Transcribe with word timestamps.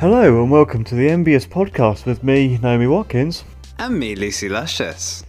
Hello 0.00 0.42
and 0.42 0.50
welcome 0.50 0.84
to 0.84 0.94
the 0.94 1.08
MBS 1.08 1.48
podcast 1.48 2.06
with 2.06 2.22
me, 2.22 2.58
Naomi 2.58 2.86
Watkins. 2.86 3.44
And 3.78 3.98
me, 3.98 4.14
Lucy 4.14 4.48
Luscious. 4.48 5.24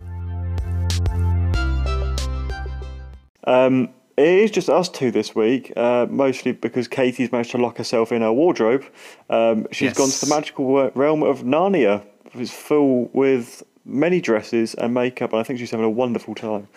Um, 3.46 3.90
it 4.18 4.28
is 4.28 4.52
just 4.52 4.70
us 4.70 4.90
two 4.90 5.10
this 5.12 5.34
week, 5.34 5.74
uh, 5.76 6.06
mostly 6.10 6.52
because 6.52 6.88
Katie's 6.88 7.32
managed 7.32 7.52
to 7.52 7.58
lock 7.58 7.78
herself 7.78 8.12
in 8.12 8.22
her 8.22 8.32
wardrobe. 8.34 8.84
Um, 9.30 9.66
she's 9.72 9.90
Yes. 9.90 9.98
gone 9.98 10.10
to 10.10 10.26
the 10.26 10.36
magical 10.36 10.92
realm 10.94 11.24
of 11.24 11.44
Narnia. 11.44 12.04
It's 12.36 12.52
full 12.52 13.10
with 13.14 13.64
many 13.86 14.22
dresses 14.22 14.76
and 14.76 14.94
makeup, 14.94 15.32
and 15.34 15.40
I 15.40 15.44
think 15.44 15.60
she's 15.60 15.72
having 15.72 15.86
a 15.86 15.90
wonderful 15.90 16.36
time. 16.36 16.68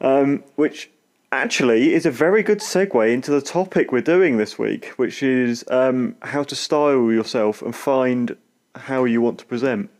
Um, 0.00 0.42
which 0.56 0.90
actually 1.34 1.94
is 1.94 2.06
a 2.06 2.10
very 2.10 2.42
good 2.42 2.60
segue 2.60 3.12
into 3.12 3.30
the 3.30 3.42
topic 3.42 3.92
we're 3.92 4.00
doing 4.00 4.36
this 4.36 4.58
week, 4.58 4.86
which 4.96 5.22
is 5.22 5.64
um, 5.68 6.16
how 6.22 6.42
to 6.42 6.54
style 6.54 7.12
yourself 7.12 7.62
and 7.62 7.74
find 7.74 8.36
how 8.74 9.04
you 9.04 9.20
want 9.20 9.38
to 9.38 9.46
present. 9.46 9.90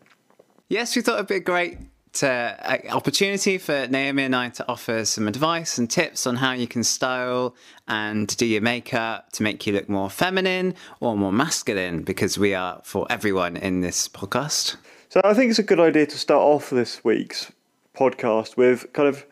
Yes, 0.68 0.96
we 0.96 1.02
thought 1.02 1.16
it'd 1.16 1.26
be 1.26 1.36
a 1.36 1.40
great 1.40 1.78
uh, 2.22 2.54
opportunity 2.90 3.58
for 3.58 3.86
Naomi 3.88 4.22
and 4.22 4.36
I 4.36 4.48
to 4.50 4.68
offer 4.68 5.04
some 5.04 5.28
advice 5.28 5.78
and 5.78 5.90
tips 5.90 6.26
on 6.26 6.36
how 6.36 6.52
you 6.52 6.66
can 6.66 6.84
style 6.84 7.54
and 7.88 8.34
do 8.36 8.46
your 8.46 8.62
makeup 8.62 9.32
to 9.32 9.42
make 9.42 9.66
you 9.66 9.72
look 9.72 9.88
more 9.88 10.08
feminine 10.08 10.74
or 11.00 11.16
more 11.16 11.32
masculine, 11.32 12.02
because 12.02 12.38
we 12.38 12.54
are 12.54 12.80
for 12.84 13.06
everyone 13.10 13.56
in 13.56 13.80
this 13.80 14.08
podcast. 14.08 14.76
So 15.08 15.20
I 15.24 15.34
think 15.34 15.50
it's 15.50 15.58
a 15.58 15.64
good 15.64 15.80
idea 15.80 16.06
to 16.06 16.18
start 16.18 16.40
off 16.40 16.70
this 16.70 17.04
week's 17.04 17.52
podcast 17.96 18.56
with 18.56 18.92
kind 18.92 19.08
of 19.08 19.26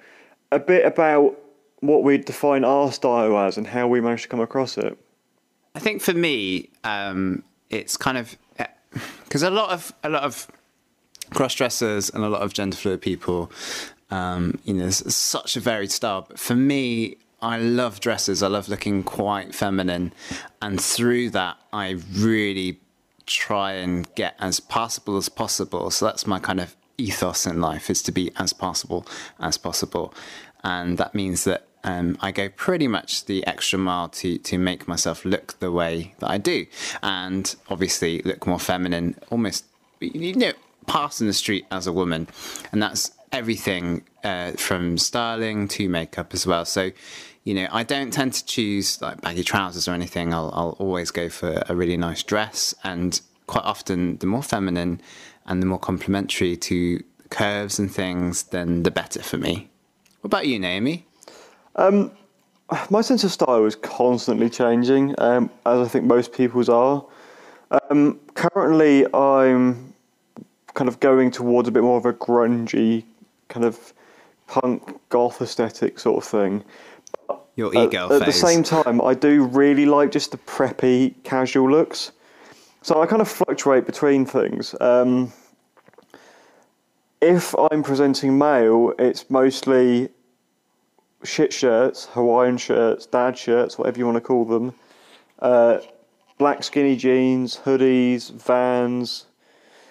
a 0.50 0.59
bit 0.59 0.84
about 0.84 1.39
what 1.82 2.04
we 2.04 2.16
define 2.16 2.64
our 2.64 2.92
style 2.92 3.36
as 3.36 3.59
and 3.59 3.66
how 3.66 3.88
we 3.88 4.00
managed 4.00 4.22
to 4.22 4.28
come 4.28 4.41
across 4.41 4.78
it. 4.78 4.96
I 5.74 5.80
think 5.80 6.00
for 6.00 6.14
me, 6.14 6.70
um, 6.84 7.42
it's 7.70 7.96
kind 7.96 8.16
of 8.16 8.36
because 9.24 9.42
a 9.42 9.50
lot 9.50 9.70
of 9.70 9.92
a 10.05 10.08
lot 10.08 10.22
of 10.22 10.47
cross 11.30 11.55
dressers 11.55 12.08
and 12.08 12.22
a 12.22 12.28
lot 12.28 12.42
of 12.42 12.52
gender 12.52 12.77
fluid 12.77 13.00
people, 13.00 13.50
um, 14.11 14.58
you 14.64 14.74
know, 14.74 14.91
such 14.91 15.56
a 15.56 15.61
varied 15.61 15.91
style. 15.91 16.27
But 16.28 16.39
for 16.39 16.55
me, 16.55 17.16
I 17.41 17.58
love 17.58 17.98
dresses. 17.98 18.42
I 18.42 18.46
love 18.48 18.69
looking 18.69 19.02
quite 19.02 19.55
feminine, 19.55 20.12
and 20.61 20.80
through 20.80 21.30
that, 21.30 21.56
I 21.72 21.98
really 22.14 22.78
try 23.27 23.72
and 23.72 24.12
get 24.14 24.36
as 24.39 24.61
passable 24.61 25.17
as 25.17 25.28
possible. 25.28 25.91
So 25.91 26.05
that's 26.05 26.27
my 26.28 26.39
kind 26.39 26.61
of 26.61 26.77
ethos 26.98 27.46
in 27.46 27.61
life 27.61 27.91
is 27.91 28.02
to 28.02 28.12
be 28.12 28.30
as 28.36 28.52
passable 28.52 29.05
as 29.41 29.58
possible, 29.58 30.14
and 30.62 30.96
that 30.98 31.12
means 31.12 31.42
that 31.42 31.67
um, 31.84 32.16
I 32.20 32.30
go 32.30 32.48
pretty 32.48 32.88
much 32.88 33.27
the 33.27 33.47
extra 33.47 33.78
mile 33.78 34.08
to 34.11 34.38
to 34.38 34.58
make 34.58 34.86
myself 34.86 35.25
look 35.25 35.58
the 35.58 35.70
way 35.70 36.14
that 36.19 36.30
I 36.30 36.39
do, 36.39 36.66
and 37.02 37.55
obviously 37.69 38.22
look 38.22 38.47
more 38.47 38.58
feminine, 38.58 39.16
almost 39.30 39.64
you 40.00 40.34
know, 40.34 40.52
pass 40.86 41.20
in 41.20 41.27
the 41.27 41.33
street 41.33 41.66
as 41.70 41.86
a 41.86 41.92
woman, 41.92 42.28
and 42.72 42.83
that's 42.83 43.11
everything 43.33 44.05
uh, 44.24 44.52
from 44.52 44.98
styling 44.98 45.69
to 45.69 45.89
makeup 45.89 46.34
as 46.34 46.47
well. 46.47 46.64
So. 46.64 46.92
You 47.44 47.55
know, 47.55 47.66
I 47.72 47.83
don't 47.83 48.12
tend 48.12 48.34
to 48.34 48.46
choose 48.46 49.02
like 49.02 49.20
baggy 49.20 49.42
trousers 49.42 49.89
or 49.89 49.94
anything. 49.94 50.33
I'll, 50.33 50.52
I'll 50.55 50.77
always 50.78 51.11
go 51.11 51.28
for 51.28 51.64
a 51.69 51.74
really 51.74 51.96
nice 51.96 52.22
dress, 52.22 52.72
and 52.84 53.20
quite 53.48 53.64
often, 53.64 54.17
the 54.19 54.27
more 54.27 54.44
feminine 54.44 55.00
and 55.46 55.61
the 55.61 55.67
more 55.67 55.78
complementary 55.78 56.56
to 56.56 57.02
curves 57.30 57.78
and 57.78 57.92
things, 57.92 58.44
then 58.44 58.83
the 58.84 58.91
better 58.91 59.22
for 59.22 59.39
me. 59.39 59.70
What 60.20 60.28
about 60.28 60.46
you, 60.46 60.58
Naomi? 60.58 61.06
My 61.77 63.01
sense 63.01 63.25
of 63.25 63.33
style 63.33 63.65
is 63.65 63.77
constantly 63.77 64.48
changing, 64.48 65.15
um, 65.19 65.51
as 65.67 65.81
I 65.81 65.89
think 65.89 66.05
most 66.05 66.33
people's 66.33 66.69
are. 66.69 67.05
Um, 67.91 68.20
currently, 68.34 69.06
I'm 69.14 69.92
kind 70.75 70.89
of 70.89 71.01
going 71.01 71.31
towards 71.31 71.69
a 71.69 71.70
bit 71.70 71.83
more 71.83 71.98
of 71.98 72.06
a 72.06 72.12
grungy, 72.12 73.05
kind 73.48 73.64
of 73.64 73.92
punk 74.46 75.01
goth 75.08 75.41
aesthetic 75.41 75.98
sort 75.98 76.23
of 76.23 76.29
thing. 76.29 76.64
Your 77.57 77.77
At- 77.77 77.89
ego 77.89 78.14
at, 78.14 78.25
the 78.25 78.33
same 78.33 78.63
time, 78.63 79.01
I 79.01 79.14
do 79.14 79.45
really 79.45 79.85
like 79.85 80.11
just 80.11 80.30
the 80.30 80.39
preppy, 80.39 81.14
casual 81.23 81.70
looks. 81.70 82.13
So 82.80 83.02
I 83.02 83.07
kind 83.07 83.23
of 83.23 83.29
fluctuate 83.29 83.86
between 83.86 84.25
things. 84.25 84.75
Um, 84.80 85.33
if 87.20 87.55
I'm 87.70 87.83
presenting 87.83 88.36
male, 88.36 88.95
it's 88.98 89.30
mostly 89.30 90.08
shit 91.24 91.52
shirts, 91.52 92.06
Hawaiian 92.06 92.56
shirts, 92.56 93.06
dad 93.06 93.36
shirts, 93.36 93.78
whatever 93.78 93.98
you 93.98 94.06
want 94.06 94.16
to 94.16 94.20
call 94.20 94.44
them, 94.44 94.74
uh, 95.38 95.78
black 96.38 96.62
skinny 96.62 96.96
jeans, 96.96 97.58
hoodies, 97.64 98.33
vans, 98.33 99.27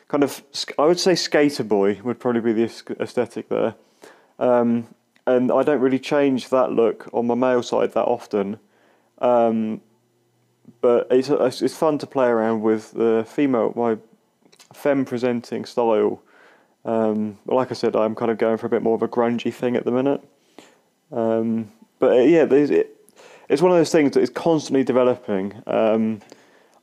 kind 0.08 0.24
of. 0.24 0.44
I 0.78 0.86
would 0.86 1.00
say 1.00 1.16
skater 1.16 1.64
boy 1.64 2.00
would 2.04 2.20
probably 2.20 2.42
be 2.42 2.54
the 2.54 2.96
aesthetic 3.00 3.50
there. 3.50 3.76
Um, 4.40 4.88
and 5.28 5.52
I 5.52 5.64
don't 5.64 5.82
really 5.82 6.00
change 6.00 6.50
that 6.50 6.72
look 6.72 7.08
on 7.14 7.28
my 7.28 7.36
male 7.36 7.64
side 7.64 7.94
that 7.94 8.06
often. 8.06 8.60
Um, 9.20 9.82
but 10.82 11.08
it's, 11.12 11.30
it's 11.62 11.78
fun 11.78 12.00
to 12.00 12.08
play 12.08 12.28
around 12.28 12.62
with 12.62 12.92
the 12.94 13.26
female 13.28 13.74
my 13.76 13.98
femme 14.74 15.06
presenting 15.06 15.66
style. 15.66 16.22
Um, 16.86 17.38
like 17.46 17.70
I 17.72 17.76
said, 17.76 17.96
I'm 17.96 18.16
kind 18.16 18.32
of 18.32 18.38
going 18.40 18.58
for 18.58 18.66
a 18.66 18.70
bit 18.70 18.82
more 18.82 18.96
of 18.96 19.04
a 19.04 19.08
grungy 19.08 19.54
thing 19.54 19.76
at 19.76 19.86
the 19.86 19.92
minute. 19.92 20.24
Um, 21.12 21.72
but 22.00 22.12
uh, 22.12 22.22
yeah, 22.22 22.44
it, 22.44 22.98
it's 23.50 23.62
one 23.62 23.72
of 23.72 23.78
those 23.78 23.92
things 23.92 24.12
that 24.14 24.22
is 24.22 24.30
constantly 24.30 24.84
developing. 24.84 25.62
Um, 25.68 26.22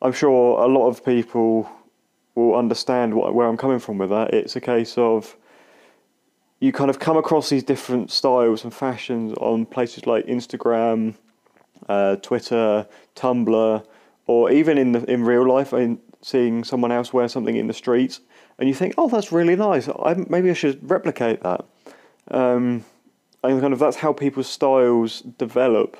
I'm 0.02 0.12
sure 0.12 0.62
a 0.62 0.66
lot 0.66 0.88
of 0.88 1.04
people 1.04 1.68
will 2.34 2.54
understand 2.54 3.14
what, 3.14 3.34
where 3.34 3.48
I'm 3.48 3.56
coming 3.56 3.78
from 3.78 3.98
with 3.98 4.10
that. 4.10 4.32
It's 4.32 4.54
a 4.54 4.60
case 4.60 4.96
of 4.96 5.36
you 6.60 6.72
kind 6.72 6.90
of 6.90 6.98
come 6.98 7.16
across 7.16 7.48
these 7.48 7.62
different 7.62 8.10
styles 8.10 8.64
and 8.64 8.74
fashions 8.74 9.32
on 9.38 9.66
places 9.66 10.06
like 10.06 10.26
Instagram, 10.26 11.14
uh, 11.88 12.16
Twitter, 12.16 12.86
Tumblr, 13.16 13.86
or 14.26 14.50
even 14.50 14.78
in 14.78 14.92
the 14.92 15.04
in 15.10 15.24
real 15.24 15.46
life, 15.48 15.72
in 15.72 15.98
seeing 16.20 16.64
someone 16.64 16.92
else 16.92 17.12
wear 17.12 17.28
something 17.28 17.56
in 17.56 17.66
the 17.66 17.72
streets, 17.72 18.20
and 18.58 18.68
you 18.68 18.74
think, 18.74 18.94
"Oh, 18.98 19.08
that's 19.08 19.32
really 19.32 19.56
nice. 19.56 19.88
I, 19.88 20.14
maybe 20.28 20.50
I 20.50 20.54
should 20.54 20.78
replicate 20.88 21.42
that." 21.42 21.64
Um, 22.30 22.84
and 23.44 23.60
kind 23.60 23.72
of 23.72 23.78
that's 23.78 23.96
how 23.96 24.12
people's 24.12 24.48
styles 24.48 25.20
develop. 25.20 25.96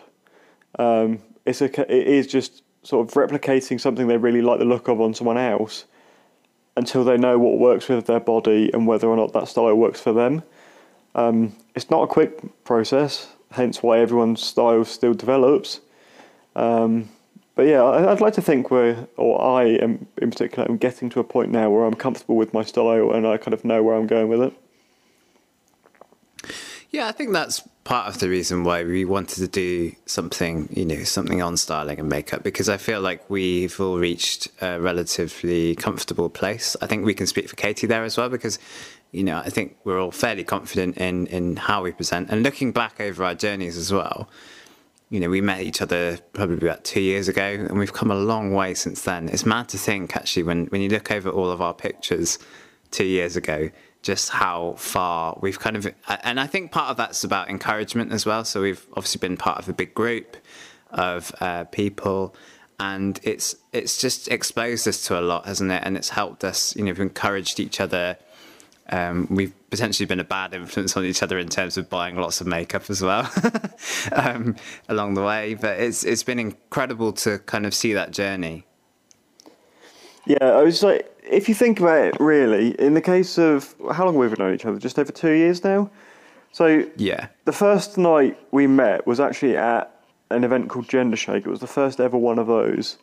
Um, 0.79 1.21
it's 1.47 1.61
a 1.61 1.67
it 1.93 2.07
is 2.07 2.27
just 2.27 2.63
sort 2.83 3.09
of 3.09 3.15
replicating 3.15 3.81
something 3.81 4.07
they 4.07 4.17
really 4.17 4.43
like 4.43 4.59
the 4.59 4.65
look 4.65 4.89
of 4.89 5.01
on 5.01 5.15
someone 5.15 5.39
else 5.39 5.85
until 6.77 7.05
they 7.05 7.17
know 7.17 7.39
what 7.39 7.59
works 7.59 7.89
with 7.89 8.07
their 8.07 8.21
body 8.21 8.71
and 8.73 8.87
whether 8.87 9.09
or 9.09 9.17
not 9.17 9.33
that 9.33 9.49
style 9.49 9.75
works 9.75 10.01
for 10.01 10.13
them. 10.13 10.43
Um, 11.15 11.55
it's 11.75 11.91
not 11.91 12.05
a 12.05 12.07
quick 12.07 12.65
process, 12.65 13.27
hence 13.51 13.83
why 13.83 13.99
everyone's 13.99 14.43
style 14.43 14.85
still 14.85 15.15
develops. 15.15 15.81
Um, 16.55 17.09
but 17.57 17.67
yeah, 17.67 17.83
I'd 17.83 18.21
like 18.21 18.35
to 18.35 18.43
think 18.43 18.71
we're, 18.71 19.09
or 19.17 19.43
I 19.43 19.65
am 19.65 20.07
in 20.23 20.31
particular, 20.31 20.69
I'm 20.69 20.77
getting 20.77 21.11
to 21.11 21.21
a 21.21 21.25
point 21.25 21.51
now 21.51 21.69
where 21.71 21.85
I'm 21.85 21.95
comfortable 21.95 22.37
with 22.37 22.55
my 22.55 22.63
style 22.63 23.11
and 23.11 23.27
I 23.27 23.37
kind 23.37 23.53
of 23.53 23.65
know 23.65 23.83
where 23.83 23.97
I'm 23.97 24.07
going 24.07 24.29
with 24.29 24.43
it. 24.43 24.53
Yeah, 26.91 27.07
I 27.07 27.13
think 27.13 27.33
that's 27.33 27.63
part 27.85 28.09
of 28.09 28.19
the 28.19 28.31
reason 28.31 28.65
why 28.65 28.83
we 28.83 29.05
wanted 29.05 29.37
to 29.37 29.49
do 29.49 29.93
something, 30.07 30.71
you 30.73 30.87
know, 30.87 31.03
something 31.05 31.43
on 31.43 31.59
styling 31.59 31.99
and 31.99 32.09
makeup 32.09 32.43
because 32.43 32.69
I 32.71 32.79
feel 32.79 33.03
like 33.03 33.29
we've 33.29 33.79
all 33.79 33.99
reached 33.99 34.49
a 34.63 34.81
relatively 34.81 35.75
comfortable 35.75 36.31
place. 36.31 36.77
I 36.81 36.87
think 36.87 37.05
we 37.05 37.13
can 37.13 37.27
speak 37.27 37.49
for 37.49 37.57
Katie 37.57 37.87
there 37.87 38.05
as 38.05 38.17
well 38.17 38.31
because, 38.31 38.59
you 39.13 39.23
know, 39.23 39.39
I 39.39 39.51
think 39.51 39.77
we're 39.85 40.01
all 40.01 40.11
fairly 40.11 40.45
confident 40.45 40.97
in 40.97 41.27
in 41.27 41.57
how 41.57 41.83
we 41.83 41.93
present 41.93 42.31
and 42.31 42.43
looking 42.43 42.73
back 42.73 43.01
over 43.01 43.23
our 43.23 43.35
journeys 43.35 43.77
as 43.77 43.93
well. 43.93 44.29
You 45.11 45.21
know, 45.21 45.29
we 45.29 45.41
met 45.43 45.61
each 45.61 45.83
other 45.83 46.19
probably 46.33 46.69
about 46.69 46.85
two 46.85 47.01
years 47.01 47.29
ago, 47.29 47.43
and 47.43 47.79
we've 47.79 47.95
come 47.95 48.11
a 48.11 48.15
long 48.15 48.53
way 48.53 48.75
since 48.75 49.03
then. 49.03 49.31
It's 49.31 49.47
mad 49.47 49.69
to 49.71 49.79
think, 49.79 50.15
actually, 50.17 50.43
when 50.43 50.67
when 50.67 50.81
you 50.81 50.89
look 50.91 51.11
over 51.11 51.31
all 51.31 51.51
of 51.51 51.61
our 51.63 51.73
pictures 51.75 52.39
two 52.91 53.07
years 53.07 53.37
ago, 53.37 53.71
just 54.03 54.31
how 54.31 54.75
far 54.79 55.37
we've 55.41 55.59
kind 55.59 55.77
of 55.77 55.93
and 56.23 56.39
I 56.39 56.47
think 56.47 56.71
part 56.71 56.91
of 56.91 56.97
that's 56.97 57.25
about 57.25 57.51
encouragement 57.51 58.13
as 58.13 58.25
well. 58.25 58.45
So 58.45 58.63
we've 58.63 58.87
obviously 58.93 59.19
been 59.19 59.37
part 59.37 59.59
of 59.59 59.69
a 59.69 59.73
big 59.73 59.95
group 59.95 60.37
of 60.91 61.35
uh, 61.41 61.65
people, 61.65 62.35
and 62.79 63.19
it's 63.23 63.57
it's 63.73 64.01
just 64.01 64.29
exposed 64.29 64.87
us 64.87 65.07
to 65.07 65.19
a 65.19 65.23
lot, 65.23 65.47
hasn't 65.47 65.71
it? 65.71 65.83
And 65.85 65.97
it's 65.97 66.11
helped 66.11 66.45
us. 66.45 66.77
You 66.77 66.85
know, 66.85 66.91
we've 66.91 67.01
encouraged 67.01 67.61
each 67.61 67.81
other. 67.81 68.17
Um, 68.91 69.27
we've 69.31 69.53
potentially 69.69 70.07
been 70.07 70.21
a 70.21 70.25
bad 70.25 70.55
influence 70.55 70.97
on 70.97 71.05
each 71.05 71.23
other 71.23 71.39
in 71.39 71.49
terms 71.49 71.77
of 71.77 71.91
buying 71.91 72.17
lots 72.17 72.41
of 72.41 72.47
makeup 72.47 72.89
as 72.89 73.03
well 73.03 73.31
um, 74.13 74.57
along 74.89 75.15
the 75.15 75.23
way. 75.23 75.55
But 75.55 75.81
it's 75.81 76.05
it's 76.05 76.23
been 76.23 76.39
incredible 76.39 77.13
to 77.15 77.39
kind 77.41 77.67
of 77.67 77.75
see 77.75 77.93
that 77.93 78.13
journey. 78.13 78.65
Yeah, 80.25 80.45
I 80.45 80.63
was 80.63 80.83
like, 80.83 81.11
if 81.31 81.49
you 81.49 81.55
think 81.55 81.81
about 81.81 81.99
it, 81.99 82.17
really, 82.21 82.71
in 82.81 82.95
the 82.95 83.01
case 83.01 83.39
of 83.39 83.75
how 83.93 84.05
long 84.05 84.17
we've 84.17 84.37
known 84.39 84.55
each 84.55 84.65
other, 84.65 84.79
just 84.79 84.99
over 84.99 85.13
two 85.13 85.33
years 85.33 85.63
now. 85.65 85.91
So 86.53 86.85
Yeah. 86.97 87.27
the 87.45 87.53
first 87.53 87.99
night 87.99 88.39
we 88.51 88.67
met 88.67 89.07
was 89.07 89.21
actually 89.21 89.57
at 89.57 89.91
an 90.31 90.45
event 90.45 90.69
called 90.69 90.89
Gender 90.89 91.17
Shake. 91.17 91.47
It 91.47 91.51
was 91.51 91.61
the 91.61 91.67
first 91.67 92.01
ever 92.01 92.17
one 92.17 92.39
of 92.39 92.47
those. 92.47 92.99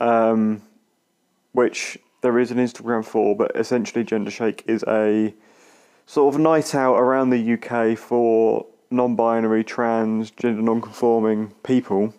Um, 0.00 0.62
which 1.52 1.98
there 2.20 2.38
is 2.38 2.50
an 2.52 2.58
Instagram 2.58 3.04
for, 3.04 3.34
but 3.34 3.50
essentially 3.56 4.04
Gender 4.04 4.30
Shake 4.30 4.62
is 4.66 4.84
a 4.86 5.34
sort 6.06 6.32
of 6.34 6.40
night 6.40 6.74
out 6.74 6.94
around 6.96 7.30
the 7.30 7.54
UK 7.54 7.96
for 7.98 8.64
non-binary, 8.90 9.64
trans, 9.64 10.30
gender 10.30 10.62
non-conforming 10.62 11.52
people. 11.64 12.14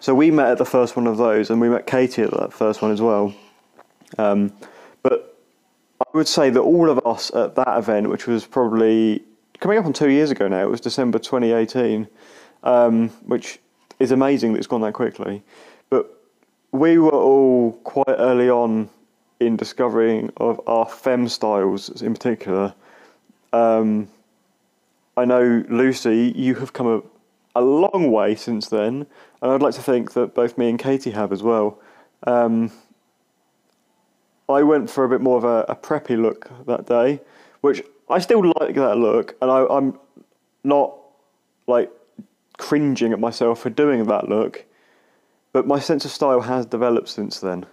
So 0.00 0.14
we 0.14 0.30
met 0.30 0.52
at 0.52 0.58
the 0.58 0.64
first 0.64 0.96
one 0.96 1.06
of 1.06 1.16
those, 1.16 1.50
and 1.50 1.60
we 1.60 1.68
met 1.68 1.86
Katie 1.86 2.22
at 2.22 2.30
that 2.32 2.52
first 2.52 2.80
one 2.80 2.90
as 2.92 3.00
well. 3.00 3.34
Um, 4.18 4.52
but 5.02 5.38
I 6.00 6.16
would 6.16 6.28
say 6.28 6.50
that 6.50 6.60
all 6.60 6.90
of 6.90 7.04
us 7.06 7.32
at 7.34 7.54
that 7.54 7.78
event, 7.78 8.08
which 8.08 8.26
was 8.26 8.44
probably 8.44 9.22
coming 9.60 9.78
up 9.78 9.84
on 9.84 9.92
two 9.92 10.10
years 10.10 10.30
ago 10.30 10.48
now, 10.48 10.62
it 10.62 10.70
was 10.70 10.80
December 10.80 11.18
2018, 11.18 12.08
um, 12.64 13.08
which 13.24 13.60
is 13.98 14.10
amazing 14.10 14.52
that 14.52 14.58
it's 14.58 14.66
gone 14.66 14.80
that 14.80 14.92
quickly. 14.92 15.42
But 15.90 16.12
we 16.72 16.98
were 16.98 17.10
all 17.10 17.72
quite 17.84 18.16
early 18.18 18.50
on 18.50 18.90
in 19.40 19.56
discovering 19.56 20.32
of 20.36 20.60
our 20.66 20.86
fem 20.86 21.28
styles 21.28 22.02
in 22.02 22.14
particular. 22.14 22.74
Um, 23.52 24.08
I 25.16 25.24
know 25.24 25.64
Lucy, 25.68 26.32
you 26.34 26.54
have 26.56 26.72
come 26.72 26.86
a, 26.86 27.02
a 27.60 27.62
long 27.62 28.10
way 28.10 28.34
since 28.34 28.68
then, 28.68 29.06
and 29.42 29.52
I'd 29.52 29.62
like 29.62 29.74
to 29.74 29.82
think 29.82 30.14
that 30.14 30.34
both 30.34 30.56
me 30.56 30.70
and 30.70 30.78
Katie 30.78 31.10
have 31.10 31.32
as 31.32 31.42
well. 31.42 31.78
Um, 32.26 32.70
I 34.52 34.62
went 34.62 34.90
for 34.90 35.04
a 35.04 35.08
bit 35.08 35.20
more 35.20 35.38
of 35.38 35.44
a, 35.44 35.64
a, 35.68 35.76
preppy 35.76 36.20
look 36.20 36.50
that 36.66 36.86
day, 36.86 37.20
which 37.60 37.82
I 38.08 38.18
still 38.18 38.44
like 38.60 38.74
that 38.74 38.96
look, 38.96 39.36
and 39.42 39.50
I, 39.50 39.66
I'm 39.68 39.98
not 40.64 40.94
like 41.66 41.90
cringing 42.58 43.12
at 43.12 43.20
myself 43.20 43.60
for 43.60 43.70
doing 43.70 44.04
that 44.04 44.28
look, 44.28 44.64
but 45.52 45.66
my 45.66 45.78
sense 45.78 46.04
of 46.04 46.10
style 46.10 46.40
has 46.40 46.66
developed 46.66 47.08
since 47.08 47.40
then. 47.40 47.66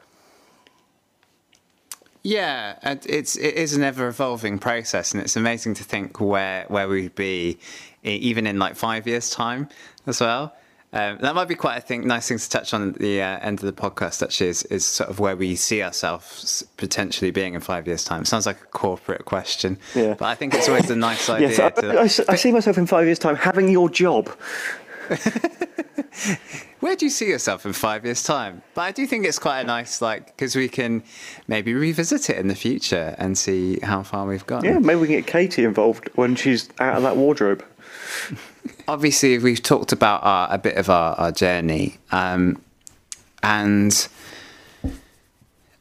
Yeah, 2.21 2.77
it's 2.83 3.37
it 3.37 3.55
is 3.55 3.73
an 3.75 3.83
ever 3.83 4.07
evolving 4.07 4.59
process, 4.59 5.13
and 5.13 5.23
it's 5.23 5.37
amazing 5.37 5.75
to 5.75 5.83
think 5.83 6.19
where 6.19 6.65
where 6.67 6.87
we'd 6.87 7.15
be, 7.15 7.57
even 8.03 8.45
in 8.45 8.59
like 8.59 8.75
five 8.75 9.07
years' 9.07 9.29
time 9.29 9.69
as 10.05 10.19
well. 10.19 10.53
Um, 10.91 11.19
that 11.19 11.35
might 11.35 11.47
be 11.47 11.53
quite, 11.53 11.75
I 11.75 11.81
think, 11.81 12.03
nice 12.05 12.27
thing 12.27 12.39
to 12.39 12.49
touch 12.49 12.73
on 12.73 12.89
at 12.89 12.95
the 12.95 13.21
uh, 13.21 13.37
end 13.39 13.59
of 13.59 13.65
the 13.65 13.73
podcast. 13.73 14.23
Actually, 14.23 14.49
is, 14.49 14.63
is 14.63 14.85
sort 14.85 15.09
of 15.09 15.19
where 15.19 15.35
we 15.35 15.55
see 15.55 15.83
ourselves 15.83 16.65
potentially 16.77 17.29
being 17.29 17.53
in 17.53 17.61
five 17.61 17.85
years' 17.85 18.03
time. 18.03 18.25
Sounds 18.25 18.47
like 18.47 18.59
a 18.59 18.65
corporate 18.65 19.25
question, 19.25 19.77
yeah. 19.93 20.15
but 20.15 20.25
I 20.25 20.35
think 20.35 20.55
it's 20.55 20.67
always 20.67 20.89
a 20.89 20.95
nice 20.95 21.29
idea. 21.35 21.49
yes, 21.49 21.59
I, 21.59 21.69
to, 21.69 21.99
I, 21.99 22.33
I 22.33 22.35
see 22.35 22.51
myself 22.51 22.79
in 22.79 22.87
five 22.87 23.05
years' 23.05 23.19
time 23.19 23.35
having 23.35 23.69
your 23.69 23.87
job. 23.89 24.29
Where 26.79 26.95
do 26.95 27.05
you 27.05 27.11
see 27.11 27.27
yourself 27.27 27.65
in 27.65 27.73
five 27.73 28.05
years' 28.05 28.23
time? 28.23 28.61
But 28.73 28.81
I 28.81 28.91
do 28.91 29.05
think 29.05 29.25
it's 29.25 29.37
quite 29.37 29.59
a 29.59 29.63
nice, 29.65 30.01
like, 30.01 30.27
because 30.27 30.55
we 30.55 30.69
can 30.69 31.03
maybe 31.47 31.73
revisit 31.73 32.29
it 32.29 32.37
in 32.37 32.47
the 32.47 32.55
future 32.55 33.15
and 33.17 33.37
see 33.37 33.79
how 33.81 34.01
far 34.01 34.25
we've 34.25 34.45
gone. 34.45 34.63
Yeah, 34.63 34.79
maybe 34.79 35.01
we 35.01 35.07
can 35.07 35.17
get 35.17 35.27
Katie 35.27 35.65
involved 35.65 36.09
when 36.15 36.35
she's 36.35 36.69
out 36.79 36.95
of 36.95 37.03
that 37.03 37.17
wardrobe. 37.17 37.63
Obviously, 38.87 39.37
we've 39.37 39.61
talked 39.61 39.91
about 39.91 40.23
our, 40.23 40.47
a 40.51 40.57
bit 40.57 40.75
of 40.77 40.89
our, 40.89 41.15
our 41.15 41.31
journey, 41.31 41.97
um, 42.11 42.61
and 43.43 44.07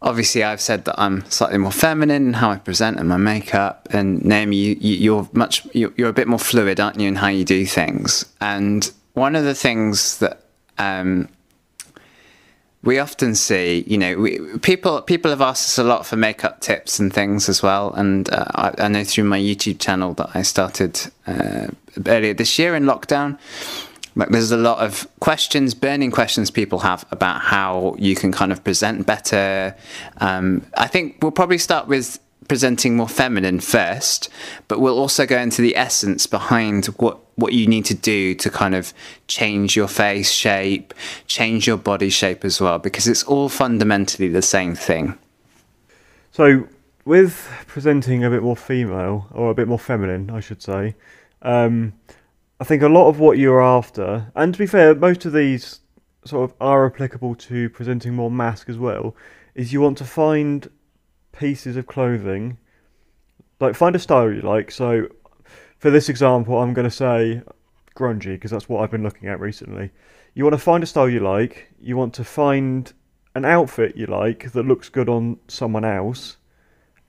obviously 0.00 0.44
I've 0.44 0.60
said 0.60 0.84
that 0.84 0.94
I'm 0.98 1.24
slightly 1.30 1.58
more 1.58 1.72
feminine 1.72 2.28
in 2.28 2.32
how 2.34 2.50
I 2.50 2.56
present 2.56 2.98
and 2.98 3.08
my 3.08 3.16
makeup. 3.16 3.88
And 3.90 4.24
Naomi, 4.24 4.56
you, 4.56 4.74
you, 4.80 5.16
are 5.18 5.28
much 5.32 5.66
you're, 5.74 5.92
you're, 5.96 6.08
a 6.08 6.12
bit 6.12 6.28
more 6.28 6.38
fluid, 6.38 6.80
aren't 6.80 7.00
you, 7.00 7.08
in 7.08 7.16
how 7.16 7.28
you 7.28 7.44
do 7.44 7.66
things? 7.66 8.24
And 8.40 8.90
one 9.14 9.34
of 9.34 9.44
the 9.44 9.54
things 9.54 10.18
that 10.18 10.42
um, 10.78 11.28
we 12.82 12.98
often 12.98 13.34
see, 13.34 13.84
you 13.86 13.98
know, 13.98 14.16
we, 14.16 14.38
people 14.58 15.02
people 15.02 15.30
have 15.30 15.40
asked 15.40 15.68
us 15.68 15.78
a 15.78 15.84
lot 15.84 16.06
for 16.06 16.16
makeup 16.16 16.60
tips 16.60 16.98
and 16.98 17.12
things 17.12 17.48
as 17.48 17.62
well. 17.62 17.92
And 17.94 18.30
uh, 18.30 18.44
I, 18.54 18.74
I, 18.78 18.88
know 18.88 19.04
through 19.04 19.24
my 19.24 19.38
YouTube 19.38 19.80
channel 19.80 20.14
that 20.14 20.30
I 20.34 20.42
started 20.42 21.00
uh, 21.26 21.68
earlier 22.06 22.34
this 22.34 22.58
year 22.58 22.76
in 22.76 22.84
lockdown. 22.84 23.38
Like 24.14 24.30
there's 24.30 24.50
a 24.50 24.56
lot 24.56 24.78
of 24.78 25.06
questions, 25.20 25.74
burning 25.74 26.10
questions 26.10 26.50
people 26.50 26.80
have 26.80 27.04
about 27.10 27.40
how 27.40 27.94
you 27.98 28.16
can 28.16 28.32
kind 28.32 28.50
of 28.50 28.64
present 28.64 29.06
better. 29.06 29.76
Um, 30.18 30.66
I 30.76 30.88
think 30.88 31.18
we'll 31.22 31.30
probably 31.30 31.58
start 31.58 31.86
with 31.86 32.18
presenting 32.48 32.96
more 32.96 33.08
feminine 33.08 33.60
first, 33.60 34.28
but 34.66 34.80
we'll 34.80 34.98
also 34.98 35.26
go 35.26 35.38
into 35.38 35.62
the 35.62 35.76
essence 35.76 36.26
behind 36.26 36.86
what 36.86 37.18
what 37.36 37.52
you 37.52 37.68
need 37.68 37.84
to 37.84 37.94
do 37.94 38.34
to 38.34 38.50
kind 38.50 38.74
of 38.74 38.92
change 39.28 39.76
your 39.76 39.86
face 39.86 40.32
shape, 40.32 40.92
change 41.28 41.68
your 41.68 41.76
body 41.76 42.10
shape 42.10 42.44
as 42.44 42.60
well, 42.60 42.80
because 42.80 43.06
it's 43.06 43.22
all 43.22 43.48
fundamentally 43.48 44.26
the 44.26 44.42
same 44.42 44.74
thing. 44.74 45.16
So, 46.32 46.66
with 47.04 47.48
presenting 47.68 48.24
a 48.24 48.30
bit 48.30 48.42
more 48.42 48.56
female 48.56 49.28
or 49.30 49.50
a 49.50 49.54
bit 49.54 49.68
more 49.68 49.78
feminine, 49.78 50.30
I 50.30 50.40
should 50.40 50.60
say, 50.60 50.96
um, 51.42 51.92
I 52.58 52.64
think 52.64 52.82
a 52.82 52.88
lot 52.88 53.08
of 53.08 53.20
what 53.20 53.38
you're 53.38 53.62
after, 53.62 54.32
and 54.34 54.52
to 54.52 54.58
be 54.58 54.66
fair, 54.66 54.96
most 54.96 55.24
of 55.24 55.32
these 55.32 55.78
sort 56.24 56.50
of 56.50 56.56
are 56.60 56.86
applicable 56.86 57.36
to 57.36 57.70
presenting 57.70 58.14
more 58.14 58.32
mask 58.32 58.68
as 58.68 58.78
well, 58.78 59.14
is 59.54 59.72
you 59.72 59.80
want 59.80 59.98
to 59.98 60.04
find 60.04 60.68
pieces 61.38 61.76
of 61.76 61.86
clothing, 61.86 62.58
like 63.60 63.74
find 63.74 63.94
a 63.94 63.98
style 63.98 64.32
you 64.32 64.42
like. 64.42 64.70
So 64.70 65.08
for 65.78 65.90
this 65.90 66.08
example, 66.08 66.58
I'm 66.58 66.74
going 66.74 66.88
to 66.88 66.94
say 66.94 67.42
grungy 67.96 68.34
because 68.34 68.50
that's 68.50 68.68
what 68.68 68.82
I've 68.82 68.90
been 68.90 69.02
looking 69.02 69.28
at 69.28 69.40
recently. 69.40 69.90
You 70.34 70.44
want 70.44 70.54
to 70.54 70.58
find 70.58 70.82
a 70.82 70.86
style 70.86 71.08
you 71.08 71.20
like. 71.20 71.72
You 71.80 71.96
want 71.96 72.14
to 72.14 72.24
find 72.24 72.92
an 73.34 73.44
outfit 73.44 73.96
you 73.96 74.06
like 74.06 74.52
that 74.52 74.66
looks 74.66 74.88
good 74.88 75.08
on 75.08 75.38
someone 75.48 75.84
else. 75.84 76.36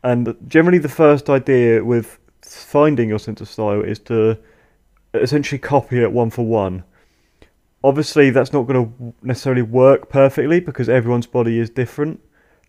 And 0.03 0.35
generally, 0.47 0.77
the 0.77 0.89
first 0.89 1.29
idea 1.29 1.83
with 1.83 2.19
finding 2.41 3.09
your 3.09 3.19
sense 3.19 3.41
of 3.41 3.49
style 3.49 3.81
is 3.81 3.99
to 3.99 4.37
essentially 5.13 5.59
copy 5.59 6.01
it 6.01 6.11
one 6.11 6.29
for 6.29 6.45
one. 6.45 6.83
Obviously, 7.83 8.29
that's 8.29 8.53
not 8.53 8.63
going 8.63 8.85
to 8.85 9.13
necessarily 9.21 9.61
work 9.61 10.09
perfectly 10.09 10.59
because 10.59 10.87
everyone's 10.87 11.27
body 11.27 11.59
is 11.59 11.69
different. 11.69 12.21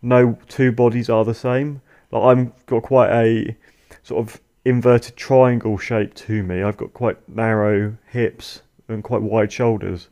No 0.03 0.39
two 0.49 0.73
bodies 0.73 1.09
are 1.09 1.25
the 1.25 1.35
same. 1.35 1.83
Like 2.11 2.39
I've 2.39 2.67
got 2.67 2.83
quite 2.83 3.11
a 3.11 3.57
sort 4.03 4.27
of 4.27 4.41
inverted 4.65 5.17
triangle 5.17 5.79
shape 5.79 6.15
to 6.15 6.43
me. 6.43 6.63
I've 6.63 6.77
got 6.77 6.93
quite 6.93 7.17
narrow 7.29 7.97
hips 8.09 8.63
and 8.89 9.03
quite 9.05 9.23
wide 9.23 9.53
shoulders. 9.53 10.09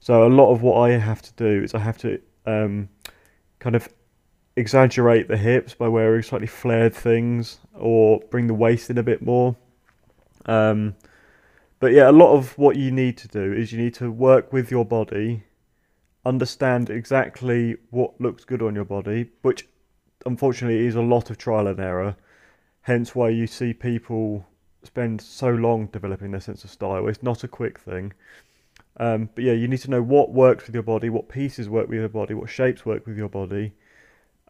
So 0.00 0.26
a 0.26 0.28
lot 0.28 0.52
of 0.52 0.62
what 0.62 0.78
I 0.78 0.90
have 0.90 1.22
to 1.22 1.32
do 1.34 1.62
is 1.62 1.74
I 1.74 1.78
have 1.78 1.98
to 1.98 2.20
um, 2.46 2.88
kind 3.58 3.74
of 3.74 3.88
exaggerate 4.56 5.28
the 5.28 5.36
hips 5.36 5.74
by 5.74 5.88
wearing 5.88 6.22
slightly 6.22 6.46
flared 6.46 6.94
things 6.94 7.58
or 7.74 8.20
bring 8.30 8.46
the 8.46 8.54
waist 8.54 8.90
in 8.90 8.98
a 8.98 9.02
bit 9.02 9.22
more. 9.22 9.56
Um, 10.46 10.94
but 11.80 11.92
yeah, 11.92 12.10
a 12.10 12.12
lot 12.12 12.34
of 12.34 12.56
what 12.58 12.76
you 12.76 12.90
need 12.90 13.16
to 13.18 13.28
do 13.28 13.52
is 13.52 13.72
you 13.72 13.78
need 13.78 13.94
to 13.94 14.10
work 14.10 14.52
with 14.52 14.70
your 14.70 14.84
body, 14.84 15.44
understand 16.24 16.90
exactly 16.90 17.76
what 17.90 18.20
looks 18.20 18.44
good 18.44 18.62
on 18.62 18.74
your 18.74 18.84
body, 18.84 19.30
which 19.42 19.68
unfortunately 20.26 20.86
is 20.86 20.94
a 20.94 21.00
lot 21.00 21.30
of 21.30 21.38
trial 21.38 21.66
and 21.66 21.80
error 21.80 22.16
Hence 22.88 23.14
why 23.14 23.28
you 23.28 23.46
see 23.46 23.74
people 23.74 24.46
spend 24.82 25.20
so 25.20 25.50
long 25.50 25.88
developing 25.88 26.30
their 26.30 26.40
sense 26.40 26.64
of 26.64 26.70
style. 26.70 27.06
It's 27.06 27.22
not 27.22 27.44
a 27.44 27.48
quick 27.48 27.78
thing. 27.78 28.14
Um, 28.96 29.28
but 29.34 29.44
yeah, 29.44 29.52
you 29.52 29.68
need 29.68 29.80
to 29.80 29.90
know 29.90 30.00
what 30.00 30.32
works 30.32 30.66
with 30.66 30.72
your 30.72 30.82
body, 30.82 31.10
what 31.10 31.28
pieces 31.28 31.68
work 31.68 31.90
with 31.90 31.98
your 31.98 32.08
body, 32.08 32.32
what 32.32 32.48
shapes 32.48 32.86
work 32.86 33.06
with 33.06 33.18
your 33.18 33.28
body, 33.28 33.74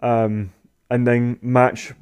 um, 0.03 0.53
and 0.89 1.05
then 1.05 1.41
match 1.43 1.93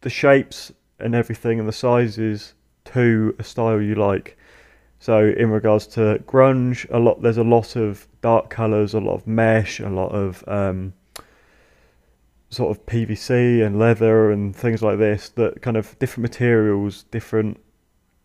the 0.00 0.08
shapes 0.08 0.72
and 0.98 1.14
everything 1.14 1.60
and 1.60 1.68
the 1.68 1.74
sizes 1.74 2.54
to 2.86 3.36
a 3.38 3.44
style 3.44 3.82
you 3.82 3.94
like. 3.94 4.38
So 5.02 5.34
in 5.36 5.50
regards 5.50 5.88
to 5.88 6.22
grunge, 6.28 6.88
a 6.88 7.00
lot 7.00 7.22
there's 7.22 7.36
a 7.36 7.42
lot 7.42 7.74
of 7.74 8.06
dark 8.20 8.50
colours, 8.50 8.94
a 8.94 9.00
lot 9.00 9.14
of 9.14 9.26
mesh, 9.26 9.80
a 9.80 9.88
lot 9.88 10.10
of 10.10 10.44
um, 10.46 10.92
sort 12.50 12.70
of 12.70 12.86
PVC 12.86 13.66
and 13.66 13.80
leather 13.80 14.30
and 14.30 14.54
things 14.54 14.80
like 14.80 14.98
this 14.98 15.30
that 15.30 15.60
kind 15.60 15.76
of 15.76 15.98
different 15.98 16.22
materials, 16.22 17.02
different 17.10 17.58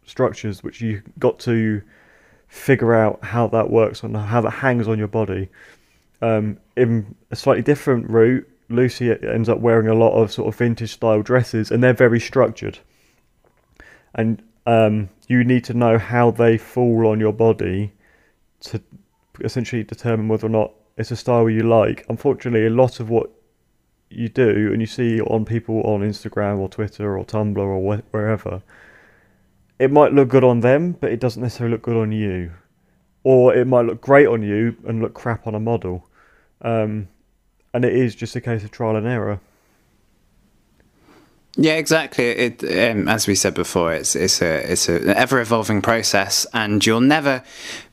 structures, 0.06 0.62
which 0.62 0.80
you 0.80 1.02
got 1.18 1.40
to 1.40 1.82
figure 2.48 2.94
out 2.94 3.24
how 3.24 3.48
that 3.48 3.72
works 3.72 4.04
on 4.04 4.14
how 4.14 4.42
that 4.42 4.52
hangs 4.52 4.88
on 4.88 5.00
your 5.00 5.08
body. 5.08 5.50
Um, 6.22 6.60
in 6.76 7.16
a 7.32 7.36
slightly 7.36 7.64
different 7.64 8.08
route, 8.08 8.48
Lucy 8.70 9.10
ends 9.10 9.50
up 9.50 9.62
wearing 9.62 9.88
a 9.88 9.96
lot 9.96 10.12
of 10.12 10.32
sort 10.32 10.48
of 10.48 10.56
vintage 10.56 10.94
style 10.94 11.24
dresses, 11.24 11.72
and 11.72 11.82
they're 11.82 11.94
very 11.94 12.20
structured. 12.20 12.78
And 14.14 14.44
um, 14.68 15.10
you 15.28 15.46
need 15.46 15.64
to 15.64 15.74
know 15.74 15.98
how 15.98 16.30
they 16.30 16.58
fall 16.58 17.08
on 17.08 17.20
your 17.22 17.32
body 17.32 17.94
to 18.60 18.82
essentially 19.40 19.82
determine 19.84 20.28
whether 20.28 20.46
or 20.46 20.50
not 20.50 20.74
it's 20.98 21.10
a 21.10 21.16
style 21.16 21.50
you 21.50 21.64
like. 21.64 22.06
Unfortunately, 22.10 22.68
a 22.68 22.70
lot 22.70 23.00
of 23.00 23.10
what 23.10 23.32
you 24.10 24.28
do 24.28 24.70
and 24.72 24.82
you 24.82 24.86
see 24.86 25.22
on 25.22 25.46
people 25.46 25.82
on 25.84 26.02
Instagram 26.02 26.60
or 26.60 26.68
Twitter 26.68 27.18
or 27.18 27.24
Tumblr 27.24 27.58
or 27.58 27.96
wh- 27.96 28.14
wherever, 28.14 28.62
it 29.80 29.90
might 29.90 30.12
look 30.12 30.28
good 30.28 30.44
on 30.44 30.60
them, 30.60 30.92
but 30.92 31.14
it 31.14 31.22
doesn't 31.22 31.42
necessarily 31.42 31.72
look 31.72 31.84
good 31.84 31.98
on 31.98 32.12
you. 32.12 32.52
Or 33.24 33.56
it 33.56 33.68
might 33.68 33.86
look 33.86 34.02
great 34.02 34.28
on 34.28 34.44
you 34.44 34.76
and 34.86 35.02
look 35.02 35.14
crap 35.14 35.48
on 35.48 35.56
a 35.56 35.62
model. 35.62 36.10
Um, 36.62 37.08
and 37.74 37.86
it 37.86 37.96
is 37.96 38.16
just 38.16 38.36
a 38.36 38.42
case 38.42 38.66
of 38.66 38.72
trial 38.72 38.98
and 38.98 39.08
error. 39.08 39.40
Yeah, 41.60 41.74
exactly. 41.74 42.26
It, 42.26 42.64
um, 42.64 43.08
as 43.08 43.26
we 43.28 43.34
said 43.34 43.56
before, 43.56 43.92
it's 43.92 44.16
it's 44.16 44.42
a 44.44 44.72
it's 44.72 44.88
an 44.88 45.10
ever 45.10 45.42
evolving 45.42 45.82
process, 45.82 46.46
and 46.54 46.86
you'll 46.86 47.02
never 47.02 47.44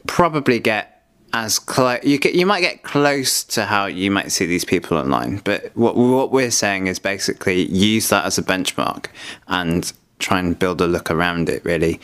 probably 0.07 0.61
get 0.61 1.03
as 1.33 1.59
close. 1.59 2.05
You 2.05 2.19
get 2.19 2.35
you 2.35 2.45
might 2.45 2.61
get 2.61 2.83
close 2.83 3.43
to 3.45 3.65
how 3.65 3.87
you 3.87 4.11
might 4.11 4.33
see 4.33 4.45
these 4.45 4.67
people 4.67 4.99
online, 4.99 5.39
but 5.45 5.71
what 5.75 5.97
what 5.97 6.31
we're 6.31 6.51
saying 6.51 6.89
is 6.89 6.99
basically 6.99 7.63
use 7.67 8.11
that 8.11 8.27
as 8.27 8.37
a 8.37 8.43
benchmark 8.43 9.07
and 9.49 9.91
try 10.19 10.39
and 10.39 10.59
build 10.59 10.83
a 10.83 10.87
look 10.87 11.11
around 11.11 11.49
it. 11.49 11.65
Really, 11.65 12.01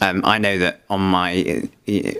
um, 0.00 0.22
I 0.24 0.38
know 0.38 0.58
that 0.58 0.80
on 0.88 1.00
my 1.00 1.68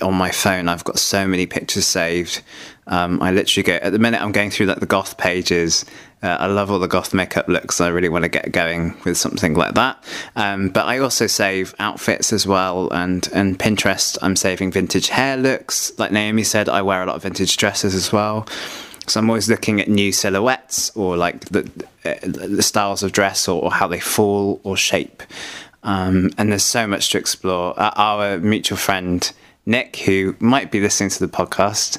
on 0.02 0.14
my 0.14 0.30
phone, 0.30 0.68
I've 0.68 0.84
got 0.84 0.98
so 0.98 1.26
many 1.26 1.46
pictures 1.46 1.86
saved. 1.86 2.42
Um, 2.86 3.22
I 3.22 3.30
literally 3.30 3.62
go 3.62 3.74
at 3.74 3.92
the 3.92 3.98
minute 3.98 4.20
I'm 4.20 4.32
going 4.32 4.50
through 4.50 4.66
like 4.66 4.80
the 4.80 4.86
goth 4.86 5.16
pages. 5.16 5.84
Uh, 6.22 6.36
I 6.40 6.46
love 6.46 6.70
all 6.70 6.78
the 6.78 6.88
goth 6.88 7.14
makeup 7.14 7.48
looks. 7.48 7.80
I 7.80 7.88
really 7.88 8.10
want 8.10 8.24
to 8.24 8.28
get 8.28 8.52
going 8.52 8.94
with 9.04 9.16
something 9.16 9.54
like 9.54 9.74
that. 9.74 10.04
Um, 10.36 10.68
but 10.68 10.84
I 10.86 10.98
also 10.98 11.26
save 11.26 11.74
outfits 11.78 12.32
as 12.32 12.46
well, 12.46 12.90
and 12.92 13.28
and 13.32 13.58
Pinterest. 13.58 14.18
I'm 14.20 14.36
saving 14.36 14.72
vintage 14.72 15.08
hair 15.08 15.36
looks. 15.36 15.98
Like 15.98 16.12
Naomi 16.12 16.42
said, 16.44 16.68
I 16.68 16.82
wear 16.82 17.02
a 17.02 17.06
lot 17.06 17.16
of 17.16 17.22
vintage 17.22 17.56
dresses 17.56 17.94
as 17.94 18.12
well. 18.12 18.46
So 19.06 19.18
I'm 19.18 19.28
always 19.28 19.48
looking 19.48 19.80
at 19.80 19.88
new 19.88 20.12
silhouettes 20.12 20.90
or 20.94 21.16
like 21.16 21.46
the 21.46 21.68
uh, 22.04 22.14
the 22.22 22.62
styles 22.62 23.02
of 23.02 23.12
dress 23.12 23.48
or, 23.48 23.62
or 23.64 23.72
how 23.72 23.86
they 23.86 24.00
fall 24.00 24.60
or 24.62 24.76
shape. 24.76 25.22
Um, 25.82 26.30
and 26.36 26.50
there's 26.50 26.62
so 26.62 26.86
much 26.86 27.10
to 27.12 27.18
explore. 27.18 27.78
Uh, 27.78 27.90
our 27.96 28.38
mutual 28.38 28.76
friend 28.76 29.30
Nick, 29.66 29.96
who 29.96 30.36
might 30.40 30.70
be 30.70 30.80
listening 30.80 31.10
to 31.10 31.26
the 31.26 31.32
podcast, 31.32 31.98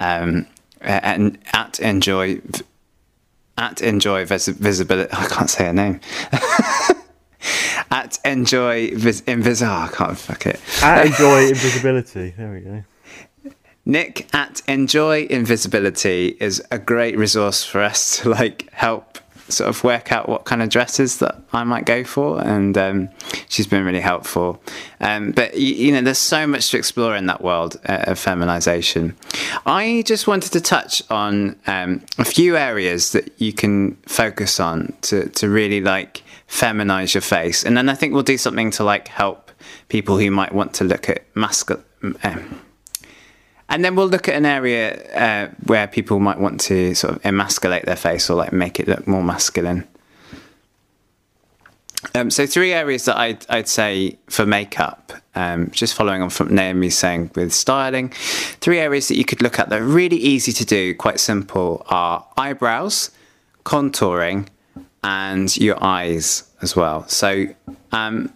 um, 0.00 0.46
and 0.80 1.38
at 1.52 1.80
enjoy 1.80 2.40
at 3.56 3.82
enjoy 3.82 4.24
vis- 4.24 4.48
visibility. 4.48 5.12
I 5.12 5.26
can't 5.26 5.50
say 5.50 5.64
her 5.66 5.72
name. 5.72 6.00
at 7.90 8.18
enjoy 8.24 8.94
vis- 8.94 9.22
invisible. 9.22 9.72
Oh, 9.72 9.76
I 9.76 9.88
can't 9.88 10.18
fuck 10.18 10.46
it. 10.46 10.60
At 10.82 11.06
enjoy 11.06 11.48
invisibility. 11.48 12.34
There 12.36 12.52
we 12.52 12.60
go. 12.60 12.84
Nick 13.84 14.28
at 14.34 14.60
Enjoy 14.68 15.22
Invisibility 15.30 16.36
is 16.40 16.62
a 16.70 16.78
great 16.78 17.16
resource 17.16 17.64
for 17.64 17.80
us 17.80 18.18
to 18.18 18.28
like 18.28 18.70
help 18.70 19.18
sort 19.48 19.68
of 19.68 19.82
work 19.84 20.12
out 20.12 20.28
what 20.28 20.44
kind 20.44 20.62
of 20.62 20.68
dresses 20.68 21.18
that 21.18 21.40
I 21.52 21.64
might 21.64 21.84
go 21.84 22.04
for, 22.04 22.40
and 22.40 22.76
um, 22.76 23.08
she's 23.48 23.66
been 23.66 23.84
really 23.84 24.00
helpful. 24.00 24.62
Um, 25.00 25.32
but 25.32 25.56
you, 25.56 25.74
you, 25.74 25.92
know, 25.92 26.00
there's 26.00 26.18
so 26.18 26.46
much 26.46 26.70
to 26.70 26.78
explore 26.78 27.16
in 27.16 27.26
that 27.26 27.42
world 27.42 27.80
uh, 27.88 28.04
of 28.06 28.18
feminization. 28.18 29.16
I 29.66 30.02
just 30.06 30.26
wanted 30.26 30.52
to 30.52 30.60
touch 30.60 31.02
on 31.10 31.56
um, 31.66 32.04
a 32.18 32.24
few 32.24 32.56
areas 32.56 33.12
that 33.12 33.32
you 33.38 33.52
can 33.52 33.94
focus 34.06 34.60
on 34.60 34.94
to 35.02 35.28
to 35.30 35.48
really 35.48 35.80
like 35.80 36.22
feminize 36.48 37.14
your 37.14 37.22
face, 37.22 37.64
and 37.64 37.76
then 37.76 37.88
I 37.88 37.94
think 37.94 38.14
we'll 38.14 38.22
do 38.22 38.38
something 38.38 38.70
to 38.72 38.84
like 38.84 39.08
help 39.08 39.50
people 39.88 40.18
who 40.18 40.30
might 40.30 40.52
want 40.52 40.74
to 40.74 40.84
look 40.84 41.08
at 41.08 41.24
masculine. 41.34 41.84
Um, 42.22 42.60
and 43.68 43.84
then 43.84 43.94
we'll 43.94 44.08
look 44.08 44.28
at 44.28 44.34
an 44.34 44.46
area 44.46 44.94
uh, 45.14 45.50
where 45.66 45.86
people 45.86 46.20
might 46.20 46.38
want 46.38 46.60
to 46.62 46.94
sort 46.94 47.16
of 47.16 47.24
emasculate 47.24 47.84
their 47.84 47.96
face 47.96 48.30
or 48.30 48.34
like 48.34 48.52
make 48.52 48.80
it 48.80 48.88
look 48.88 49.06
more 49.06 49.22
masculine. 49.22 49.86
Um, 52.14 52.30
so 52.30 52.46
three 52.46 52.72
areas 52.72 53.04
that 53.06 53.16
I'd, 53.16 53.44
I'd 53.48 53.68
say 53.68 54.18
for 54.28 54.46
makeup, 54.46 55.12
um, 55.34 55.70
just 55.72 55.94
following 55.94 56.22
on 56.22 56.30
from 56.30 56.54
Naomi's 56.54 56.96
saying 56.96 57.32
with 57.34 57.52
styling, 57.52 58.10
three 58.60 58.78
areas 58.78 59.08
that 59.08 59.16
you 59.16 59.24
could 59.24 59.42
look 59.42 59.58
at 59.58 59.68
that 59.68 59.80
are 59.80 59.84
really 59.84 60.16
easy 60.16 60.52
to 60.52 60.64
do, 60.64 60.94
quite 60.94 61.18
simple, 61.18 61.84
are 61.88 62.24
eyebrows, 62.36 63.10
contouring, 63.64 64.46
and 65.02 65.56
your 65.56 65.82
eyes 65.82 66.48
as 66.62 66.76
well. 66.76 67.06
So 67.08 67.46
um, 67.92 68.32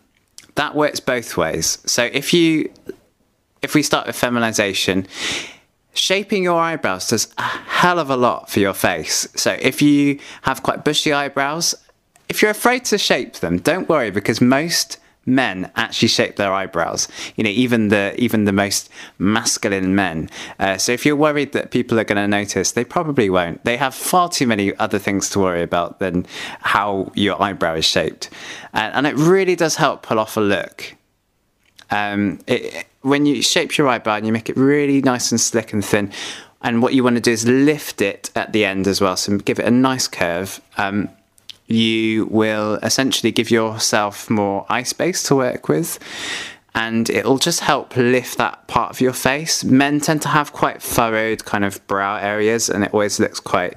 that 0.56 0.74
works 0.74 1.00
both 1.00 1.36
ways. 1.36 1.78
So 1.86 2.04
if 2.04 2.34
you 2.34 2.72
if 3.62 3.75
we 3.75 3.83
start 3.83 4.07
with 4.07 4.16
feminization, 4.16 5.07
shaping 5.95 6.42
your 6.42 6.61
eyebrows 6.61 7.09
does 7.09 7.33
a 7.38 7.42
hell 7.42 7.99
of 7.99 8.11
a 8.11 8.16
lot 8.16 8.50
for 8.50 8.61
your 8.61 8.75
face. 8.75 9.28
So 9.35 9.57
if 9.61 9.81
you 9.81 10.19
have 10.42 10.62
quite 10.62 10.85
bushy 10.85 11.12
eyebrows, 11.12 11.75
if 12.28 12.42
you're 12.42 12.50
afraid 12.50 12.85
to 12.87 12.99
shape 12.99 13.35
them, 13.35 13.59
don't 13.59 13.88
worry 13.88 14.11
because 14.11 14.40
most 14.40 14.99
men 15.25 15.71
actually 15.76 16.09
shape 16.09 16.37
their 16.37 16.52
eyebrows. 16.52 17.07
You 17.37 17.45
know, 17.45 17.50
even 17.50 17.88
the 17.88 18.14
even 18.19 18.45
the 18.45 18.52
most 18.52 18.90
masculine 19.19 19.95
men. 19.95 20.28
Uh, 20.59 20.78
so 20.78 20.92
if 20.92 21.07
you're 21.07 21.16
worried 21.16 21.52
that 21.52 21.71
people 21.71 22.00
are 22.00 22.04
going 22.04 22.16
to 22.16 22.26
notice, 22.26 22.73
they 22.73 22.85
probably 22.85 23.31
won't. 23.31 23.64
They 23.64 23.76
have 23.76 23.95
far 23.95 24.28
too 24.28 24.47
many 24.47 24.75
other 24.78 24.99
things 24.99 25.31
to 25.31 25.38
worry 25.38 25.62
about 25.62 26.00
than 26.00 26.26
how 26.61 27.12
your 27.14 27.40
eyebrow 27.40 27.75
is 27.75 27.85
shaped, 27.85 28.31
and, 28.73 28.95
and 28.95 29.07
it 29.07 29.14
really 29.14 29.54
does 29.54 29.76
help 29.76 30.02
pull 30.02 30.19
off 30.19 30.37
a 30.37 30.40
look. 30.40 30.97
Um, 31.90 32.40
it, 32.47 32.87
when 33.02 33.26
you 33.26 33.42
shape 33.42 33.76
your 33.76 33.88
eyebrow 33.88 34.16
and 34.16 34.26
you 34.26 34.32
make 34.32 34.49
it 34.49 34.56
really 34.56 35.00
nice 35.02 35.30
and 35.30 35.40
slick 35.40 35.73
and 35.73 35.85
thin, 35.85 36.11
and 36.62 36.82
what 36.82 36.94
you 36.94 37.04
want 37.04 37.16
to 37.16 37.21
do 37.21 37.32
is 37.32 37.47
lift 37.47 38.00
it 38.00 38.30
at 38.35 38.52
the 38.52 38.64
end 38.64 38.87
as 38.87 39.00
well, 39.00 39.16
so 39.16 39.37
give 39.38 39.59
it 39.59 39.66
a 39.66 39.71
nice 39.71 40.09
curve. 40.09 40.61
Um, 40.76 41.09
you 41.66 42.26
will 42.26 42.75
essentially 42.76 43.32
give 43.32 43.50
yourself 43.50 44.28
more 44.30 44.66
eye 44.68 44.82
space 44.82 45.23
to 45.25 45.37
work 45.37 45.68
with, 45.68 45.99
and 46.75 47.11
it'll 47.11 47.38
just 47.38 47.61
help 47.61 47.97
lift 47.97 48.38
that 48.38 48.66
part 48.68 48.90
of 48.90 49.00
your 49.00 49.12
face. 49.12 49.64
Men 49.64 50.00
tend 50.00 50.23
to 50.23 50.28
have 50.28 50.52
quite 50.52 50.82
furrowed 50.82 51.44
kind 51.44 51.64
of 51.64 51.85
brow 51.87 52.16
areas, 52.16 52.68
and 52.68 52.85
it 52.85 52.92
always 52.92 53.18
looks 53.18 53.40
quite 53.40 53.75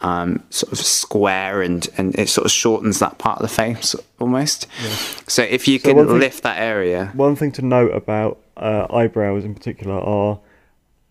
um, 0.00 0.42
sort 0.50 0.72
of 0.72 0.78
square 0.78 1.62
and, 1.62 1.88
and 1.96 2.14
it 2.18 2.28
sort 2.28 2.44
of 2.44 2.50
shortens 2.50 2.98
that 2.98 3.18
part 3.18 3.38
of 3.38 3.42
the 3.42 3.54
face 3.54 3.94
almost. 4.18 4.66
Yeah. 4.82 4.96
So 5.26 5.42
if 5.42 5.66
you 5.68 5.78
so 5.78 5.94
can 5.94 6.06
thing, 6.06 6.18
lift 6.18 6.42
that 6.42 6.58
area. 6.58 7.10
One 7.14 7.36
thing 7.36 7.52
to 7.52 7.62
note 7.62 7.94
about 7.94 8.38
uh, 8.56 8.86
eyebrows 8.90 9.44
in 9.44 9.54
particular 9.54 9.94
are 9.94 10.40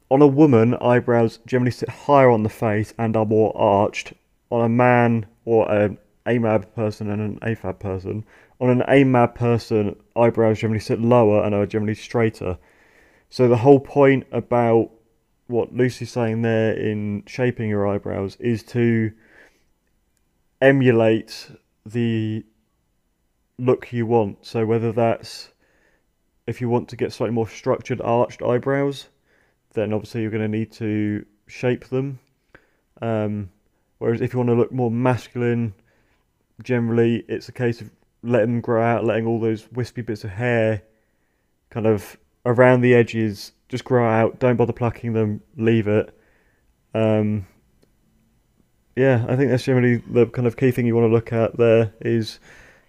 on 0.09 0.21
a 0.21 0.27
woman, 0.27 0.75
eyebrows 0.75 1.39
generally 1.45 1.71
sit 1.71 1.89
higher 1.89 2.29
on 2.29 2.43
the 2.43 2.49
face 2.49 2.93
and 2.97 3.15
are 3.15 3.25
more 3.25 3.55
arched. 3.57 4.13
On 4.51 4.63
a 4.63 4.69
man 4.69 5.25
or 5.45 5.69
an 5.71 5.97
AMAB 6.27 6.73
person 6.75 7.09
and 7.09 7.21
an 7.21 7.39
AFAB 7.39 7.79
person, 7.79 8.23
on 8.61 8.69
an 8.69 8.83
AMAB 8.87 9.35
person, 9.35 9.95
eyebrows 10.15 10.59
generally 10.59 10.79
sit 10.79 11.01
lower 11.01 11.43
and 11.43 11.55
are 11.55 11.65
generally 11.65 11.95
straighter. 11.95 12.57
So 13.29 13.47
the 13.47 13.57
whole 13.57 13.79
point 13.79 14.27
about 14.31 14.91
what 15.47 15.73
Lucy's 15.73 16.11
saying 16.11 16.43
there 16.43 16.73
in 16.73 17.23
shaping 17.25 17.69
your 17.69 17.87
eyebrows 17.87 18.35
is 18.39 18.63
to 18.63 19.11
emulate 20.61 21.51
the 21.85 22.45
look 23.57 23.91
you 23.91 24.05
want. 24.05 24.45
So 24.45 24.65
whether 24.65 24.91
that's 24.91 25.49
if 26.47 26.61
you 26.61 26.69
want 26.69 26.89
to 26.89 26.95
get 26.95 27.11
slightly 27.11 27.33
more 27.33 27.47
structured 27.47 28.01
arched 28.01 28.41
eyebrows, 28.41 29.07
then 29.73 29.93
obviously 29.93 30.21
you're 30.21 30.31
going 30.31 30.41
to 30.41 30.57
need 30.57 30.71
to 30.73 31.25
shape 31.47 31.85
them. 31.85 32.19
Um, 33.01 33.49
whereas 33.97 34.21
if 34.21 34.33
you 34.33 34.39
want 34.39 34.49
to 34.49 34.55
look 34.55 34.71
more 34.71 34.91
masculine, 34.91 35.73
generally 36.63 37.25
it's 37.27 37.49
a 37.49 37.51
case 37.51 37.81
of 37.81 37.89
letting 38.23 38.51
them 38.51 38.61
grow 38.61 38.81
out, 38.81 39.05
letting 39.05 39.25
all 39.25 39.39
those 39.39 39.71
wispy 39.71 40.01
bits 40.01 40.23
of 40.23 40.31
hair 40.31 40.81
kind 41.69 41.85
of 41.85 42.17
around 42.45 42.81
the 42.81 42.93
edges 42.93 43.51
just 43.67 43.83
grow 43.83 44.07
out. 44.07 44.39
Don't 44.39 44.55
bother 44.55 44.73
plucking 44.73 45.13
them. 45.13 45.41
Leave 45.57 45.87
it. 45.87 46.17
Um, 46.93 47.47
yeah, 48.95 49.25
I 49.27 49.35
think 49.35 49.49
that's 49.49 49.63
generally 49.63 49.97
the 49.97 50.27
kind 50.27 50.47
of 50.47 50.55
key 50.55 50.71
thing 50.71 50.85
you 50.85 50.95
want 50.95 51.09
to 51.09 51.13
look 51.13 51.33
at. 51.33 51.57
There 51.57 51.93
is 52.01 52.39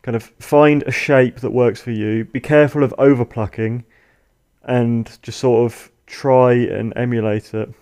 kind 0.06 0.14
of 0.14 0.22
find 0.38 0.84
a 0.84 0.92
shape 0.92 1.40
that 1.40 1.50
works 1.50 1.82
for 1.82 1.90
you. 1.90 2.24
Be 2.24 2.38
careful 2.38 2.84
of 2.84 2.94
over 2.96 3.24
plucking, 3.24 3.84
and 4.62 5.18
just 5.20 5.40
sort 5.40 5.70
of 5.70 5.90
try 6.06 6.52
and 6.52 6.92
emulate 6.96 7.52
it. 7.52 7.74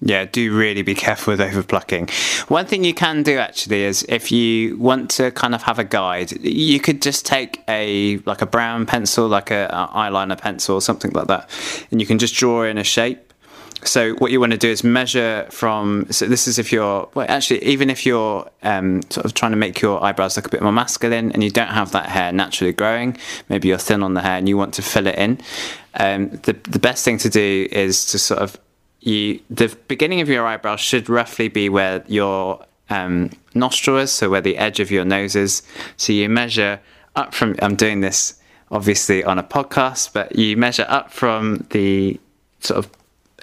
Yeah, 0.00 0.24
do 0.24 0.56
really 0.56 0.82
be 0.82 0.94
careful 0.94 1.32
with 1.32 1.40
overplucking. 1.40 2.10
One 2.48 2.66
thing 2.66 2.84
you 2.84 2.94
can 2.94 3.24
do 3.24 3.38
actually 3.38 3.82
is 3.82 4.04
if 4.08 4.30
you 4.30 4.76
want 4.76 5.10
to 5.12 5.32
kind 5.32 5.54
of 5.54 5.62
have 5.62 5.80
a 5.80 5.84
guide, 5.84 6.30
you 6.44 6.78
could 6.78 7.02
just 7.02 7.26
take 7.26 7.62
a 7.66 8.18
like 8.18 8.40
a 8.40 8.46
brown 8.46 8.86
pencil, 8.86 9.26
like 9.26 9.50
a, 9.50 9.66
a 9.72 9.96
eyeliner 9.96 10.38
pencil 10.38 10.76
or 10.76 10.80
something 10.80 11.10
like 11.10 11.26
that, 11.26 11.50
and 11.90 12.00
you 12.00 12.06
can 12.06 12.18
just 12.18 12.36
draw 12.36 12.62
in 12.62 12.78
a 12.78 12.84
shape. 12.84 13.23
So 13.82 14.14
what 14.14 14.30
you 14.30 14.40
want 14.40 14.52
to 14.52 14.58
do 14.58 14.68
is 14.68 14.82
measure 14.84 15.46
from. 15.50 16.06
So 16.10 16.26
this 16.26 16.46
is 16.46 16.58
if 16.58 16.72
you're 16.72 17.08
well, 17.14 17.26
actually 17.28 17.62
even 17.64 17.90
if 17.90 18.06
you're 18.06 18.48
um, 18.62 19.02
sort 19.10 19.26
of 19.26 19.34
trying 19.34 19.52
to 19.52 19.56
make 19.56 19.80
your 19.80 20.02
eyebrows 20.02 20.36
look 20.36 20.46
a 20.46 20.48
bit 20.48 20.62
more 20.62 20.72
masculine 20.72 21.32
and 21.32 21.42
you 21.42 21.50
don't 21.50 21.68
have 21.68 21.92
that 21.92 22.08
hair 22.08 22.32
naturally 22.32 22.72
growing, 22.72 23.16
maybe 23.48 23.68
you're 23.68 23.78
thin 23.78 24.02
on 24.02 24.14
the 24.14 24.22
hair 24.22 24.38
and 24.38 24.48
you 24.48 24.56
want 24.56 24.74
to 24.74 24.82
fill 24.82 25.06
it 25.06 25.16
in. 25.16 25.40
Um, 25.94 26.30
the 26.30 26.52
the 26.52 26.78
best 26.78 27.04
thing 27.04 27.18
to 27.18 27.28
do 27.28 27.68
is 27.70 28.06
to 28.06 28.18
sort 28.18 28.40
of 28.40 28.58
you 29.00 29.40
the 29.50 29.76
beginning 29.88 30.20
of 30.20 30.28
your 30.28 30.46
eyebrow 30.46 30.76
should 30.76 31.08
roughly 31.08 31.48
be 31.48 31.68
where 31.68 32.04
your 32.06 32.64
um, 32.90 33.30
nostril 33.54 33.98
is, 33.98 34.12
so 34.12 34.30
where 34.30 34.40
the 34.40 34.56
edge 34.56 34.80
of 34.80 34.90
your 34.90 35.04
nose 35.04 35.36
is. 35.36 35.62
So 35.96 36.12
you 36.12 36.28
measure 36.28 36.80
up 37.16 37.34
from. 37.34 37.56
I'm 37.60 37.76
doing 37.76 38.00
this 38.00 38.40
obviously 38.70 39.22
on 39.22 39.38
a 39.38 39.42
podcast, 39.42 40.12
but 40.12 40.36
you 40.36 40.56
measure 40.56 40.86
up 40.88 41.12
from 41.12 41.66
the 41.70 42.18
sort 42.60 42.78
of 42.78 42.90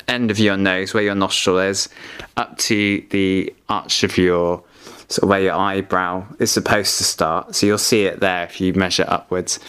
end 0.08 0.32
of 0.32 0.40
your 0.40 0.58
nose, 0.58 0.94
where 0.94 1.04
your 1.04 1.16
nostril 1.16 1.60
is, 1.60 1.90
up 2.38 2.58
to 2.60 3.06
the 3.10 3.54
arch 3.70 4.04
of 4.04 4.18
your 4.18 4.64
sort 5.08 5.24
of 5.24 5.30
where 5.30 5.42
your 5.42 5.54
eyebrow 5.54 6.26
is 6.40 6.52
supposed 6.52 6.98
to 6.98 7.04
start. 7.04 7.56
So 7.56 7.66
you'll 7.66 7.78
see 7.78 8.06
it 8.06 8.20
there 8.20 8.44
if 8.46 8.62
you 8.62 8.74
measure 8.74 9.06
upwards. 9.08 9.60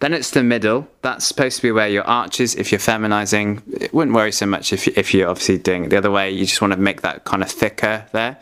Then 0.00 0.12
it's 0.12 0.30
the 0.30 0.42
middle. 0.42 0.88
That's 1.02 1.26
supposed 1.26 1.56
to 1.56 1.62
be 1.62 1.72
where 1.72 1.88
your 1.88 2.04
arch 2.04 2.40
is. 2.40 2.54
If 2.54 2.70
you're 2.70 2.78
feminizing, 2.78 3.62
it 3.72 3.94
wouldn't 3.94 4.14
worry 4.14 4.32
so 4.32 4.44
much 4.44 4.70
if, 4.74 4.86
if 4.86 5.14
you're 5.14 5.30
obviously 5.30 5.56
doing 5.56 5.84
it 5.84 5.88
the 5.88 5.96
other 5.96 6.10
way. 6.10 6.30
You 6.30 6.44
just 6.44 6.60
want 6.60 6.74
to 6.74 6.78
make 6.78 7.00
that 7.00 7.24
kind 7.24 7.42
of 7.42 7.50
thicker 7.50 8.04
there. 8.12 8.38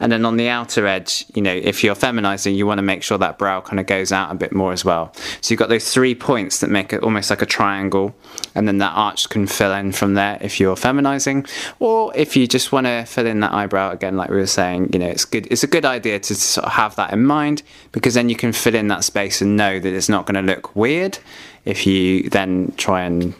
And 0.00 0.12
then 0.12 0.26
on 0.26 0.36
the 0.36 0.48
outer 0.48 0.86
edge, 0.86 1.24
you 1.34 1.40
know, 1.40 1.54
if 1.54 1.82
you're 1.82 1.94
feminizing, 1.94 2.56
you 2.56 2.66
want 2.66 2.76
to 2.76 2.82
make 2.82 3.02
sure 3.02 3.16
that 3.16 3.38
brow 3.38 3.62
kind 3.62 3.80
of 3.80 3.86
goes 3.86 4.12
out 4.12 4.30
a 4.30 4.34
bit 4.34 4.52
more 4.52 4.72
as 4.72 4.84
well. 4.84 5.14
So 5.40 5.52
you've 5.52 5.58
got 5.58 5.70
those 5.70 5.90
three 5.90 6.14
points 6.14 6.60
that 6.60 6.68
make 6.68 6.92
it 6.92 7.02
almost 7.02 7.30
like 7.30 7.40
a 7.40 7.46
triangle. 7.46 8.14
And 8.54 8.68
then 8.68 8.78
that 8.78 8.92
arch 8.94 9.30
can 9.30 9.46
fill 9.46 9.72
in 9.72 9.92
from 9.92 10.12
there 10.12 10.36
if 10.42 10.60
you're 10.60 10.76
feminizing. 10.76 11.48
Or 11.78 12.14
if 12.14 12.36
you 12.36 12.46
just 12.46 12.70
want 12.70 12.86
to 12.86 13.04
fill 13.04 13.26
in 13.26 13.40
that 13.40 13.52
eyebrow 13.52 13.92
again, 13.92 14.18
like 14.18 14.28
we 14.28 14.36
were 14.36 14.46
saying, 14.46 14.90
you 14.92 14.98
know, 14.98 15.08
it's 15.08 15.24
good. 15.24 15.48
It's 15.50 15.62
a 15.62 15.68
good 15.68 15.86
idea 15.86 16.20
to 16.20 16.34
sort 16.34 16.66
of 16.66 16.72
have 16.72 16.96
that 16.96 17.14
in 17.14 17.24
mind 17.24 17.62
because 17.92 18.12
then 18.12 18.28
you 18.28 18.36
can 18.36 18.52
fill 18.52 18.74
in 18.74 18.88
that 18.88 19.04
space 19.04 19.40
and 19.40 19.56
know 19.56 19.80
that 19.80 19.92
it's 19.94 20.10
not 20.10 20.26
going 20.26 20.34
to 20.34 20.54
look 20.54 20.76
weird 20.76 21.18
if 21.64 21.86
you 21.86 22.28
then 22.30 22.72
try 22.76 23.02
and 23.02 23.34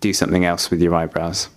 do 0.00 0.12
something 0.12 0.44
else 0.44 0.70
with 0.70 0.80
your 0.80 0.94
eyebrows. 0.94 1.48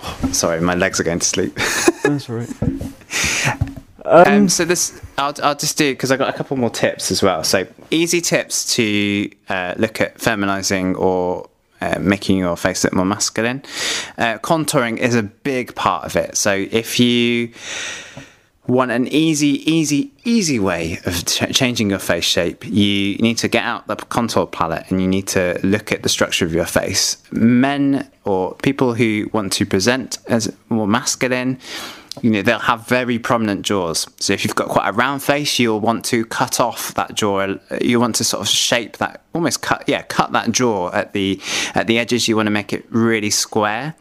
Oh, 0.00 0.30
sorry, 0.32 0.60
my 0.60 0.74
legs 0.74 1.00
are 1.00 1.04
going 1.04 1.20
to 1.20 1.26
sleep. 1.26 1.54
That's 2.02 2.28
all 2.28 2.36
right. 2.36 2.62
Um, 4.04 4.26
um, 4.26 4.48
so 4.48 4.64
this, 4.66 5.00
I'll, 5.16 5.34
I'll 5.42 5.54
just 5.54 5.78
do 5.78 5.92
because 5.92 6.12
I 6.12 6.16
got 6.16 6.28
a 6.28 6.36
couple 6.36 6.56
more 6.58 6.70
tips 6.70 7.10
as 7.10 7.22
well. 7.22 7.42
So 7.42 7.66
easy 7.90 8.20
tips 8.20 8.74
to 8.76 9.30
uh, 9.48 9.74
look 9.78 10.00
at 10.00 10.18
feminizing 10.18 10.98
or 10.98 11.48
uh, 11.80 11.98
making 11.98 12.38
your 12.38 12.56
face 12.56 12.84
look 12.84 12.92
more 12.92 13.06
masculine. 13.06 13.62
Uh, 14.18 14.38
contouring 14.38 14.98
is 14.98 15.14
a 15.14 15.22
big 15.22 15.74
part 15.74 16.04
of 16.04 16.16
it. 16.16 16.36
So 16.36 16.52
if 16.52 17.00
you 17.00 17.52
want 18.66 18.90
an 18.90 19.06
easy, 19.08 19.70
easy, 19.70 20.10
easy 20.24 20.58
way 20.58 20.98
of 21.04 21.24
ch- 21.26 21.54
changing 21.54 21.90
your 21.90 21.98
face 21.98 22.24
shape, 22.24 22.64
you 22.66 23.16
need 23.18 23.36
to 23.38 23.48
get 23.48 23.64
out 23.64 23.86
the 23.86 23.96
contour 23.96 24.46
palette 24.46 24.90
and 24.90 25.00
you 25.00 25.08
need 25.08 25.26
to 25.28 25.58
look 25.62 25.92
at 25.92 26.02
the 26.02 26.08
structure 26.08 26.44
of 26.46 26.54
your 26.54 26.64
face. 26.64 27.18
Men 27.30 28.10
or 28.24 28.54
people 28.56 28.94
who 28.94 29.28
want 29.32 29.52
to 29.54 29.66
present 29.66 30.18
as 30.28 30.50
more 30.70 30.86
masculine, 30.86 31.58
you 32.22 32.30
know, 32.30 32.42
they'll 32.42 32.60
have 32.60 32.86
very 32.86 33.18
prominent 33.18 33.62
jaws. 33.66 34.06
So 34.20 34.32
if 34.32 34.44
you've 34.44 34.54
got 34.54 34.68
quite 34.68 34.88
a 34.88 34.92
round 34.92 35.22
face, 35.22 35.58
you'll 35.58 35.80
want 35.80 36.04
to 36.06 36.24
cut 36.24 36.60
off 36.60 36.94
that 36.94 37.14
jaw. 37.14 37.56
You 37.82 37.98
want 38.00 38.14
to 38.16 38.24
sort 38.24 38.40
of 38.40 38.48
shape 38.48 38.98
that, 38.98 39.22
almost 39.34 39.62
cut, 39.62 39.84
yeah, 39.88 40.02
cut 40.02 40.32
that 40.32 40.52
jaw 40.52 40.90
at 40.92 41.12
the 41.12 41.40
at 41.74 41.86
the 41.88 41.98
edges. 41.98 42.28
You 42.28 42.36
want 42.36 42.46
to 42.46 42.52
make 42.52 42.72
it 42.72 42.86
really 42.90 43.30
square, 43.30 43.96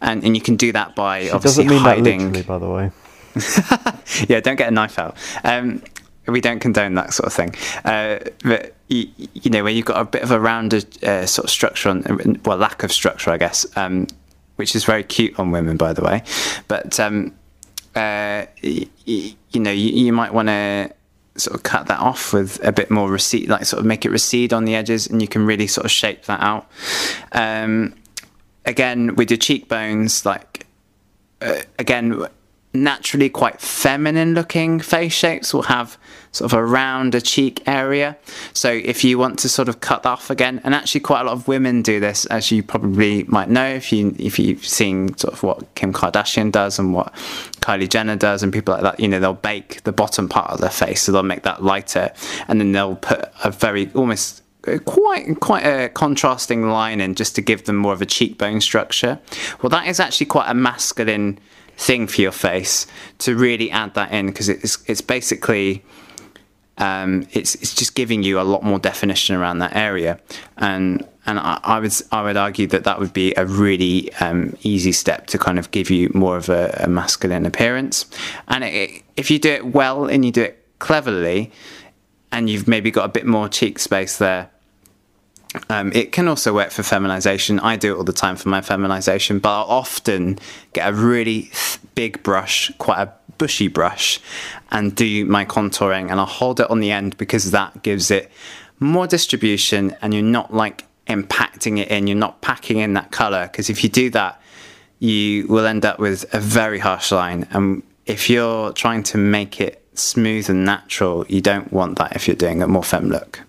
and 0.00 0.24
and 0.24 0.34
you 0.34 0.40
can 0.40 0.56
do 0.56 0.72
that 0.72 0.96
by 0.96 1.24
She 1.24 1.30
obviously 1.30 1.64
doesn't 1.64 1.76
mean 1.76 1.82
hiding. 1.84 2.18
that 2.18 2.24
literally, 2.38 2.42
by 2.42 2.58
the 2.58 2.70
way. 2.70 2.90
yeah, 4.28 4.40
don't 4.40 4.56
get 4.56 4.68
a 4.68 4.70
knife 4.70 4.98
out. 4.98 5.16
Um, 5.44 5.82
we 6.26 6.40
don't 6.40 6.60
condone 6.60 6.94
that 6.94 7.14
sort 7.14 7.26
of 7.26 7.32
thing. 7.32 7.54
Uh, 7.84 8.18
but 8.44 8.74
you, 8.88 9.08
you, 9.34 9.50
know, 9.50 9.64
when 9.64 9.74
you've 9.74 9.86
got 9.86 10.00
a 10.00 10.04
bit 10.04 10.22
of 10.22 10.30
a 10.30 10.38
rounded 10.38 11.02
uh, 11.02 11.26
sort 11.26 11.44
of 11.44 11.50
structure 11.50 11.88
on, 11.88 12.40
well, 12.44 12.58
lack 12.58 12.82
of 12.82 12.92
structure, 12.92 13.30
I 13.30 13.38
guess, 13.38 13.66
um, 13.76 14.06
which 14.56 14.74
is 14.76 14.84
very 14.84 15.04
cute 15.04 15.38
on 15.38 15.50
women, 15.50 15.76
by 15.76 15.92
the 15.92 16.02
way. 16.02 16.22
But 16.68 17.00
um, 17.00 17.34
uh, 17.94 18.46
you, 18.60 18.88
you, 19.04 19.60
know, 19.60 19.70
you, 19.70 19.90
you 19.90 20.12
might 20.12 20.34
want 20.34 20.48
to 20.48 20.92
sort 21.36 21.56
of 21.56 21.62
cut 21.62 21.86
that 21.86 22.00
off 22.00 22.32
with 22.32 22.62
a 22.64 22.72
bit 22.72 22.90
more 22.90 23.10
recede, 23.10 23.48
like 23.48 23.64
sort 23.64 23.80
of 23.80 23.86
make 23.86 24.04
it 24.04 24.10
recede 24.10 24.52
on 24.52 24.64
the 24.64 24.74
edges, 24.74 25.06
and 25.06 25.22
you 25.22 25.28
can 25.28 25.46
really 25.46 25.66
sort 25.66 25.84
of 25.84 25.90
shape 25.90 26.24
that 26.24 26.40
out. 26.40 26.70
Um, 27.32 27.94
again, 28.64 29.14
with 29.14 29.30
your 29.30 29.38
cheekbones, 29.38 30.26
like 30.26 30.66
uh, 31.40 31.60
again 31.78 32.26
naturally 32.82 33.28
quite 33.28 33.60
feminine 33.60 34.34
looking 34.34 34.80
face 34.80 35.12
shapes 35.12 35.52
will 35.52 35.62
have 35.62 35.98
sort 36.32 36.52
of 36.52 36.58
a 36.58 36.64
rounder 36.64 37.20
cheek 37.20 37.62
area. 37.66 38.16
So 38.52 38.70
if 38.70 39.04
you 39.04 39.18
want 39.18 39.38
to 39.40 39.48
sort 39.48 39.68
of 39.68 39.80
cut 39.80 40.06
off 40.06 40.30
again, 40.30 40.60
and 40.64 40.74
actually 40.74 41.00
quite 41.00 41.22
a 41.22 41.24
lot 41.24 41.32
of 41.32 41.48
women 41.48 41.82
do 41.82 42.00
this, 42.00 42.26
as 42.26 42.50
you 42.50 42.62
probably 42.62 43.24
might 43.24 43.48
know 43.48 43.66
if 43.66 43.92
you 43.92 44.14
if 44.18 44.38
you've 44.38 44.66
seen 44.66 45.16
sort 45.16 45.34
of 45.34 45.42
what 45.42 45.74
Kim 45.74 45.92
Kardashian 45.92 46.52
does 46.52 46.78
and 46.78 46.94
what 46.94 47.12
Kylie 47.60 47.88
Jenner 47.88 48.16
does 48.16 48.42
and 48.42 48.52
people 48.52 48.74
like 48.74 48.82
that, 48.82 49.00
you 49.00 49.08
know, 49.08 49.20
they'll 49.20 49.34
bake 49.34 49.82
the 49.84 49.92
bottom 49.92 50.28
part 50.28 50.50
of 50.50 50.60
their 50.60 50.70
face, 50.70 51.02
so 51.02 51.12
they'll 51.12 51.22
make 51.22 51.42
that 51.42 51.62
lighter, 51.62 52.12
and 52.46 52.60
then 52.60 52.72
they'll 52.72 52.96
put 52.96 53.30
a 53.44 53.50
very 53.50 53.90
almost 53.94 54.42
uh, 54.66 54.78
quite 54.78 55.40
quite 55.40 55.64
a 55.64 55.88
contrasting 55.88 56.68
line 56.68 57.00
in 57.00 57.14
just 57.14 57.34
to 57.36 57.40
give 57.40 57.64
them 57.64 57.76
more 57.76 57.92
of 57.92 58.02
a 58.02 58.06
cheekbone 58.06 58.60
structure. 58.60 59.18
Well, 59.62 59.70
that 59.70 59.86
is 59.86 59.98
actually 59.98 60.26
quite 60.26 60.48
a 60.48 60.54
masculine 60.54 61.38
thing 61.78 62.08
for 62.08 62.20
your 62.20 62.32
face 62.32 62.86
to 63.18 63.36
really 63.36 63.70
add 63.70 63.94
that 63.94 64.12
in 64.12 64.26
because 64.26 64.48
it's 64.48 64.78
it's 64.86 65.00
basically 65.00 65.84
um, 66.76 67.26
it's 67.32 67.54
it's 67.56 67.74
just 67.74 67.94
giving 67.94 68.22
you 68.22 68.40
a 68.40 68.42
lot 68.42 68.62
more 68.62 68.78
definition 68.78 69.36
around 69.36 69.58
that 69.58 69.74
area. 69.74 70.20
And 70.56 71.06
and 71.24 71.38
I, 71.38 71.60
I 71.62 71.78
would 71.78 71.92
I 72.12 72.22
would 72.22 72.36
argue 72.36 72.66
that 72.68 72.84
that 72.84 72.98
would 72.98 73.12
be 73.12 73.32
a 73.36 73.46
really 73.46 74.12
um, 74.14 74.56
easy 74.62 74.92
step 74.92 75.26
to 75.28 75.38
kind 75.38 75.58
of 75.58 75.70
give 75.70 75.90
you 75.90 76.10
more 76.14 76.36
of 76.36 76.48
a, 76.48 76.80
a 76.84 76.88
masculine 76.88 77.46
appearance. 77.46 78.06
And 78.48 78.64
it, 78.64 79.02
if 79.16 79.30
you 79.30 79.38
do 79.38 79.50
it 79.50 79.66
well 79.66 80.06
and 80.06 80.24
you 80.24 80.32
do 80.32 80.42
it 80.42 80.64
cleverly 80.78 81.52
and 82.30 82.50
you've 82.50 82.68
maybe 82.68 82.90
got 82.90 83.04
a 83.04 83.08
bit 83.08 83.26
more 83.26 83.48
cheek 83.48 83.78
space 83.78 84.18
there 84.18 84.50
um, 85.68 85.92
it 85.92 86.12
can 86.12 86.28
also 86.28 86.54
work 86.54 86.70
for 86.70 86.82
feminization. 86.82 87.60
I 87.60 87.76
do 87.76 87.94
it 87.94 87.98
all 87.98 88.04
the 88.04 88.12
time 88.12 88.36
for 88.36 88.48
my 88.48 88.60
feminization, 88.60 89.38
but 89.38 89.50
I'll 89.50 89.66
often 89.66 90.38
get 90.72 90.88
a 90.88 90.92
really 90.92 91.50
big 91.94 92.22
brush, 92.22 92.72
quite 92.78 93.00
a 93.00 93.12
bushy 93.38 93.68
brush, 93.68 94.20
and 94.70 94.94
do 94.94 95.24
my 95.24 95.44
contouring, 95.44 96.10
and 96.10 96.20
I'll 96.20 96.26
hold 96.26 96.60
it 96.60 96.70
on 96.70 96.80
the 96.80 96.90
end 96.90 97.16
because 97.16 97.50
that 97.52 97.82
gives 97.82 98.10
it 98.10 98.30
more 98.80 99.06
distribution, 99.06 99.96
and 100.02 100.14
you're 100.14 100.22
not 100.22 100.52
like 100.52 100.84
impacting 101.06 101.78
it 101.78 101.88
in. 101.88 102.06
You're 102.06 102.16
not 102.16 102.40
packing 102.40 102.78
in 102.78 102.94
that 102.94 103.10
color 103.10 103.48
because 103.50 103.70
if 103.70 103.82
you 103.82 103.90
do 103.90 104.10
that, 104.10 104.40
you 104.98 105.46
will 105.46 105.66
end 105.66 105.84
up 105.84 105.98
with 105.98 106.32
a 106.34 106.40
very 106.40 106.78
harsh 106.78 107.12
line. 107.12 107.46
And 107.50 107.82
if 108.06 108.28
you're 108.28 108.72
trying 108.72 109.02
to 109.04 109.18
make 109.18 109.60
it 109.60 109.84
smooth 109.94 110.48
and 110.50 110.64
natural, 110.64 111.26
you 111.28 111.40
don't 111.40 111.72
want 111.72 111.98
that 111.98 112.14
if 112.14 112.26
you're 112.26 112.36
doing 112.36 112.62
a 112.62 112.68
more 112.68 112.84
femme 112.84 113.08
look. 113.08 113.42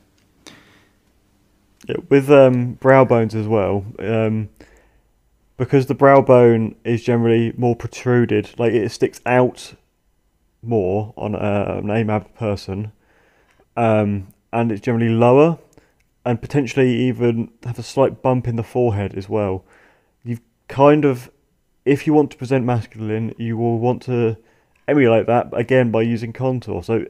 With 2.09 2.29
um, 2.29 2.73
brow 2.73 3.05
bones 3.05 3.33
as 3.33 3.47
well, 3.47 3.85
um, 3.99 4.49
because 5.57 5.85
the 5.85 5.95
brow 5.95 6.21
bone 6.21 6.75
is 6.83 7.03
generally 7.03 7.53
more 7.57 7.75
protruded, 7.75 8.49
like 8.59 8.73
it 8.73 8.89
sticks 8.91 9.21
out 9.25 9.75
more 10.61 11.13
on 11.17 11.35
a, 11.35 11.77
an 11.77 11.87
AMAB 11.87 12.33
person, 12.35 12.91
um, 13.77 14.27
and 14.51 14.71
it's 14.71 14.81
generally 14.81 15.09
lower, 15.09 15.57
and 16.25 16.41
potentially 16.41 16.93
even 16.95 17.49
have 17.63 17.79
a 17.79 17.83
slight 17.83 18.21
bump 18.21 18.47
in 18.47 18.57
the 18.57 18.63
forehead 18.63 19.15
as 19.15 19.29
well. 19.29 19.63
You've 20.23 20.41
kind 20.67 21.05
of, 21.05 21.31
if 21.85 22.05
you 22.05 22.13
want 22.13 22.31
to 22.31 22.37
present 22.37 22.65
masculine, 22.65 23.33
you 23.37 23.57
will 23.57 23.79
want 23.79 24.01
to 24.03 24.37
emulate 24.87 25.27
that 25.27 25.47
again 25.53 25.91
by 25.91 26.01
using 26.01 26.33
contour. 26.33 26.83
So 26.83 27.05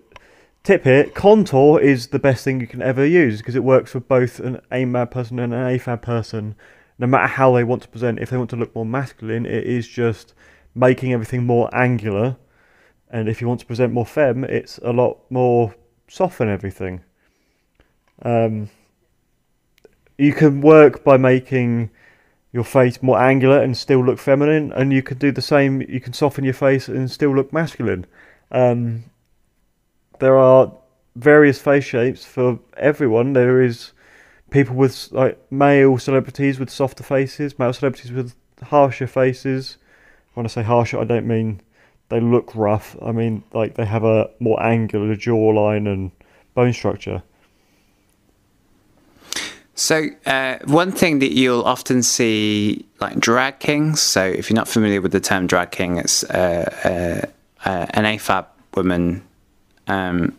Tip 0.63 0.84
here, 0.84 1.06
contour 1.06 1.80
is 1.80 2.08
the 2.08 2.19
best 2.19 2.43
thing 2.43 2.60
you 2.60 2.67
can 2.67 2.82
ever 2.82 3.06
use 3.06 3.38
because 3.38 3.56
it 3.56 3.63
works 3.63 3.91
for 3.91 4.02
both 4.02 4.39
an 4.39 4.60
AMAB 4.72 5.10
person 5.10 5.39
and 5.39 5.54
an 5.54 5.78
AFAB 5.78 6.02
person. 6.02 6.56
No 6.98 7.08
matter 7.08 7.28
how 7.28 7.54
they 7.54 7.63
want 7.63 7.82
to 7.84 7.88
present, 7.88 8.19
if 8.19 8.30
they 8.30 8.38
want 8.38 8.50
to 8.50 8.58
look 8.58 8.76
more 8.76 8.86
masculine, 8.86 9.45
it 9.45 9.63
is 9.63 9.88
just 9.88 10.34
making 10.76 11.13
everything 11.13 11.45
more 11.45 11.74
angular. 11.74 12.36
And 13.10 13.30
if 13.30 13.39
you 13.41 13.48
want 13.48 13.62
to 13.62 13.65
present 13.65 13.93
more 13.93 14.06
femme, 14.06 14.43
it's 14.43 14.78
a 14.80 14.91
lot 14.91 15.19
more 15.30 15.74
soften 16.10 16.50
everything. 16.50 17.04
Um, 18.22 18.69
you 20.17 20.34
can 20.34 20.60
work 20.60 21.06
by 21.06 21.15
making 21.15 21.89
your 22.52 22.65
face 22.65 23.02
more 23.02 23.19
angular 23.19 23.62
and 23.62 23.78
still 23.78 24.04
look 24.04 24.19
feminine, 24.19 24.74
and 24.74 24.91
you 24.91 25.02
can 25.02 25.17
do 25.17 25.32
the 25.32 25.41
same. 25.41 25.82
You 25.82 26.02
can 26.02 26.13
soften 26.13 26.43
your 26.43 26.54
face 26.54 26.89
and 26.89 27.10
still 27.10 27.34
look 27.34 27.54
masculine. 27.54 28.06
Um, 28.52 29.06
there 30.19 30.38
are 30.38 30.71
various 31.15 31.60
face 31.60 31.84
shapes 31.84 32.25
for 32.25 32.60
everyone. 32.77 33.34
There 33.34 33.62
is 33.62 33.91
people 34.51 34.75
with 34.75 35.12
like 35.12 35.39
male 35.51 35.97
celebrities 35.97 36.60
with 36.60 36.69
softer 36.69 37.03
faces, 37.03 37.58
male 37.58 37.73
celebrities 37.73 38.12
with 38.12 38.36
harsher 38.63 39.08
faces. 39.08 39.77
When 40.34 40.45
I 40.45 40.49
say 40.49 40.63
harsher, 40.63 40.99
I 40.99 41.05
don't 41.05 41.27
mean 41.27 41.62
they 42.10 42.19
look 42.19 42.55
rough. 42.55 42.95
I 43.01 43.12
mean 43.12 43.43
like 43.53 43.75
they 43.75 43.86
have 43.86 44.03
a 44.03 44.29
more 44.39 44.62
angular 44.62 45.15
jawline 45.15 45.91
and 45.91 46.12
bone 46.53 46.73
structure. 46.73 47.23
So 49.75 50.10
uh, 50.25 50.58
one 50.65 50.91
thing 50.91 51.19
that 51.19 51.32
you'll 51.32 51.63
often 51.63 52.03
see, 52.03 52.86
like 52.99 53.17
drag 53.17 53.60
kings. 53.60 54.01
So 54.01 54.25
if 54.25 54.49
you're 54.49 54.55
not 54.55 54.67
familiar 54.67 54.99
with 54.99 55.13
the 55.13 55.21
term 55.21 55.47
drag 55.47 55.71
king, 55.71 55.97
it's 55.97 56.25
uh, 56.25 57.25
uh, 57.63 57.69
uh 57.69 57.86
an 57.91 58.03
AFAB 58.03 58.45
woman 58.75 59.23
um, 59.89 60.38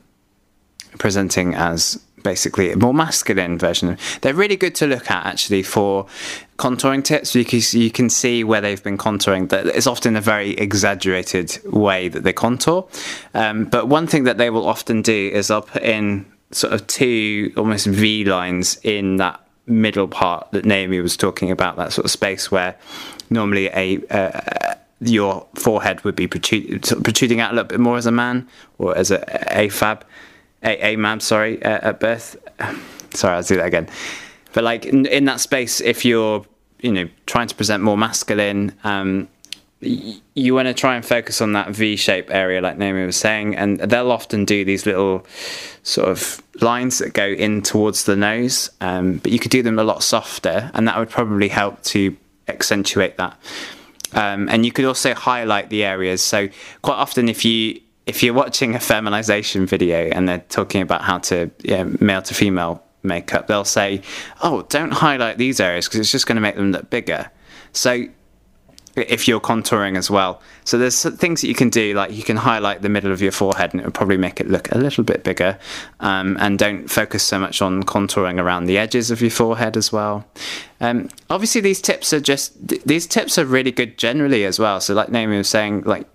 presenting 0.98 1.54
as 1.54 2.00
basically 2.22 2.70
a 2.70 2.76
more 2.76 2.94
masculine 2.94 3.58
version. 3.58 3.96
They're 4.20 4.34
really 4.34 4.56
good 4.56 4.74
to 4.76 4.86
look 4.86 5.10
at 5.10 5.26
actually 5.26 5.62
for 5.62 6.06
contouring 6.58 7.02
tips 7.02 7.32
because 7.32 7.74
you 7.74 7.90
can 7.90 8.10
see 8.10 8.44
where 8.44 8.60
they've 8.60 8.82
been 8.82 8.98
contouring. 8.98 9.48
That 9.48 9.66
it's 9.66 9.86
often 9.86 10.16
a 10.16 10.20
very 10.20 10.50
exaggerated 10.52 11.58
way 11.64 12.08
that 12.08 12.22
they 12.24 12.32
contour. 12.32 12.88
Um, 13.34 13.64
but 13.64 13.88
one 13.88 14.06
thing 14.06 14.24
that 14.24 14.38
they 14.38 14.50
will 14.50 14.66
often 14.66 15.02
do 15.02 15.30
is 15.32 15.48
they'll 15.48 15.62
put 15.62 15.82
in 15.82 16.26
sort 16.50 16.72
of 16.72 16.86
two 16.86 17.52
almost 17.56 17.86
V 17.86 18.24
lines 18.24 18.78
in 18.82 19.16
that 19.16 19.40
middle 19.66 20.08
part 20.08 20.48
that 20.52 20.64
Naomi 20.64 21.00
was 21.00 21.16
talking 21.16 21.50
about, 21.50 21.76
that 21.76 21.92
sort 21.92 22.04
of 22.04 22.10
space 22.10 22.50
where 22.50 22.76
normally 23.30 23.68
a 23.68 24.00
uh, 24.10 24.74
your 25.00 25.46
forehead 25.54 26.04
would 26.04 26.16
be 26.16 26.26
protrude, 26.26 26.82
protruding 27.04 27.40
out 27.40 27.52
a 27.52 27.54
little 27.54 27.68
bit 27.68 27.80
more 27.80 27.96
as 27.96 28.06
a 28.06 28.12
man 28.12 28.48
or 28.78 28.96
as 28.96 29.10
a 29.10 29.18
AFAB, 29.50 30.02
a, 30.62 30.92
a 30.92 30.96
man, 30.96 31.20
sorry, 31.20 31.62
uh, 31.62 31.88
at 31.88 32.00
birth. 32.00 32.36
Sorry, 33.14 33.34
I'll 33.34 33.42
do 33.42 33.56
that 33.56 33.66
again. 33.66 33.88
But 34.52 34.64
like 34.64 34.86
in, 34.86 35.06
in, 35.06 35.24
that 35.24 35.40
space, 35.40 35.80
if 35.80 36.04
you're 36.04 36.44
you 36.80 36.92
know 36.92 37.08
trying 37.26 37.48
to 37.48 37.54
present 37.54 37.82
more 37.82 37.96
masculine, 37.96 38.74
um, 38.84 39.28
you 39.80 40.54
want 40.54 40.68
to 40.68 40.74
try 40.74 40.94
and 40.96 41.04
focus 41.04 41.40
on 41.40 41.54
that 41.54 41.70
V 41.70 41.96
shape 41.96 42.30
area, 42.30 42.60
like 42.60 42.76
Naomi 42.76 43.06
was 43.06 43.16
saying, 43.16 43.56
and 43.56 43.78
they'll 43.78 44.12
often 44.12 44.44
do 44.44 44.64
these 44.64 44.84
little 44.84 45.24
sort 45.82 46.08
of 46.08 46.42
lines 46.60 46.98
that 46.98 47.14
go 47.14 47.26
in 47.26 47.62
towards 47.62 48.04
the 48.04 48.16
nose, 48.16 48.70
um, 48.82 49.16
but 49.18 49.32
you 49.32 49.38
could 49.38 49.50
do 49.50 49.62
them 49.62 49.78
a 49.78 49.84
lot 49.84 50.02
softer, 50.02 50.70
and 50.74 50.86
that 50.86 50.98
would 50.98 51.08
probably 51.08 51.48
help 51.48 51.82
to 51.84 52.14
accentuate 52.46 53.16
that. 53.16 53.38
Um, 54.14 54.48
and 54.48 54.64
you 54.64 54.72
could 54.72 54.84
also 54.84 55.14
highlight 55.14 55.70
the 55.70 55.84
areas. 55.84 56.22
So 56.22 56.48
quite 56.82 56.96
often, 56.96 57.28
if 57.28 57.44
you 57.44 57.80
if 58.06 58.22
you're 58.22 58.34
watching 58.34 58.74
a 58.74 58.80
feminization 58.80 59.66
video 59.66 60.08
and 60.08 60.28
they're 60.28 60.44
talking 60.48 60.82
about 60.82 61.02
how 61.02 61.18
to 61.18 61.50
yeah, 61.62 61.84
male 62.00 62.22
to 62.22 62.34
female 62.34 62.82
makeup, 63.02 63.46
they'll 63.46 63.64
say, 63.64 64.02
"Oh, 64.42 64.62
don't 64.62 64.92
highlight 64.92 65.38
these 65.38 65.60
areas 65.60 65.86
because 65.86 66.00
it's 66.00 66.10
just 66.10 66.26
going 66.26 66.36
to 66.36 66.42
make 66.42 66.56
them 66.56 66.72
look 66.72 66.90
bigger." 66.90 67.30
So 67.72 68.08
if 68.96 69.28
you're 69.28 69.40
contouring 69.40 69.96
as 69.96 70.10
well. 70.10 70.40
So 70.64 70.78
there's 70.78 71.02
things 71.16 71.40
that 71.40 71.48
you 71.48 71.54
can 71.54 71.70
do, 71.70 71.94
like 71.94 72.12
you 72.12 72.22
can 72.22 72.36
highlight 72.36 72.82
the 72.82 72.88
middle 72.88 73.12
of 73.12 73.20
your 73.22 73.32
forehead 73.32 73.72
and 73.72 73.80
it 73.80 73.84
will 73.84 73.92
probably 73.92 74.16
make 74.16 74.40
it 74.40 74.48
look 74.48 74.70
a 74.72 74.78
little 74.78 75.04
bit 75.04 75.22
bigger. 75.22 75.58
Um, 76.00 76.36
and 76.40 76.58
don't 76.58 76.88
focus 76.88 77.22
so 77.22 77.38
much 77.38 77.62
on 77.62 77.82
contouring 77.84 78.40
around 78.40 78.66
the 78.66 78.78
edges 78.78 79.10
of 79.10 79.20
your 79.20 79.30
forehead 79.30 79.76
as 79.76 79.92
well. 79.92 80.26
Um, 80.80 81.08
obviously, 81.28 81.60
these 81.60 81.80
tips 81.80 82.12
are 82.12 82.20
just, 82.20 82.54
these 82.86 83.06
tips 83.06 83.38
are 83.38 83.44
really 83.44 83.72
good 83.72 83.98
generally 83.98 84.44
as 84.44 84.58
well. 84.58 84.80
So 84.80 84.94
like 84.94 85.08
Naomi 85.10 85.36
was 85.36 85.48
saying, 85.48 85.82
like 85.82 86.06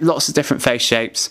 lots 0.00 0.28
of 0.28 0.34
different 0.34 0.62
face 0.62 0.82
shapes. 0.82 1.30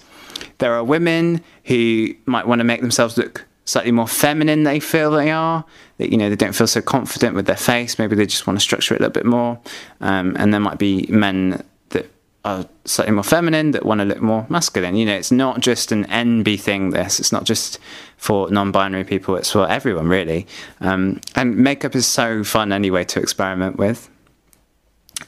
There 0.57 0.73
are 0.73 0.83
women 0.83 1.41
who 1.65 2.15
might 2.25 2.47
want 2.47 2.59
to 2.59 2.65
make 2.65 2.81
themselves 2.81 3.17
look 3.17 3.45
slightly 3.65 3.91
more 3.91 4.07
feminine 4.07 4.63
they 4.63 4.79
feel 4.79 5.11
they 5.11 5.31
are 5.31 5.65
that 5.97 6.11
you 6.11 6.17
know 6.17 6.29
they 6.29 6.35
don't 6.35 6.53
feel 6.55 6.67
so 6.67 6.81
confident 6.81 7.35
with 7.35 7.45
their 7.45 7.55
face. 7.55 7.97
Maybe 7.97 8.15
they 8.15 8.25
just 8.25 8.47
want 8.47 8.59
to 8.59 8.61
structure 8.61 8.95
it 8.95 8.99
a 8.99 9.03
little 9.03 9.13
bit 9.13 9.25
more. 9.25 9.59
Um, 10.01 10.35
and 10.37 10.53
there 10.53 10.59
might 10.59 10.77
be 10.77 11.07
men 11.09 11.63
that 11.89 12.11
are 12.43 12.65
slightly 12.83 13.13
more 13.13 13.23
feminine 13.23 13.71
that 13.71 13.85
want 13.85 13.99
to 13.99 14.05
look 14.05 14.21
more 14.21 14.45
masculine. 14.49 14.95
You 14.95 15.05
know 15.05 15.15
it's 15.15 15.31
not 15.31 15.61
just 15.61 15.91
an 15.91 16.05
nb 16.05 16.59
thing 16.59 16.89
this. 16.91 17.19
It's 17.19 17.31
not 17.31 17.45
just 17.45 17.79
for 18.17 18.49
non-binary 18.49 19.05
people. 19.05 19.35
It's 19.35 19.51
for 19.51 19.69
everyone 19.69 20.07
really. 20.07 20.47
Um, 20.81 21.21
and 21.35 21.57
makeup 21.57 21.95
is 21.95 22.05
so 22.05 22.43
fun 22.43 22.71
anyway 22.71 23.03
to 23.05 23.19
experiment 23.19 23.77
with. 23.77 24.09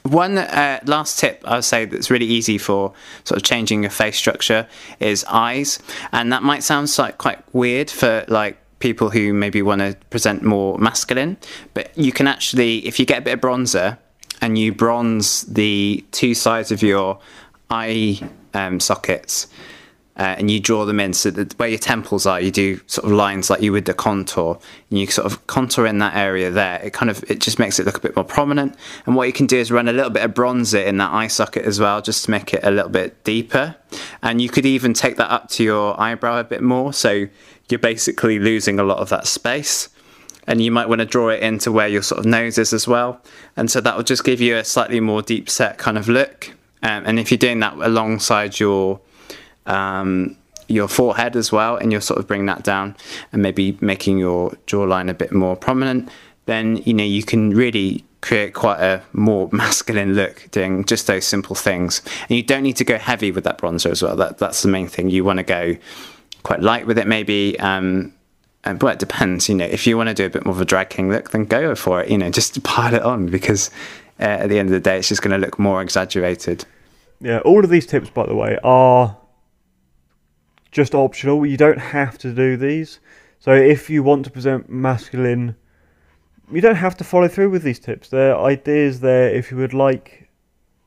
One 0.02 0.36
uh, 0.38 0.80
last 0.84 1.18
tip 1.18 1.42
I 1.46 1.56
would 1.56 1.64
say 1.64 1.86
that's 1.86 2.10
really 2.10 2.26
easy 2.26 2.58
for 2.58 2.92
sort 3.24 3.36
of 3.36 3.42
changing 3.42 3.82
your 3.82 3.90
face 3.90 4.16
structure 4.16 4.68
is 5.00 5.24
eyes, 5.24 5.78
and 6.12 6.32
that 6.32 6.42
might 6.42 6.62
sound 6.62 6.94
like 6.98 7.18
quite 7.18 7.42
weird 7.54 7.90
for 7.90 8.24
like 8.28 8.58
people 8.78 9.10
who 9.10 9.32
maybe 9.32 9.62
want 9.62 9.80
to 9.80 9.96
present 10.10 10.42
more 10.42 10.78
masculine, 10.78 11.36
but 11.74 11.96
you 11.96 12.12
can 12.12 12.26
actually, 12.26 12.86
if 12.86 12.98
you 12.98 13.06
get 13.06 13.18
a 13.18 13.22
bit 13.22 13.34
of 13.34 13.40
bronzer 13.40 13.98
and 14.40 14.56
you 14.58 14.72
bronze 14.72 15.42
the 15.42 16.04
two 16.12 16.34
sides 16.34 16.70
of 16.70 16.82
your 16.82 17.18
eye 17.70 18.20
um, 18.54 18.80
sockets, 18.80 19.48
uh, 20.18 20.34
and 20.36 20.50
you 20.50 20.58
draw 20.58 20.84
them 20.84 20.98
in. 20.98 21.12
So 21.12 21.30
that 21.30 21.56
where 21.58 21.68
your 21.68 21.78
temples 21.78 22.26
are 22.26 22.40
you 22.40 22.50
do 22.50 22.80
sort 22.86 23.04
of 23.06 23.12
lines 23.12 23.50
like 23.50 23.62
you 23.62 23.72
would 23.72 23.84
the 23.84 23.94
contour. 23.94 24.58
And 24.90 24.98
you 24.98 25.06
sort 25.06 25.26
of 25.26 25.46
contour 25.46 25.86
in 25.86 25.98
that 25.98 26.16
area 26.16 26.50
there. 26.50 26.80
It 26.82 26.92
kind 26.92 27.10
of 27.10 27.22
it 27.30 27.38
just 27.38 27.58
makes 27.58 27.78
it 27.78 27.86
look 27.86 27.98
a 27.98 28.00
bit 28.00 28.16
more 28.16 28.24
prominent. 28.24 28.76
And 29.06 29.14
what 29.14 29.28
you 29.28 29.32
can 29.32 29.46
do 29.46 29.56
is 29.56 29.70
run 29.70 29.88
a 29.88 29.92
little 29.92 30.10
bit 30.10 30.24
of 30.24 30.34
bronzer 30.34 30.84
in 30.84 30.96
that 30.98 31.12
eye 31.12 31.28
socket 31.28 31.64
as 31.64 31.78
well 31.78 32.02
just 32.02 32.24
to 32.24 32.30
make 32.30 32.52
it 32.52 32.60
a 32.64 32.70
little 32.70 32.90
bit 32.90 33.22
deeper. 33.24 33.76
And 34.22 34.42
you 34.42 34.48
could 34.48 34.66
even 34.66 34.92
take 34.92 35.16
that 35.16 35.30
up 35.30 35.48
to 35.50 35.64
your 35.64 35.98
eyebrow 36.00 36.40
a 36.40 36.44
bit 36.44 36.62
more. 36.62 36.92
So 36.92 37.28
you're 37.68 37.78
basically 37.78 38.38
losing 38.38 38.78
a 38.78 38.84
lot 38.84 38.98
of 38.98 39.08
that 39.10 39.26
space. 39.26 39.88
And 40.48 40.62
you 40.62 40.72
might 40.72 40.88
want 40.88 41.00
to 41.00 41.04
draw 41.04 41.28
it 41.28 41.42
into 41.42 41.70
where 41.70 41.88
your 41.88 42.00
sort 42.00 42.20
of 42.20 42.24
nose 42.24 42.56
is 42.56 42.72
as 42.72 42.88
well. 42.88 43.20
And 43.54 43.70
so 43.70 43.82
that 43.82 43.96
will 43.96 44.02
just 44.02 44.24
give 44.24 44.40
you 44.40 44.56
a 44.56 44.64
slightly 44.64 44.98
more 44.98 45.20
deep 45.20 45.50
set 45.50 45.76
kind 45.76 45.98
of 45.98 46.08
look. 46.08 46.54
Um, 46.82 47.04
and 47.04 47.18
if 47.20 47.30
you're 47.30 47.38
doing 47.38 47.60
that 47.60 47.74
alongside 47.74 48.58
your 48.58 49.00
um, 49.68 50.36
your 50.68 50.88
forehead 50.88 51.36
as 51.36 51.50
well, 51.50 51.76
and 51.76 51.92
you'll 51.92 52.00
sort 52.00 52.18
of 52.18 52.26
bring 52.26 52.46
that 52.46 52.62
down 52.62 52.96
and 53.32 53.42
maybe 53.42 53.78
making 53.80 54.18
your 54.18 54.50
jawline 54.66 55.08
a 55.08 55.14
bit 55.14 55.32
more 55.32 55.56
prominent, 55.56 56.10
then 56.46 56.78
you 56.78 56.94
know 56.94 57.04
you 57.04 57.22
can 57.22 57.50
really 57.50 58.04
create 58.20 58.54
quite 58.54 58.80
a 58.80 59.02
more 59.12 59.48
masculine 59.52 60.14
look 60.14 60.48
doing 60.50 60.84
just 60.84 61.06
those 61.06 61.24
simple 61.24 61.54
things. 61.54 62.02
And 62.28 62.36
you 62.36 62.42
don't 62.42 62.62
need 62.62 62.76
to 62.76 62.84
go 62.84 62.98
heavy 62.98 63.30
with 63.30 63.44
that 63.44 63.58
bronzer 63.58 63.90
as 63.90 64.02
well. 64.02 64.16
That 64.16 64.38
that's 64.38 64.62
the 64.62 64.68
main 64.68 64.88
thing. 64.88 65.10
You 65.10 65.24
want 65.24 65.38
to 65.38 65.44
go 65.44 65.76
quite 66.42 66.60
light 66.60 66.86
with 66.86 66.98
it, 66.98 67.06
maybe. 67.06 67.58
Um, 67.60 68.12
and 68.64 68.78
but 68.78 68.94
it 68.94 68.98
depends. 68.98 69.48
You 69.48 69.54
know, 69.54 69.64
if 69.64 69.86
you 69.86 69.96
want 69.96 70.08
to 70.08 70.14
do 70.14 70.26
a 70.26 70.30
bit 70.30 70.44
more 70.44 70.54
of 70.54 70.60
a 70.60 70.64
drag 70.64 70.90
king 70.90 71.10
look, 71.10 71.30
then 71.30 71.44
go 71.44 71.74
for 71.74 72.02
it. 72.02 72.10
You 72.10 72.18
know, 72.18 72.30
just 72.38 72.62
pile 72.62 72.94
it 72.94 73.02
on 73.02 73.26
because 73.26 73.70
uh, 74.20 74.24
at 74.24 74.48
the 74.48 74.58
end 74.58 74.68
of 74.68 74.72
the 74.72 74.80
day, 74.80 74.98
it's 74.98 75.08
just 75.08 75.22
going 75.22 75.38
to 75.38 75.44
look 75.44 75.58
more 75.58 75.80
exaggerated. 75.80 76.64
Yeah, 77.20 77.40
all 77.40 77.64
of 77.64 77.70
these 77.70 77.86
tips, 77.86 78.10
by 78.10 78.26
the 78.26 78.34
way, 78.34 78.58
are 78.62 79.16
just 80.70 80.94
optional. 80.94 81.46
You 81.46 81.56
don't 81.56 81.78
have 81.78 82.18
to 82.18 82.32
do 82.32 82.56
these. 82.56 83.00
So 83.38 83.52
if 83.52 83.88
you 83.88 84.02
want 84.02 84.24
to 84.24 84.30
present 84.30 84.68
masculine, 84.68 85.56
you 86.50 86.60
don't 86.60 86.76
have 86.76 86.96
to 86.96 87.04
follow 87.04 87.28
through 87.28 87.50
with 87.50 87.62
these 87.62 87.78
tips. 87.78 88.08
There 88.08 88.34
are 88.34 88.46
ideas 88.46 89.00
there 89.00 89.30
if 89.30 89.50
you 89.50 89.56
would 89.58 89.74
like 89.74 90.28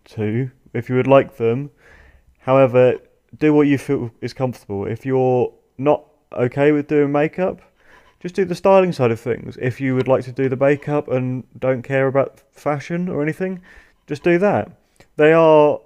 to, 0.06 0.52
if 0.74 0.90
you 0.90 0.96
would 0.96 1.08
like 1.08 1.38
them. 1.38 1.72
However, 2.40 2.98
do 3.38 3.54
what 3.54 3.68
you 3.68 3.78
feel 3.78 4.12
is 4.22 4.34
comfortable. 4.34 4.86
If 4.86 5.06
you're 5.06 5.54
not 5.78 6.06
okay 6.34 6.72
with 6.72 6.88
doing 6.88 7.12
makeup, 7.12 7.62
just 8.20 8.36
do 8.36 8.46
the 8.46 8.56
styling 8.56 8.92
side 8.92 9.12
of 9.12 9.20
things. 9.20 9.58
If 9.62 9.80
you 9.80 9.96
would 9.96 10.08
like 10.08 10.24
to 10.26 10.32
do 10.32 10.50
the 10.50 10.56
makeup 10.56 11.08
and 11.08 11.44
don't 11.60 11.82
care 11.82 12.08
about 12.08 12.42
fashion 12.52 13.10
or 13.10 13.22
anything, 13.22 13.62
just 14.08 14.24
do 14.24 14.38
that. 14.40 14.72
They 15.16 15.34
are 15.34 15.80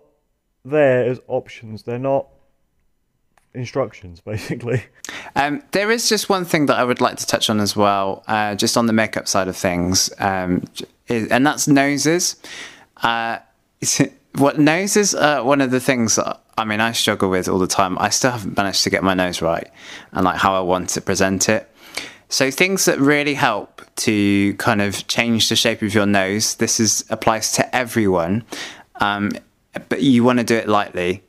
there 0.63 1.05
as 1.05 1.19
options. 1.27 1.83
They're 1.83 1.99
not 1.99 2.27
instructions, 3.55 4.21
basically. 4.25 4.83
Um, 5.35 5.63
there 5.71 5.91
is 5.91 6.09
just 6.09 6.29
one 6.29 6.45
thing 6.45 6.67
that 6.67 6.77
I 6.77 6.83
would 6.83 7.01
like 7.01 7.17
to 7.17 7.25
touch 7.25 7.49
on 7.49 7.59
as 7.59 7.75
well, 7.75 8.23
uh, 8.27 8.55
just 8.55 8.77
on 8.77 8.85
the 8.85 8.93
makeup 8.93 9.27
side 9.27 9.47
of 9.47 9.57
things, 9.57 10.09
um, 10.19 10.63
and 11.09 11.45
that's 11.45 11.67
noses. 11.67 12.35
Uh, 12.97 13.39
what 14.37 14.59
noses 14.59 15.15
are 15.15 15.43
one 15.43 15.61
of 15.61 15.71
the 15.71 15.79
things 15.79 16.15
that 16.15 16.41
I 16.57 16.65
mean 16.65 16.79
I 16.79 16.91
struggle 16.91 17.29
with 17.29 17.47
all 17.47 17.59
the 17.59 17.67
time. 17.67 17.97
I 17.99 18.09
still 18.09 18.31
haven't 18.31 18.57
managed 18.57 18.83
to 18.83 18.89
get 18.89 19.03
my 19.03 19.13
nose 19.13 19.41
right 19.41 19.69
and 20.11 20.25
like 20.25 20.37
how 20.37 20.55
I 20.55 20.61
want 20.61 20.89
to 20.89 21.01
present 21.01 21.49
it. 21.49 21.69
So 22.29 22.51
things 22.51 22.85
that 22.85 22.99
really 22.99 23.35
help 23.35 23.81
to 23.97 24.53
kind 24.55 24.81
of 24.81 25.07
change 25.07 25.49
the 25.49 25.55
shape 25.55 25.81
of 25.81 25.93
your 25.93 26.05
nose. 26.05 26.55
This 26.55 26.79
is 26.79 27.05
applies 27.09 27.53
to 27.53 27.75
everyone, 27.75 28.43
um, 28.99 29.31
but 29.89 30.01
you 30.01 30.23
want 30.23 30.39
to 30.39 30.45
do 30.45 30.55
it 30.55 30.67
lightly. 30.67 31.23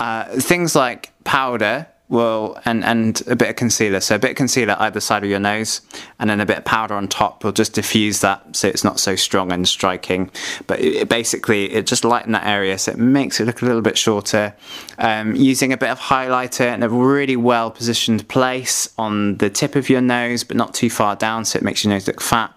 Uh, 0.00 0.24
things 0.40 0.74
like 0.74 1.12
powder 1.24 1.86
will 2.08 2.58
and 2.64 2.84
and 2.84 3.22
a 3.26 3.36
bit 3.36 3.48
of 3.48 3.56
concealer. 3.56 4.00
So 4.00 4.14
a 4.14 4.18
bit 4.18 4.32
of 4.32 4.36
concealer 4.36 4.76
either 4.78 5.00
side 5.00 5.24
of 5.24 5.30
your 5.30 5.40
nose, 5.40 5.80
and 6.18 6.28
then 6.28 6.40
a 6.40 6.46
bit 6.46 6.58
of 6.58 6.64
powder 6.64 6.94
on 6.94 7.08
top 7.08 7.44
will 7.44 7.52
just 7.52 7.72
diffuse 7.72 8.20
that, 8.20 8.56
so 8.56 8.68
it's 8.68 8.84
not 8.84 9.00
so 9.00 9.16
strong 9.16 9.50
and 9.52 9.66
striking. 9.66 10.30
But 10.66 10.80
it, 10.80 11.08
basically, 11.08 11.72
it 11.72 11.86
just 11.86 12.04
lighten 12.04 12.32
that 12.32 12.46
area, 12.46 12.78
so 12.78 12.92
it 12.92 12.98
makes 12.98 13.40
it 13.40 13.46
look 13.46 13.62
a 13.62 13.64
little 13.64 13.82
bit 13.82 13.96
shorter. 13.96 14.54
Um, 14.98 15.34
using 15.34 15.72
a 15.72 15.76
bit 15.76 15.88
of 15.88 15.98
highlighter 15.98 16.72
in 16.72 16.82
a 16.82 16.88
really 16.88 17.36
well 17.36 17.70
positioned 17.70 18.28
place 18.28 18.88
on 18.98 19.38
the 19.38 19.50
tip 19.50 19.74
of 19.74 19.88
your 19.88 20.00
nose, 20.00 20.44
but 20.44 20.56
not 20.56 20.74
too 20.74 20.90
far 20.90 21.16
down, 21.16 21.44
so 21.44 21.58
it 21.58 21.62
makes 21.62 21.84
your 21.84 21.92
nose 21.92 22.06
look 22.06 22.20
fat 22.20 22.52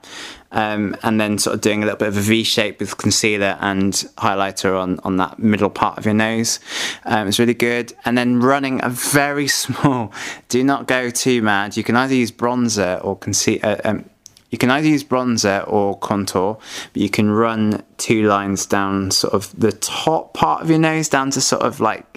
um, 0.51 0.95
and 1.03 1.19
then 1.19 1.37
sort 1.37 1.55
of 1.55 1.61
doing 1.61 1.83
a 1.83 1.85
little 1.85 1.97
bit 1.97 2.07
of 2.07 2.17
a 2.17 2.21
V 2.21 2.43
shape 2.43 2.79
with 2.79 2.97
concealer 2.97 3.57
and 3.59 3.93
highlighter 4.17 4.79
on, 4.79 4.99
on 5.03 5.17
that 5.17 5.39
middle 5.39 5.69
part 5.69 5.97
of 5.97 6.05
your 6.05 6.13
nose. 6.13 6.59
Um, 7.05 7.27
it's 7.27 7.39
really 7.39 7.53
good. 7.53 7.93
And 8.05 8.17
then 8.17 8.39
running 8.39 8.83
a 8.83 8.89
very 8.89 9.47
small, 9.47 10.11
do 10.49 10.63
not 10.63 10.87
go 10.87 11.09
too 11.09 11.41
mad. 11.41 11.77
You 11.77 11.83
can 11.83 11.95
either 11.95 12.15
use 12.15 12.31
bronzer 12.31 13.03
or 13.03 13.17
concealer. 13.17 13.79
Uh, 13.83 13.89
um, 13.89 14.09
you 14.49 14.57
can 14.57 14.71
either 14.71 14.87
use 14.87 15.03
bronzer 15.03 15.65
or 15.67 15.97
contour, 15.99 16.57
but 16.93 17.01
you 17.01 17.09
can 17.09 17.29
run 17.29 17.83
two 17.97 18.27
lines 18.27 18.65
down 18.65 19.11
sort 19.11 19.33
of 19.33 19.57
the 19.59 19.73
top 19.73 20.33
part 20.33 20.61
of 20.61 20.69
your 20.69 20.79
nose 20.79 21.09
down 21.09 21.31
to 21.31 21.41
sort 21.41 21.63
of 21.63 21.81
like 21.81 22.16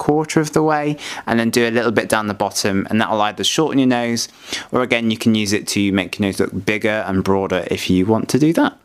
quarter 0.00 0.40
of 0.40 0.52
the 0.52 0.62
way, 0.62 0.96
and 1.26 1.38
then 1.38 1.50
do 1.50 1.68
a 1.68 1.70
little 1.70 1.92
bit 1.92 2.08
down 2.08 2.26
the 2.26 2.34
bottom, 2.34 2.86
and 2.90 3.00
that'll 3.00 3.20
either 3.20 3.44
shorten 3.44 3.78
your 3.78 3.86
nose, 3.86 4.28
or 4.72 4.82
again, 4.82 5.10
you 5.12 5.16
can 5.16 5.36
use 5.36 5.52
it 5.52 5.68
to 5.68 5.92
make 5.92 6.18
your 6.18 6.26
nose 6.26 6.40
look 6.40 6.64
bigger 6.64 7.04
and 7.06 7.22
broader 7.22 7.64
if 7.70 7.88
you 7.88 8.06
want 8.06 8.28
to 8.30 8.38
do 8.38 8.52
that. 8.54 8.76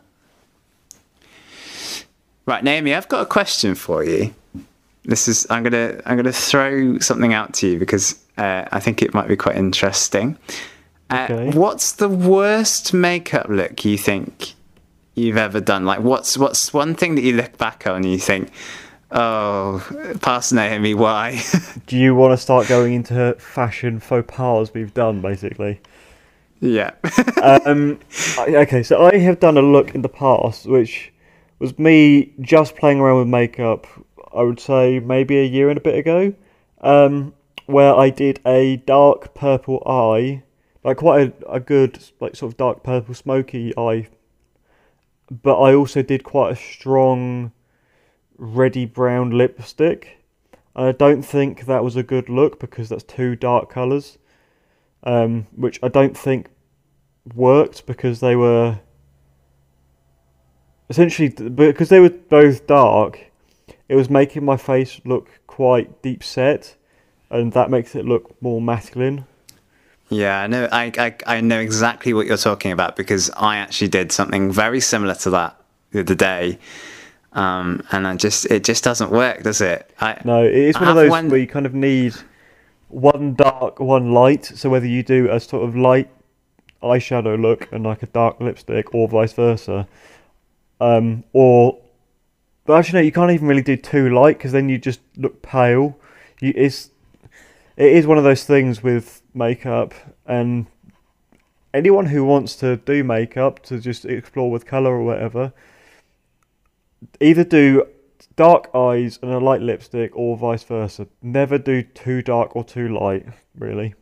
Right, 2.46 2.62
Naomi, 2.62 2.94
I've 2.94 3.08
got 3.08 3.22
a 3.22 3.26
question 3.26 3.74
for 3.74 4.04
you. 4.04 4.32
This 5.04 5.26
is 5.28 5.46
I'm 5.50 5.62
gonna 5.62 6.00
I'm 6.06 6.16
gonna 6.16 6.32
throw 6.32 6.98
something 6.98 7.32
out 7.32 7.54
to 7.54 7.68
you 7.68 7.78
because 7.78 8.14
uh, 8.38 8.64
I 8.70 8.80
think 8.80 9.02
it 9.02 9.14
might 9.14 9.28
be 9.28 9.36
quite 9.36 9.56
interesting. 9.56 10.36
Uh, 11.10 11.26
Okay. 11.30 11.50
What's 11.56 11.92
the 11.92 12.08
worst 12.08 12.92
makeup 12.92 13.48
look 13.48 13.84
you 13.84 13.96
think 13.96 14.54
you've 15.14 15.36
ever 15.36 15.60
done? 15.60 15.84
Like, 15.84 16.00
what's 16.00 16.36
what's 16.36 16.72
one 16.74 16.94
thing 16.94 17.14
that 17.14 17.22
you 17.22 17.34
look 17.34 17.56
back 17.58 17.86
on 17.86 17.96
and 17.96 18.04
you 18.06 18.18
think, 18.18 18.50
oh, 19.10 20.16
past 20.20 20.52
Naomi, 20.52 20.94
why? 20.94 21.42
Do 21.86 21.96
you 21.96 22.14
want 22.14 22.32
to 22.32 22.36
start 22.36 22.68
going 22.68 22.94
into 22.94 23.34
fashion 23.38 24.00
faux 24.00 24.24
pas 24.28 24.72
we've 24.72 24.94
done, 24.94 25.20
basically? 25.20 25.80
yeah, 26.60 26.92
um, 27.42 27.98
okay, 28.38 28.82
so 28.82 29.04
I 29.04 29.18
have 29.18 29.40
done 29.40 29.56
a 29.56 29.62
look 29.62 29.94
in 29.94 30.02
the 30.02 30.08
past, 30.08 30.66
which 30.66 31.12
was 31.58 31.78
me 31.78 32.32
just 32.40 32.76
playing 32.76 33.00
around 33.00 33.18
with 33.18 33.28
makeup. 33.28 33.86
I 34.32 34.42
would 34.42 34.60
say 34.60 34.98
maybe 34.98 35.38
a 35.38 35.44
year 35.44 35.68
and 35.70 35.78
a 35.78 35.80
bit 35.80 35.96
ago, 35.96 36.34
um, 36.80 37.34
where 37.66 37.94
I 37.94 38.10
did 38.10 38.40
a 38.46 38.76
dark 38.78 39.34
purple 39.34 39.82
eye, 39.86 40.42
like 40.84 40.98
quite 40.98 41.42
a, 41.42 41.52
a 41.54 41.60
good, 41.60 41.98
like 42.20 42.36
sort 42.36 42.52
of 42.52 42.56
dark 42.56 42.82
purple 42.82 43.14
smoky 43.14 43.72
eye. 43.76 44.08
But 45.30 45.60
I 45.60 45.74
also 45.74 46.02
did 46.02 46.22
quite 46.22 46.52
a 46.52 46.56
strong, 46.56 47.52
reddy 48.38 48.84
brown 48.84 49.30
lipstick. 49.30 50.18
I 50.74 50.92
don't 50.92 51.22
think 51.22 51.66
that 51.66 51.82
was 51.82 51.96
a 51.96 52.02
good 52.02 52.28
look 52.28 52.60
because 52.60 52.88
that's 52.88 53.02
two 53.02 53.34
dark 53.34 53.70
colours 53.70 54.18
um, 55.06 55.46
which 55.54 55.78
I 55.82 55.88
don't 55.88 56.16
think 56.16 56.48
worked 57.34 57.86
because 57.86 58.20
they 58.20 58.36
were 58.36 58.80
essentially 60.90 61.28
because 61.28 61.88
they 61.88 62.00
were 62.00 62.10
both 62.10 62.66
dark. 62.66 63.30
It 63.88 63.94
was 63.94 64.10
making 64.10 64.44
my 64.44 64.56
face 64.56 65.00
look 65.04 65.28
quite 65.46 66.02
deep 66.02 66.24
set, 66.24 66.76
and 67.30 67.52
that 67.52 67.70
makes 67.70 67.94
it 67.94 68.04
look 68.04 68.40
more 68.42 68.60
masculine. 68.60 69.24
yeah, 70.10 70.40
I 70.40 70.46
know. 70.48 70.68
I, 70.70 70.92
I 70.98 71.36
I 71.38 71.40
know 71.40 71.60
exactly 71.60 72.12
what 72.12 72.26
you're 72.26 72.36
talking 72.36 72.72
about 72.72 72.96
because 72.96 73.30
I 73.30 73.58
actually 73.58 73.88
did 73.88 74.10
something 74.10 74.50
very 74.50 74.80
similar 74.80 75.14
to 75.14 75.30
that 75.30 75.56
the 75.92 76.00
other 76.00 76.16
day. 76.16 76.58
Um, 77.36 77.82
and 77.92 78.06
I 78.06 78.16
just 78.16 78.46
it 78.46 78.64
just 78.64 78.82
doesn't 78.82 79.10
work, 79.10 79.42
does 79.42 79.60
it? 79.60 79.90
I, 80.00 80.20
No, 80.24 80.42
it 80.42 80.54
is 80.54 80.76
I 80.76 80.80
one 80.80 80.88
of 80.88 80.96
those 80.96 81.10
one- 81.10 81.28
where 81.28 81.38
you 81.38 81.46
kind 81.46 81.66
of 81.66 81.74
need 81.74 82.14
one 82.88 83.34
dark, 83.34 83.78
one 83.78 84.12
light. 84.12 84.46
So 84.46 84.70
whether 84.70 84.86
you 84.86 85.02
do 85.02 85.30
a 85.30 85.38
sort 85.38 85.68
of 85.68 85.76
light 85.76 86.08
eyeshadow 86.82 87.40
look 87.40 87.70
and 87.72 87.84
like 87.84 88.02
a 88.02 88.06
dark 88.06 88.40
lipstick, 88.40 88.94
or 88.94 89.06
vice 89.06 89.34
versa, 89.34 89.86
um, 90.80 91.24
or 91.34 91.78
but 92.64 92.78
actually 92.78 93.00
no, 93.00 93.04
you 93.04 93.12
can't 93.12 93.30
even 93.30 93.46
really 93.46 93.62
do 93.62 93.76
too 93.76 94.08
light 94.14 94.38
because 94.38 94.52
then 94.52 94.68
you 94.70 94.78
just 94.78 95.00
look 95.16 95.42
pale. 95.42 95.98
You 96.40 96.54
it's 96.56 96.90
it 97.76 97.92
is 97.92 98.06
one 98.06 98.16
of 98.16 98.24
those 98.24 98.44
things 98.44 98.82
with 98.82 99.20
makeup 99.34 99.92
and 100.26 100.66
anyone 101.74 102.06
who 102.06 102.24
wants 102.24 102.56
to 102.56 102.76
do 102.78 103.04
makeup 103.04 103.62
to 103.64 103.78
just 103.78 104.06
explore 104.06 104.50
with 104.50 104.64
color 104.64 104.92
or 104.92 105.02
whatever 105.02 105.52
either 107.20 107.44
do 107.44 107.86
dark 108.36 108.68
eyes 108.74 109.18
and 109.22 109.30
a 109.32 109.38
light 109.38 109.60
lipstick 109.62 110.14
or 110.14 110.36
vice 110.36 110.62
versa. 110.62 111.06
Never 111.22 111.58
do 111.58 111.82
too 111.82 112.22
dark 112.22 112.54
or 112.56 112.64
too 112.64 112.88
light, 112.88 113.26
really. 113.58 113.94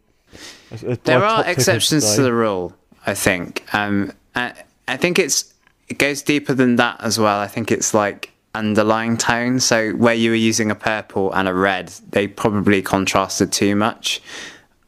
That's- 0.71 0.81
that's 0.83 1.03
There 1.05 1.25
are 1.25 1.37
top 1.37 1.47
tip 1.47 1.53
of 1.53 1.59
exceptions 1.59 2.15
to 2.17 2.23
the 2.23 2.33
rule, 2.33 2.75
I 3.07 3.15
think. 3.15 3.63
Um, 3.73 4.13
I, 4.35 4.53
I 4.89 4.97
think 4.97 5.19
it's 5.19 5.55
it 5.89 5.99
goes 5.99 6.23
deeper 6.23 6.55
than 6.55 6.77
that 6.77 6.97
as 7.01 7.19
well. 7.19 7.39
I 7.39 7.47
think 7.47 7.71
it's 7.71 7.93
like 7.95 8.33
underlying 8.55 9.17
tone. 9.17 9.61
So 9.61 9.91
where 9.93 10.15
you 10.15 10.31
were 10.31 10.37
using 10.37 10.71
a 10.71 10.75
purple 10.75 11.33
and 11.33 11.47
a 11.47 11.55
red, 11.55 11.89
they 12.11 12.27
probably 12.27 12.81
contrasted 12.83 13.53
too 13.53 13.77
much. 13.77 14.21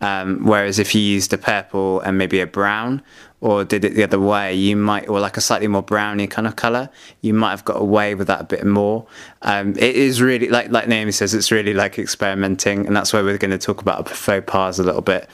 Um, 0.01 0.45
whereas 0.45 0.79
if 0.79 0.95
you 0.95 1.01
used 1.01 1.33
a 1.33 1.39
purple 1.39 2.01
and 2.01 2.19
maybe 2.19 2.41
a 2.41 2.47
brown, 2.47 3.03
or 3.41 3.65
did 3.65 3.85
it 3.85 3.95
the 3.95 4.03
other 4.03 4.21
way, 4.21 4.55
you 4.55 4.77
might, 4.77 5.09
or 5.09 5.21
like 5.21 5.37
a 5.37 5.41
slightly 5.41 5.69
more 5.69 5.83
browny 5.83 6.27
kind 6.27 6.47
of 6.47 6.57
color, 6.57 6.91
you 7.21 7.33
might 7.33 7.51
have 7.51 7.65
got 7.65 7.81
away 7.81 8.15
with 8.15 8.27
that 8.27 8.41
a 8.41 8.45
bit 8.45 8.67
more. 8.67 9.07
Um, 9.43 9.71
it 9.73 9.97
is 9.97 10.21
really 10.21 10.49
like 10.49 10.71
like 10.71 10.89
Naomi 10.89 11.13
says, 11.13 11.35
it's 11.35 11.51
really 11.51 11.75
like 11.75 11.99
experimenting, 11.99 12.87
and 12.87 12.97
that's 12.97 13.13
why 13.13 13.23
we're 13.23 13.39
going 13.39 13.51
to 13.51 13.59
talk 13.59 13.81
about 13.81 14.09
faux 14.09 14.45
pas 14.47 14.79
a 14.79 14.83
little 14.83 15.03
bit 15.03 15.29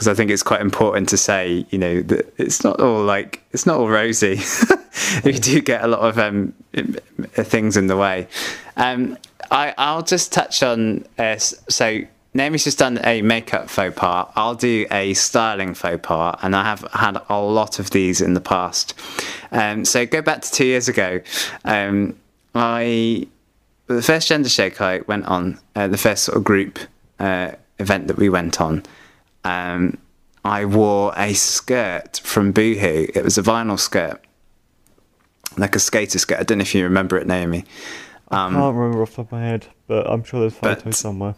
because 0.00 0.08
I 0.08 0.14
think 0.14 0.30
it's 0.30 0.42
quite 0.42 0.62
important 0.62 1.10
to 1.10 1.18
say, 1.18 1.66
you 1.68 1.76
know, 1.76 2.00
that 2.00 2.32
it's 2.38 2.64
not 2.64 2.80
all 2.80 3.04
like 3.04 3.42
it's 3.52 3.66
not 3.66 3.76
all 3.76 3.88
rosy. 3.88 4.40
you 5.24 5.34
do 5.34 5.60
get 5.60 5.84
a 5.84 5.88
lot 5.88 6.00
of 6.00 6.18
um, 6.18 6.54
things 7.34 7.76
in 7.76 7.86
the 7.86 7.98
way. 7.98 8.26
Um, 8.78 9.18
I 9.50 9.74
I'll 9.76 10.02
just 10.02 10.32
touch 10.32 10.62
on 10.62 11.04
uh, 11.18 11.36
so. 11.36 12.00
Naomi's 12.32 12.62
just 12.64 12.78
done 12.78 13.00
a 13.02 13.22
makeup 13.22 13.68
faux 13.68 13.92
pas. 13.96 14.30
I'll 14.36 14.54
do 14.54 14.86
a 14.90 15.14
styling 15.14 15.74
faux 15.74 15.98
pas, 16.02 16.38
and 16.42 16.54
I 16.54 16.62
have 16.64 16.86
had 16.92 17.18
a 17.28 17.40
lot 17.40 17.78
of 17.80 17.90
these 17.90 18.20
in 18.20 18.34
the 18.34 18.40
past. 18.40 18.94
Um, 19.50 19.84
so 19.84 20.06
go 20.06 20.22
back 20.22 20.42
to 20.42 20.50
two 20.52 20.64
years 20.66 20.88
ago. 20.88 21.20
Um, 21.64 22.16
I 22.54 23.26
the 23.88 24.02
first 24.02 24.28
gender 24.28 24.48
shake 24.48 24.80
I 24.80 25.00
went 25.08 25.26
on, 25.26 25.58
uh, 25.74 25.88
the 25.88 25.98
first 25.98 26.22
sort 26.22 26.36
of 26.38 26.44
group 26.44 26.78
uh, 27.18 27.52
event 27.80 28.06
that 28.06 28.16
we 28.16 28.28
went 28.28 28.60
on, 28.60 28.84
um, 29.42 29.98
I 30.44 30.64
wore 30.64 31.12
a 31.16 31.32
skirt 31.34 32.20
from 32.22 32.52
Boohoo. 32.52 33.08
It 33.12 33.24
was 33.24 33.36
a 33.38 33.42
vinyl 33.42 33.78
skirt, 33.78 34.24
like 35.58 35.74
a 35.74 35.80
skater 35.80 36.20
skirt. 36.20 36.38
I 36.38 36.44
don't 36.44 36.58
know 36.58 36.62
if 36.62 36.74
you 36.76 36.84
remember 36.84 37.18
it, 37.18 37.26
Naomi. 37.26 37.64
I 38.30 38.48
can't 38.50 38.76
remember 38.76 39.02
off 39.02 39.10
the 39.10 39.16
top 39.16 39.26
of 39.26 39.32
my 39.32 39.42
head, 39.42 39.66
but 39.88 40.08
I'm 40.08 40.22
sure 40.22 40.38
there's 40.40 40.54
photos 40.54 40.84
But- 40.84 40.94
somewhere. 40.94 41.34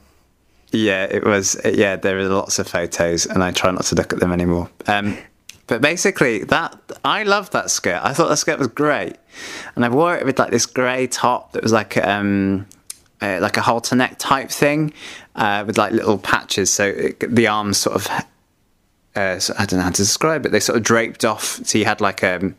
Yeah, 0.73 1.05
it 1.05 1.25
was. 1.25 1.61
Yeah, 1.65 1.97
there 1.97 2.19
are 2.19 2.29
lots 2.29 2.59
of 2.59 2.67
photos, 2.67 3.27
and 3.27 3.45
I 3.45 3.53
try 3.53 3.71
not 3.71 3.85
to 3.85 3.95
look 3.95 4.13
at 4.13 4.21
them 4.21 4.33
anymore. 4.33 4.71
Um, 4.87 5.19
but 5.67 5.83
basically, 5.83 6.45
that 6.45 6.79
I 7.05 7.23
loved 7.23 7.53
that 7.53 7.71
skirt. 7.71 8.01
I 8.03 8.15
thought 8.15 8.29
that 8.29 8.39
skirt 8.39 8.59
was 8.59 8.69
great, 8.69 9.17
and 9.77 9.85
I 9.85 9.91
wore 9.91 10.17
it 10.17 10.25
with 10.25 10.39
like 10.39 10.51
this 10.51 10.67
grey 10.67 11.07
top 11.07 11.53
that 11.53 11.63
was 11.63 11.73
like 11.73 11.97
um, 11.99 12.67
uh, 13.21 13.39
like 13.41 13.59
a 13.59 13.61
halter 13.61 13.95
neck 13.95 14.17
type 14.19 14.51
thing, 14.51 14.95
uh, 15.37 15.65
with 15.67 15.77
like 15.77 15.93
little 15.93 16.19
patches. 16.19 16.73
So 16.73 16.87
it, 16.87 17.21
the 17.21 17.47
arms 17.49 17.77
sort 17.77 17.97
of, 17.97 18.09
uh, 19.15 19.39
so 19.39 19.55
I 19.59 19.67
don't 19.67 19.79
know 19.79 19.85
how 19.85 19.91
to 19.91 19.97
describe 20.03 20.47
it. 20.47 20.53
They 20.53 20.61
sort 20.61 20.79
of 20.79 20.83
draped 20.83 21.25
off, 21.25 21.61
so 21.67 21.77
you 21.77 21.85
had 21.85 22.01
like 22.01 22.25
um, 22.25 22.57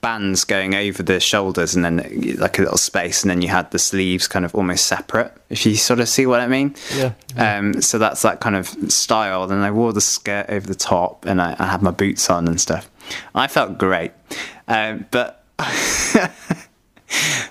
bands 0.00 0.44
going 0.44 0.74
over 0.74 1.02
the 1.02 1.20
shoulders, 1.20 1.74
and 1.74 1.84
then 1.84 2.36
like 2.38 2.58
a 2.58 2.62
little 2.62 2.78
space, 2.78 3.22
and 3.22 3.30
then 3.30 3.42
you 3.42 3.48
had 3.48 3.70
the 3.70 3.78
sleeves 3.78 4.28
kind 4.28 4.44
of 4.44 4.54
almost 4.54 4.86
separate. 4.86 5.32
If 5.48 5.66
you 5.66 5.76
sort 5.76 6.00
of 6.00 6.08
see 6.08 6.26
what 6.26 6.40
I 6.40 6.46
mean. 6.46 6.74
Yeah. 6.94 7.12
Um, 7.36 7.80
so 7.82 7.98
that's 7.98 8.22
that 8.22 8.40
kind 8.40 8.56
of 8.56 8.68
style. 8.90 9.50
and 9.50 9.62
I 9.62 9.70
wore 9.70 9.92
the 9.92 10.00
skirt 10.00 10.46
over 10.48 10.66
the 10.66 10.74
top, 10.74 11.26
and 11.26 11.40
I, 11.40 11.56
I 11.58 11.66
had 11.66 11.82
my 11.82 11.90
boots 11.90 12.30
on 12.30 12.48
and 12.48 12.60
stuff. 12.60 12.90
I 13.34 13.48
felt 13.48 13.78
great, 13.78 14.12
um, 14.68 15.06
but 15.10 15.44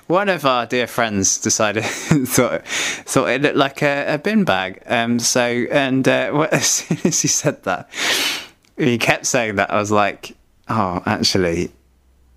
one 0.07 0.29
of 0.29 0.45
our 0.45 0.65
dear 0.65 0.87
friends 0.87 1.39
decided 1.39 1.83
thought 1.83 2.65
thought 2.67 3.29
it 3.29 3.41
looked 3.41 3.57
like 3.57 3.81
a, 3.81 4.15
a 4.15 4.17
bin 4.17 4.43
bag. 4.43 4.81
Um, 4.85 5.19
so 5.19 5.41
and 5.41 6.07
uh, 6.07 6.47
as 6.51 6.65
soon 6.65 6.99
as 7.03 7.21
he 7.21 7.27
said 7.27 7.63
that, 7.63 7.89
he 8.77 8.97
kept 8.97 9.25
saying 9.25 9.55
that. 9.57 9.71
I 9.71 9.79
was 9.79 9.91
like, 9.91 10.35
oh, 10.67 11.03
actually, 11.05 11.71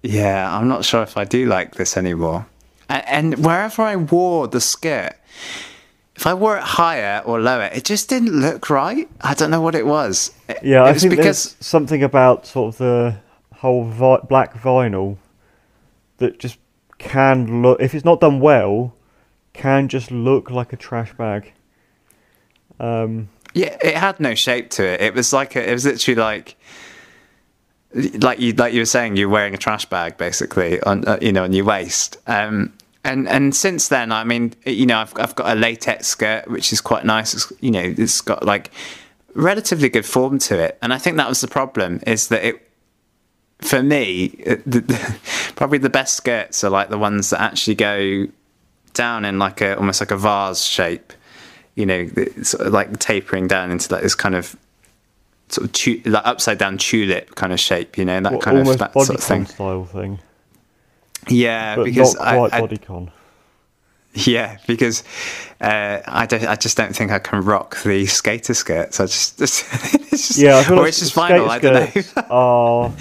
yeah, 0.02 0.56
I'm 0.56 0.68
not 0.68 0.84
sure 0.84 1.02
if 1.02 1.16
I 1.16 1.24
do 1.24 1.46
like 1.46 1.74
this 1.74 1.96
anymore. 1.96 2.46
And, 2.88 3.34
and 3.34 3.44
wherever 3.44 3.82
I 3.82 3.96
wore 3.96 4.48
the 4.48 4.60
skirt, 4.60 5.14
if 6.16 6.26
I 6.26 6.34
wore 6.34 6.56
it 6.58 6.62
higher 6.62 7.22
or 7.24 7.40
lower, 7.40 7.64
it 7.72 7.84
just 7.84 8.08
didn't 8.08 8.32
look 8.38 8.68
right. 8.70 9.08
I 9.20 9.34
don't 9.34 9.50
know 9.50 9.60
what 9.60 9.74
it 9.74 9.86
was. 9.86 10.32
It- 10.48 10.58
Yeah, 10.62 10.84
it 10.84 10.88
I 10.88 10.92
was 10.92 11.02
think 11.02 11.10
because 11.16 11.54
there's 11.54 11.66
something 11.66 12.02
about 12.02 12.46
sort 12.46 12.74
of 12.74 12.78
the 12.78 13.16
whole 13.56 13.84
vi- 13.84 14.20
black 14.28 14.54
vinyl 14.54 15.16
that 16.18 16.38
just 16.38 16.58
can 16.98 17.62
look, 17.62 17.80
if 17.80 17.94
it's 17.94 18.04
not 18.04 18.20
done 18.20 18.40
well, 18.40 18.94
can 19.52 19.88
just 19.88 20.10
look 20.10 20.50
like 20.50 20.72
a 20.72 20.76
trash 20.76 21.12
bag. 21.14 21.52
Um, 22.80 23.28
yeah, 23.54 23.76
it 23.82 23.96
had 23.96 24.18
no 24.20 24.34
shape 24.34 24.70
to 24.70 24.84
it. 24.84 25.00
It 25.00 25.14
was 25.14 25.32
like 25.32 25.56
a, 25.56 25.68
it 25.68 25.72
was 25.72 25.84
literally 25.84 26.20
like 26.20 26.56
like 27.94 28.40
you 28.40 28.52
like 28.52 28.72
you 28.72 28.80
were 28.80 28.86
saying 28.86 29.16
you're 29.16 29.28
wearing 29.28 29.54
a 29.54 29.58
trash 29.58 29.84
bag 29.86 30.16
basically 30.16 30.80
on 30.82 31.06
uh, 31.06 31.18
you 31.20 31.32
know 31.32 31.44
on 31.44 31.52
your 31.52 31.64
waist. 31.64 32.16
Um, 32.26 32.72
and 33.04 33.28
and 33.28 33.54
since 33.54 33.88
then, 33.88 34.12
I 34.12 34.24
mean, 34.24 34.54
you 34.64 34.86
know, 34.86 34.98
I've 34.98 35.12
I've 35.16 35.34
got 35.34 35.56
a 35.56 35.58
latex 35.58 36.06
skirt 36.06 36.48
which 36.48 36.72
is 36.72 36.80
quite 36.80 37.04
nice. 37.04 37.34
It's, 37.34 37.52
you 37.60 37.70
know, 37.70 37.82
it's 37.82 38.20
got 38.20 38.44
like 38.44 38.70
relatively 39.34 39.88
good 39.88 40.06
form 40.06 40.38
to 40.40 40.58
it, 40.58 40.78
and 40.82 40.92
I 40.92 40.98
think 40.98 41.16
that 41.16 41.28
was 41.28 41.40
the 41.40 41.48
problem 41.48 42.00
is 42.06 42.28
that 42.28 42.44
it 42.44 42.68
for 43.60 43.82
me, 43.82 44.28
the, 44.66 44.80
the, 44.80 45.18
probably 45.56 45.78
the 45.78 45.90
best 45.90 46.16
skirts 46.16 46.64
are 46.64 46.70
like 46.70 46.90
the 46.90 46.98
ones 46.98 47.30
that 47.30 47.40
actually 47.40 47.76
go 47.76 48.26
down 48.94 49.24
in 49.24 49.38
like 49.38 49.60
a 49.60 49.76
almost 49.76 50.00
like 50.00 50.10
a 50.10 50.16
vase 50.16 50.62
shape. 50.62 51.12
you 51.74 51.86
know, 51.86 52.06
sort 52.42 52.66
of 52.66 52.72
like 52.72 52.98
tapering 52.98 53.46
down 53.48 53.70
into 53.70 53.92
like 53.92 54.02
this 54.02 54.14
kind 54.14 54.34
of 54.34 54.56
sort 55.52 55.66
of 55.66 55.72
tu- 55.72 56.02
like 56.04 56.26
upside 56.26 56.58
down 56.58 56.78
tulip 56.78 57.34
kind 57.34 57.52
of 57.52 57.60
shape, 57.60 57.98
you 57.98 58.04
know, 58.04 58.20
that 58.20 58.32
Well, 58.32 58.40
kind 58.40 58.58
of 58.58 58.78
that 58.78 58.92
sort 58.94 59.10
of 59.10 59.20
thing. 59.22 59.46
style 59.46 59.84
thing, 59.84 60.18
Yeah, 61.28 61.76
but 61.76 61.84
because 61.84 62.14
not 62.14 62.34
quite 62.34 62.52
I, 62.54 62.58
I, 62.58 62.60
bodycon. 62.62 63.10
yeah, 64.14 64.58
because 64.66 65.04
uh, 65.60 66.00
I 66.06 66.26
don't, 66.26 66.44
I 66.46 66.54
just 66.56 66.76
don't 66.76 66.94
think 66.94 67.10
I 67.10 67.18
can 67.18 67.42
rock 67.44 67.82
the 67.82 68.04
skater 68.06 68.54
skirts. 68.54 69.00
I 69.00 69.04
just, 69.06 69.40
it's 69.42 69.68
just 70.28 70.38
Yeah, 70.38 70.58
I 70.58 70.64
feel 70.64 70.74
or 70.78 70.80
like 70.82 70.88
it's 70.88 70.98
just 70.98 71.14
vinyl. 71.14 71.48
I 71.48 71.58
don't 71.58 71.94
know. 72.16 72.22
are 72.30 72.92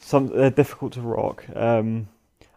some 0.00 0.28
they're 0.28 0.50
difficult 0.50 0.94
to 0.94 1.02
rock. 1.02 1.44
Um, 1.54 2.08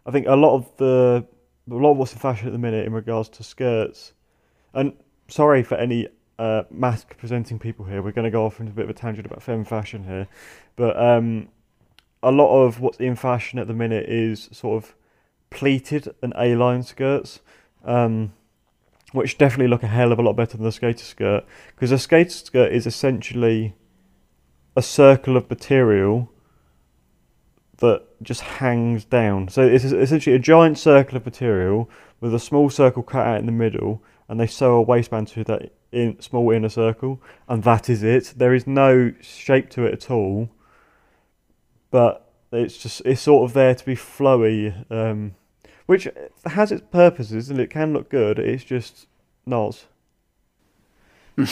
I 0.06 0.10
think 0.10 0.26
a 0.26 0.36
lot 0.36 0.54
of 0.56 0.76
the 0.78 1.26
a 1.70 1.74
lot 1.74 1.92
of 1.92 1.96
what's 1.98 2.12
in 2.12 2.18
fashion 2.18 2.46
at 2.48 2.52
the 2.52 2.58
minute 2.58 2.86
in 2.86 2.92
regards 2.92 3.28
to 3.30 3.44
skirts, 3.44 4.12
and 4.74 4.94
sorry 5.28 5.62
for 5.62 5.76
any 5.76 6.08
uh, 6.38 6.62
masc 6.70 7.16
presenting 7.16 7.58
people 7.58 7.84
here. 7.84 8.02
We're 8.02 8.12
going 8.12 8.24
to 8.24 8.30
go 8.30 8.44
off 8.44 8.60
into 8.60 8.72
a 8.72 8.74
bit 8.74 8.84
of 8.84 8.90
a 8.90 8.94
tangent 8.94 9.26
about 9.26 9.42
femme 9.42 9.64
fashion 9.64 10.04
here, 10.04 10.28
but 10.76 11.00
um, 11.00 11.48
a 12.22 12.30
lot 12.30 12.64
of 12.64 12.80
what's 12.80 12.98
in 12.98 13.16
fashion 13.16 13.58
at 13.58 13.66
the 13.66 13.74
minute 13.74 14.08
is 14.08 14.48
sort 14.52 14.82
of 14.82 14.94
pleated 15.50 16.14
and 16.22 16.32
A-line 16.36 16.82
skirts. 16.82 17.40
Um, 17.84 18.32
which 19.12 19.36
definitely 19.36 19.68
look 19.68 19.82
a 19.82 19.88
hell 19.88 20.10
of 20.10 20.18
a 20.18 20.22
lot 20.22 20.32
better 20.32 20.56
than 20.56 20.64
the 20.64 20.72
skater 20.72 21.04
skirt 21.04 21.44
because 21.74 21.92
a 21.92 21.98
skater 21.98 22.30
skirt 22.30 22.72
is 22.72 22.86
essentially 22.86 23.74
a 24.74 24.82
circle 24.82 25.36
of 25.36 25.48
material 25.50 26.30
that 27.78 28.02
just 28.22 28.40
hangs 28.40 29.04
down. 29.04 29.48
So 29.48 29.62
it's 29.62 29.84
essentially 29.84 30.34
a 30.34 30.38
giant 30.38 30.78
circle 30.78 31.16
of 31.16 31.26
material 31.26 31.90
with 32.20 32.34
a 32.34 32.38
small 32.38 32.70
circle 32.70 33.02
cut 33.02 33.26
out 33.26 33.40
in 33.40 33.46
the 33.46 33.52
middle, 33.52 34.02
and 34.28 34.40
they 34.40 34.46
sew 34.46 34.76
a 34.76 34.82
waistband 34.82 35.28
to 35.28 35.44
that 35.44 35.72
in 35.90 36.20
small 36.20 36.50
inner 36.50 36.68
circle, 36.68 37.20
and 37.48 37.62
that 37.64 37.88
is 37.88 38.02
it. 38.02 38.34
There 38.36 38.54
is 38.54 38.66
no 38.66 39.12
shape 39.20 39.68
to 39.70 39.84
it 39.84 39.92
at 39.92 40.10
all, 40.10 40.48
but 41.90 42.30
it's 42.50 42.78
just 42.78 43.02
it's 43.04 43.22
sort 43.22 43.48
of 43.48 43.54
there 43.54 43.74
to 43.74 43.84
be 43.84 43.94
flowy, 43.94 44.90
um, 44.90 45.34
which 45.86 46.08
has 46.46 46.72
its 46.72 46.82
purposes 46.90 47.50
and 47.50 47.60
it 47.60 47.70
can 47.70 47.92
look 47.92 48.08
good. 48.08 48.38
It's 48.38 48.64
just 48.64 49.06
not. 49.46 49.86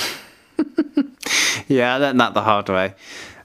Yeah, 1.71 1.95
I 1.95 1.99
learned 1.99 2.19
that 2.19 2.35
the 2.35 2.43
hard 2.43 2.69
way. 2.69 2.95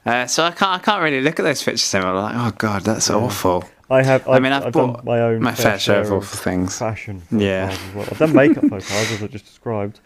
Uh, 0.04 0.26
so 0.26 0.42
I 0.42 0.50
can't, 0.50 0.72
I 0.72 0.78
can't 0.78 1.00
really 1.00 1.20
look 1.20 1.38
at 1.38 1.44
those 1.44 1.62
pictures 1.62 1.94
anymore. 1.94 2.16
I'm 2.16 2.22
like, 2.22 2.34
oh 2.54 2.56
god, 2.58 2.82
that's 2.82 3.08
awful. 3.08 3.64
I 3.88 4.02
have. 4.02 4.28
I 4.28 4.38
mean, 4.38 4.52
I've 4.52 4.72
done 4.72 4.92
bought 4.92 5.04
my 5.04 5.20
own 5.20 5.42
my 5.42 5.54
fair 5.54 5.78
share 5.78 6.00
of 6.00 6.12
awful 6.12 6.38
things. 6.38 6.76
fashion. 6.78 7.22
Yeah. 7.30 7.70
As 7.70 7.94
well. 7.94 8.08
I've 8.10 8.18
done 8.18 8.34
makeup 8.34 8.64
faux 8.68 8.88
pas 8.88 9.12
as 9.12 9.22
I 9.22 9.26
just 9.28 9.44
described, 9.44 10.00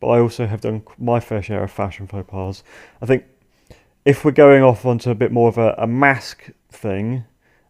but 0.00 0.08
I 0.08 0.18
also 0.20 0.46
have 0.46 0.60
done 0.60 0.82
my 0.98 1.20
fair 1.20 1.42
share 1.42 1.62
of 1.62 1.70
fashion 1.70 2.06
faux 2.06 2.28
pas. 2.30 2.62
I 3.00 3.06
think 3.06 3.24
if 4.04 4.24
we're 4.24 4.32
going 4.32 4.62
off 4.62 4.84
onto 4.84 5.10
a 5.10 5.14
bit 5.14 5.32
more 5.32 5.48
of 5.48 5.58
a, 5.58 5.74
a 5.78 5.86
masc 5.86 6.50
thing, 6.70 7.24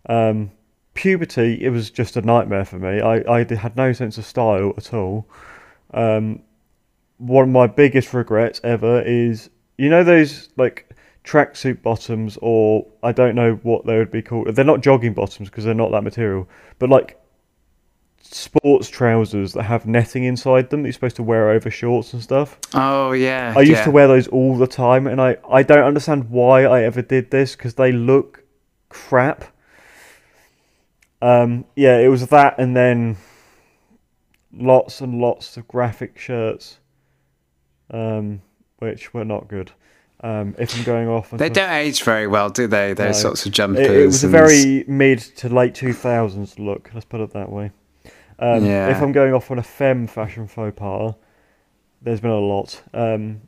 um, 0.09 0.51
puberty 0.95 1.63
it 1.63 1.71
was 1.71 1.91
just 1.91 2.17
a 2.17 2.23
nightmare 2.23 2.65
for 2.65 2.79
me. 2.79 3.01
I 3.01 3.23
I 3.29 3.55
had 3.55 3.77
no 3.77 3.93
sense 3.93 4.19
of 4.19 4.27
style 4.27 4.75
at 4.77 4.93
all. 4.93 5.29
Um, 5.95 6.43
one 7.19 7.45
of 7.45 7.51
my 7.51 7.69
biggest 7.69 8.13
regrets 8.13 8.61
ever 8.65 9.01
is 9.03 9.49
you 9.79 9.89
know 9.89 10.03
those 10.03 10.49
like 10.57 10.91
tracksuit 11.25 11.83
bottoms 11.83 12.39
or 12.43 12.87
I 13.03 13.13
don't 13.13 13.35
know 13.35 13.55
what 13.63 13.87
they 13.87 13.99
would 13.99 14.11
be 14.11 14.23
called. 14.23 14.49
They're 14.49 14.65
not 14.65 14.81
jogging 14.81 15.15
bottoms 15.15 15.49
because 15.49 15.65
they're 15.65 15.75
not 15.75 15.93
that 15.93 16.03
material, 16.03 16.49
but 16.79 16.91
like 16.91 17.19
sports 18.23 18.89
trousers 18.89 19.53
that 19.53 19.65
have 19.65 19.87
netting 19.87 20.25
inside 20.25 20.71
them 20.71 20.83
that 20.83 20.89
you're 20.89 20.93
supposed 20.93 21.17
to 21.17 21.23
wear 21.23 21.51
over 21.51 21.71
shorts 21.71 22.13
and 22.13 22.23
stuff. 22.23 22.59
Oh 22.75 23.13
yeah. 23.13 23.55
I 23.57 23.61
used 23.61 23.73
yeah. 23.73 23.85
to 23.85 23.91
wear 23.91 24.09
those 24.09 24.29
all 24.29 24.57
the 24.57 24.67
time, 24.67 25.07
and 25.07 25.21
I, 25.21 25.37
I 25.49 25.63
don't 25.63 25.85
understand 25.85 26.31
why 26.31 26.65
I 26.65 26.83
ever 26.83 27.03
did 27.03 27.31
this 27.31 27.55
because 27.55 27.75
they 27.75 27.93
look 27.93 28.45
crap. 28.89 29.45
Um, 31.21 31.67
yeah, 31.77 31.99
it 31.99 32.09
was 32.09 32.27
that, 32.29 32.59
and 32.59 32.77
then 32.77 33.17
lots 34.53 35.01
and 35.01 35.21
lots 35.21 35.57
of 35.57 35.69
graphic 35.69 36.19
shirts, 36.19 36.79
um, 37.91 38.43
which 38.79 39.15
were 39.15 39.25
not 39.25 39.47
good. 39.47 39.73
Um, 40.25 40.55
if 40.59 40.77
I'm 40.77 40.85
going 40.85 41.09
off, 41.09 41.31
They 41.31 41.49
don't 41.49 41.71
age 41.71 42.05
very 42.05 42.29
well, 42.29 42.49
do 42.49 42.69
they? 42.69 42.93
Those 42.93 43.17
No. 43.17 43.23
sorts 43.31 43.45
of 43.47 43.53
jumpers. 43.53 43.87
it, 43.87 43.91
it 43.91 44.07
was 44.07 44.23
a 44.23 44.29
very 44.29 44.85
mid 44.87 45.19
to 45.19 45.49
late 45.49 45.75
2000s 45.75 46.59
look, 46.61 46.91
let's 46.95 47.05
put 47.05 47.21
it 47.21 47.33
that 47.33 47.51
way. 47.51 47.73
Um, 48.39 48.65
Yeah. 48.65 48.89
If 48.91 49.03
I'm 49.03 49.11
going 49.13 49.35
off 49.35 49.51
on 49.51 49.59
a 49.59 49.63
femme 49.65 50.07
fashion 50.07 50.47
faux 50.47 50.75
pas, 50.77 51.15
there's 52.03 52.21
been 52.21 52.31
a 52.31 52.39
lot. 52.39 52.83
Um, 52.95 53.41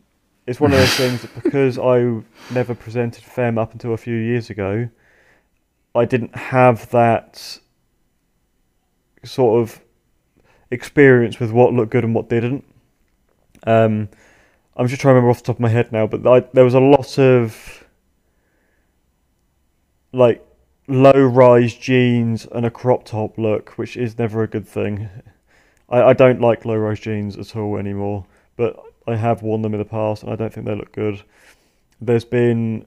it's 0.49 0.61
one 0.61 0.73
of 0.73 0.79
those 0.79 0.95
things 0.95 1.23
that 1.23 1.43
because 1.43 1.79
I 1.79 2.21
never 2.53 2.75
presented 2.75 3.23
femme 3.23 3.57
up 3.57 3.73
until 3.73 3.95
a 3.95 3.97
few 3.97 4.17
years 4.17 4.51
ago, 4.51 4.89
I 5.95 6.05
didn't 6.05 6.35
have 6.37 6.91
that 6.91 7.59
sort 9.25 9.63
of 9.63 9.81
experience 10.71 11.39
with 11.39 11.51
what 11.53 11.73
looked 11.73 11.93
good 11.93 12.05
and 12.05 12.15
what 12.15 12.29
didn't. 12.29 12.65
Um, 13.67 14.09
I'm 14.77 14.89
just 14.89 15.01
trying 15.01 15.13
to 15.13 15.17
remember 15.17 15.31
off 15.31 15.39
the 15.39 15.45
top 15.45 15.57
of 15.57 15.61
my 15.61 15.69
head 15.69 15.93
now, 15.93 16.07
but 16.07 16.27
I, 16.27 16.41
there 16.53 16.65
was 16.65 16.75
a 16.75 16.81
lot 16.81 17.19
of 17.19 17.85
like 20.13 20.45
low 20.89 21.13
rise 21.13 21.75
jeans 21.75 22.47
and 22.51 22.67
a 22.67 22.71
crop 22.71 23.05
top 23.05 23.39
look, 23.39 23.71
which 23.79 23.97
is 23.97 24.19
never 24.19 24.43
a 24.43 24.49
good 24.49 24.67
thing. 24.67 25.09
I, 25.89 26.03
I 26.03 26.13
don't 26.13 26.41
like 26.41 26.65
low 26.65 26.77
rise 26.77 27.01
jeans 27.01 27.37
at 27.37 27.55
all 27.57 27.77
anymore, 27.77 28.27
but 28.57 28.77
I 29.07 29.17
have 29.17 29.43
worn 29.43 29.63
them 29.63 29.75
in 29.75 29.79
the 29.79 29.85
past 29.85 30.23
and 30.23 30.33
I 30.33 30.37
don't 30.37 30.53
think 30.53 30.67
they 30.67 30.75
look 30.75 30.93
good. 30.93 31.23
There's 32.01 32.25
been, 32.25 32.87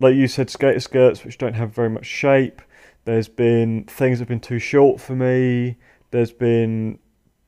like 0.00 0.14
you 0.14 0.28
said, 0.28 0.50
skater 0.50 0.80
skirts 0.80 1.24
which 1.24 1.38
don't 1.38 1.54
have 1.54 1.74
very 1.74 1.90
much 1.90 2.06
shape. 2.06 2.62
There's 3.04 3.28
been 3.28 3.84
things 3.84 4.18
that 4.18 4.22
have 4.22 4.28
been 4.28 4.40
too 4.40 4.58
short 4.58 5.00
for 5.00 5.14
me. 5.14 5.76
There's 6.10 6.32
been 6.32 6.98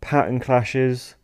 pattern 0.00 0.40
clashes. 0.40 1.14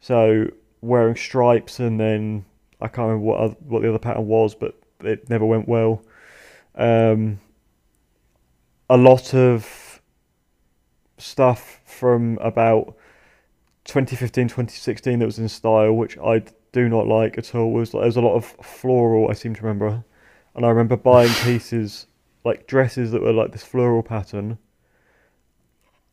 So 0.00 0.48
wearing 0.80 1.16
stripes 1.16 1.78
and 1.78 2.00
then 2.00 2.44
I 2.80 2.88
can't 2.88 3.08
remember 3.08 3.24
what 3.24 3.40
oth- 3.40 3.62
what 3.62 3.82
the 3.82 3.88
other 3.88 3.98
pattern 3.98 4.26
was, 4.26 4.54
but 4.54 4.74
it 5.02 5.28
never 5.28 5.44
went 5.44 5.68
well. 5.68 6.02
Um, 6.74 7.40
a 8.88 8.96
lot 8.96 9.34
of 9.34 10.00
stuff 11.18 11.80
from 11.84 12.38
about 12.40 12.96
2015, 13.84 14.48
2016 14.48 15.18
that 15.18 15.26
was 15.26 15.38
in 15.38 15.48
style, 15.48 15.92
which 15.92 16.16
I 16.18 16.42
do 16.72 16.88
not 16.88 17.06
like 17.06 17.36
at 17.38 17.54
all. 17.54 17.72
Was 17.72 17.92
there 17.92 18.02
was 18.02 18.16
a 18.16 18.20
lot 18.20 18.36
of 18.36 18.46
floral. 18.62 19.30
I 19.30 19.34
seem 19.34 19.54
to 19.54 19.62
remember, 19.62 20.04
and 20.54 20.64
I 20.64 20.68
remember 20.70 20.96
buying 20.96 21.32
pieces 21.42 22.06
like 22.44 22.66
dresses 22.66 23.10
that 23.10 23.22
were 23.22 23.32
like 23.32 23.52
this 23.52 23.64
floral 23.64 24.02
pattern, 24.02 24.58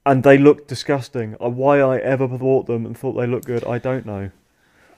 and 0.05 0.23
they 0.23 0.37
looked 0.37 0.67
disgusting. 0.67 1.35
Uh, 1.41 1.49
Why 1.49 1.79
I 1.79 1.97
ever 1.99 2.27
bought 2.27 2.67
them 2.67 2.85
and 2.85 2.97
thought 2.97 3.13
they 3.13 3.27
looked 3.27 3.45
good, 3.45 3.63
I 3.65 3.77
don't 3.77 4.05
know. 4.05 4.31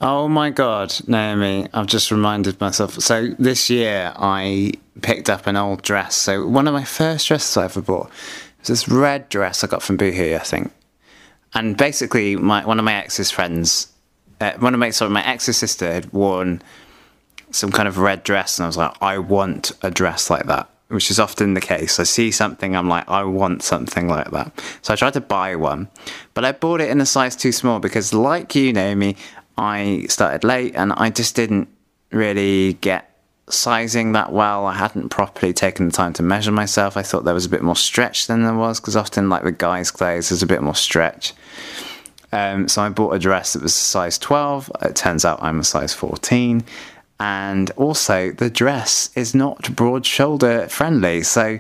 Oh 0.02 0.30
my 0.30 0.50
God, 0.50 0.96
Naomi, 1.08 1.68
I've 1.74 1.88
just 1.88 2.10
reminded 2.10 2.60
myself. 2.62 2.94
So 3.02 3.36
this 3.38 3.70
year 3.70 4.14
I 4.16 4.72
picked 5.02 5.30
up 5.30 5.46
an 5.46 5.58
old 5.58 5.82
dress. 5.82 6.16
So 6.16 6.48
one 6.48 6.68
of 6.70 6.74
my 6.74 6.86
first 6.86 7.28
dresses 7.28 7.58
I 7.58 7.66
ever 7.66 7.82
bought 7.82 8.10
was 8.60 8.70
this 8.70 8.88
red 8.88 9.28
dress 9.28 9.62
I 9.62 9.68
got 9.68 9.84
from 9.84 9.98
Boohoo, 9.98 10.36
I 10.36 10.40
think. 10.40 10.72
And 11.54 11.76
basically, 11.76 12.38
my 12.38 12.66
one 12.66 12.80
of 12.80 12.86
my 12.86 12.94
ex's 12.96 13.30
friends, 13.30 13.92
uh, 14.40 14.54
one 14.60 14.74
of 14.74 14.80
my 14.80 14.92
sorry, 14.92 15.12
my 15.12 15.26
ex's 15.26 15.58
sister 15.58 15.92
had 15.92 16.14
worn 16.14 16.62
some 17.52 17.72
kind 17.72 17.88
of 17.88 17.98
red 17.98 18.24
dress, 18.24 18.58
and 18.58 18.64
I 18.64 18.68
was 18.68 18.78
like, 18.78 18.96
I 19.02 19.18
want 19.18 19.72
a 19.82 19.92
dress 19.92 20.30
like 20.30 20.46
that, 20.46 20.70
which 20.90 21.10
is 21.12 21.20
often 21.20 21.56
the 21.56 21.62
case. 21.62 22.00
I 22.00 22.04
see 22.04 22.32
something, 22.32 22.76
I'm 22.76 22.88
like, 22.88 23.10
I 23.10 23.24
want 23.24 23.64
something 23.64 24.08
like 24.08 24.30
that. 24.32 24.52
So 24.84 24.94
I 24.94 24.96
tried 24.96 25.14
to 25.14 25.22
buy 25.22 25.56
one, 25.56 25.90
but 26.36 26.46
I 26.46 26.52
bought 26.52 26.80
it 26.80 26.90
in 26.90 27.02
a 27.02 27.06
size 27.06 27.36
too 27.36 27.52
small 27.52 27.80
because, 27.80 28.14
like 28.14 28.54
you, 28.54 28.72
Naomi, 28.72 29.18
I 29.60 30.06
started 30.08 30.44
late 30.46 30.76
and 30.76 30.94
I 30.94 31.10
just 31.10 31.36
didn't 31.36 31.68
really 32.12 32.74
get 32.74 33.10
sizing 33.50 34.14
that 34.14 34.32
well. 34.32 34.66
I 34.66 34.74
hadn't 34.74 35.10
properly 35.10 35.52
taken 35.52 35.88
the 35.88 35.92
time 35.92 36.14
to 36.14 36.24
measure 36.24 36.52
myself. 36.52 36.96
I 36.96 37.02
thought 37.02 37.26
there 37.26 37.34
was 37.34 37.46
a 37.46 37.50
bit 37.50 37.62
more 37.62 37.76
stretch 37.76 38.28
than 38.28 38.44
there 38.44 38.56
was 38.56 38.80
because 38.80 38.96
often, 38.96 39.30
like 39.30 39.44
with 39.44 39.58
guys' 39.58 39.92
clothes, 39.92 40.30
there's 40.30 40.44
a 40.44 40.48
bit 40.48 40.62
more 40.62 40.76
stretch. 40.76 41.34
Um, 42.32 42.68
so 42.68 42.84
I 42.84 42.90
bought 42.90 43.14
a 43.14 43.20
dress 43.20 43.54
that 43.54 43.62
was 43.62 43.74
size 43.74 44.18
12. 44.18 44.72
It 44.84 44.96
turns 44.96 45.26
out 45.26 45.44
I'm 45.44 45.60
a 45.60 45.64
size 45.64 45.94
14. 45.94 46.64
And 47.20 47.72
also, 47.72 48.32
the 48.32 48.50
dress 48.50 49.10
is 49.16 49.36
not 49.36 49.76
broad 49.76 50.06
shoulder 50.06 50.70
friendly. 50.70 51.24
So 51.24 51.60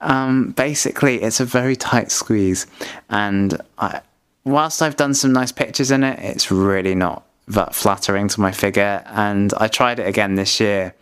um, 0.00 0.50
basically, 0.52 1.22
it's 1.22 1.38
a 1.38 1.44
very 1.44 1.76
tight 1.76 2.10
squeeze. 2.10 2.66
And 3.08 3.60
I, 3.78 4.00
whilst 4.44 4.82
I've 4.82 4.96
done 4.96 5.14
some 5.14 5.32
nice 5.32 5.52
pictures 5.52 5.90
in 5.90 6.04
it, 6.04 6.18
it's 6.20 6.50
really 6.50 6.94
not 6.94 7.24
that 7.48 7.74
flattering 7.74 8.28
to 8.28 8.40
my 8.40 8.52
figure. 8.52 9.02
And 9.06 9.52
I 9.54 9.68
tried 9.68 9.98
it 9.98 10.06
again 10.06 10.34
this 10.36 10.60
year 10.60 10.94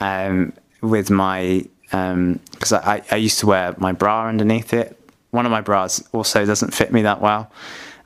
um, 0.00 0.52
with 0.82 1.10
my, 1.10 1.64
because 1.90 2.72
I, 2.72 3.02
I 3.10 3.16
used 3.16 3.38
to 3.40 3.46
wear 3.46 3.74
my 3.78 3.92
bra 3.92 4.28
underneath 4.28 4.72
it. 4.72 4.98
One 5.30 5.46
of 5.46 5.52
my 5.52 5.60
bras 5.60 6.02
also 6.12 6.46
doesn't 6.46 6.74
fit 6.74 6.92
me 6.92 7.02
that 7.02 7.20
well. 7.20 7.50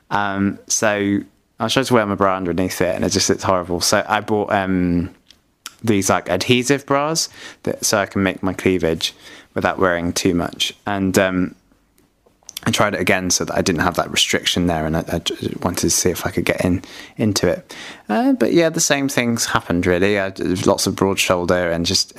Um, 0.09 0.59
so 0.67 1.19
I 1.59 1.67
tried 1.67 1.85
to 1.85 1.93
wear 1.93 2.05
my 2.05 2.15
bra 2.15 2.35
underneath 2.35 2.81
it, 2.81 2.95
and 2.95 3.05
it 3.05 3.09
just 3.09 3.29
looked 3.29 3.43
horrible. 3.43 3.81
So 3.81 4.03
I 4.07 4.21
bought 4.21 4.51
um, 4.51 5.13
these 5.83 6.09
like 6.09 6.29
adhesive 6.29 6.85
bras 6.85 7.29
that 7.63 7.85
so 7.85 7.97
I 7.97 8.05
can 8.05 8.23
make 8.23 8.41
my 8.41 8.53
cleavage 8.53 9.13
without 9.53 9.79
wearing 9.79 10.13
too 10.13 10.33
much. 10.33 10.73
And 10.85 11.17
um, 11.17 11.55
I 12.63 12.71
tried 12.71 12.93
it 12.93 12.99
again 12.99 13.31
so 13.31 13.43
that 13.45 13.57
I 13.57 13.61
didn't 13.61 13.81
have 13.81 13.95
that 13.95 14.11
restriction 14.11 14.67
there, 14.67 14.85
and 14.85 14.97
I, 14.97 15.03
I 15.07 15.21
wanted 15.61 15.81
to 15.81 15.89
see 15.89 16.09
if 16.09 16.25
I 16.25 16.31
could 16.31 16.45
get 16.45 16.63
in 16.63 16.83
into 17.17 17.47
it. 17.47 17.75
Uh, 18.07 18.33
but 18.33 18.53
yeah, 18.53 18.69
the 18.69 18.79
same 18.79 19.09
things 19.09 19.45
happened 19.45 19.85
really. 19.87 20.19
I, 20.19 20.31
lots 20.65 20.85
of 20.85 20.95
broad 20.95 21.17
shoulder 21.17 21.71
and 21.71 21.85
just 21.85 22.13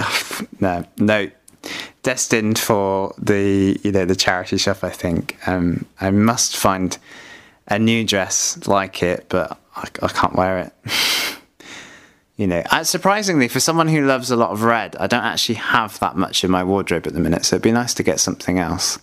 no, 0.61 0.85
no, 0.99 1.31
destined 2.03 2.59
for 2.59 3.15
the 3.19 3.79
you 3.85 3.93
know 3.93 4.05
the 4.05 4.17
charity 4.17 4.57
shop. 4.57 4.83
I 4.83 4.91
think 4.91 5.37
um, 5.47 5.87
I 6.01 6.11
must 6.11 6.57
find 6.57 6.99
a 7.69 7.79
new 7.79 8.05
dress 8.05 8.67
like 8.67 9.03
it, 9.03 9.27
but 9.29 9.59
I, 9.77 9.89
I 10.03 10.09
can't 10.09 10.35
wear 10.35 10.59
it. 10.59 10.73
you 12.37 12.49
know, 12.49 12.65
surprisingly, 12.83 13.47
for 13.47 13.61
someone 13.61 13.87
who 13.87 14.05
loves 14.05 14.33
a 14.33 14.37
lot 14.37 14.51
of 14.51 14.65
red, 14.65 14.97
I 14.97 15.07
don't 15.07 15.23
actually 15.23 15.55
have 15.57 16.01
that 16.01 16.17
much 16.17 16.43
in 16.43 16.51
my 16.51 16.65
wardrobe 16.65 17.07
at 17.07 17.13
the 17.13 17.21
minute. 17.21 17.45
So 17.45 17.57
it'd 17.57 17.63
be 17.63 17.71
nice 17.71 17.95
to 17.95 18.03
get 18.03 18.19
something 18.19 18.59
else. 18.59 18.99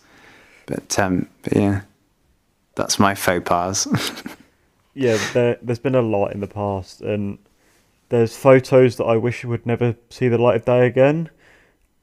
But, 0.70 1.00
um, 1.00 1.28
but 1.42 1.56
yeah, 1.56 1.82
that's 2.76 3.00
my 3.00 3.16
faux 3.16 3.44
pas. 3.44 3.88
yeah, 4.94 5.18
there, 5.34 5.58
there's 5.64 5.80
been 5.80 5.96
a 5.96 6.02
lot 6.02 6.32
in 6.32 6.42
the 6.42 6.48
past, 6.48 7.02
and 7.02 7.40
there's 8.10 8.38
photos 8.38 8.98
that 8.98 9.06
I 9.06 9.18
wish 9.18 9.44
would 9.44 9.66
never 9.66 9.96
see 10.12 10.28
the 10.28 10.38
light 10.38 10.58
of 10.58 10.66
day 10.66 10.86
again, 10.86 11.32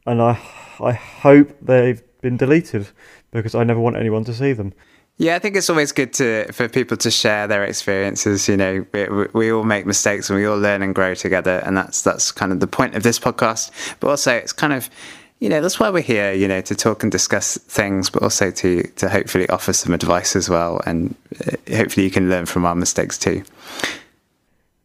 and 0.05 0.21
I 0.21 0.33
I 0.81 0.93
hope 0.93 1.57
they've 1.62 2.03
been 2.21 2.37
deleted 2.37 2.89
because 3.31 3.55
I 3.55 3.62
never 3.62 3.79
want 3.79 3.97
anyone 3.97 4.25
to 4.25 4.35
see 4.35 4.53
them. 4.53 4.75
Yeah, 5.19 5.37
I 5.37 5.39
think 5.39 5.57
it's 5.57 5.71
always 5.71 5.93
good 5.93 6.12
to 6.14 6.53
for 6.53 6.69
people 6.69 6.97
to 6.97 7.11
share 7.11 7.47
their 7.47 7.62
experiences. 7.62 8.49
You 8.49 8.57
know, 8.57 8.85
we, 8.93 9.27
we 9.33 9.53
all 9.53 9.62
make 9.62 9.87
mistakes 9.87 10.29
and 10.29 10.39
we 10.39 10.45
all 10.45 10.59
learn 10.59 10.83
and 10.83 10.93
grow 10.93 11.14
together, 11.14 11.62
and 11.64 11.77
that's 11.77 12.03
that's 12.03 12.33
kind 12.33 12.51
of 12.51 12.59
the 12.59 12.67
point 12.67 12.97
of 12.97 13.05
this 13.05 13.21
podcast. 13.21 13.71
But 14.01 14.09
also, 14.09 14.35
it's 14.35 14.53
kind 14.53 14.73
of 14.73 14.91
you 15.39 15.49
know 15.49 15.61
that's 15.61 15.78
why 15.78 15.91
we're 15.91 16.03
here. 16.03 16.32
You 16.32 16.49
know, 16.49 16.61
to 16.62 16.74
talk 16.74 17.03
and 17.03 17.12
discuss 17.12 17.59
things, 17.59 18.11
but 18.11 18.22
also 18.22 18.51
to 18.51 18.82
to 18.82 19.09
hopefully 19.09 19.49
offer 19.49 19.72
some 19.72 19.93
advice 19.93 20.37
as 20.37 20.49
well, 20.49 20.80
and 20.87 21.14
uh, 21.47 21.57
hopefully 21.76 22.05
you 22.05 22.11
can 22.11 22.28
learn 22.28 22.47
from 22.47 22.64
our 22.64 22.74
mistakes 22.74 23.18
too. 23.18 23.43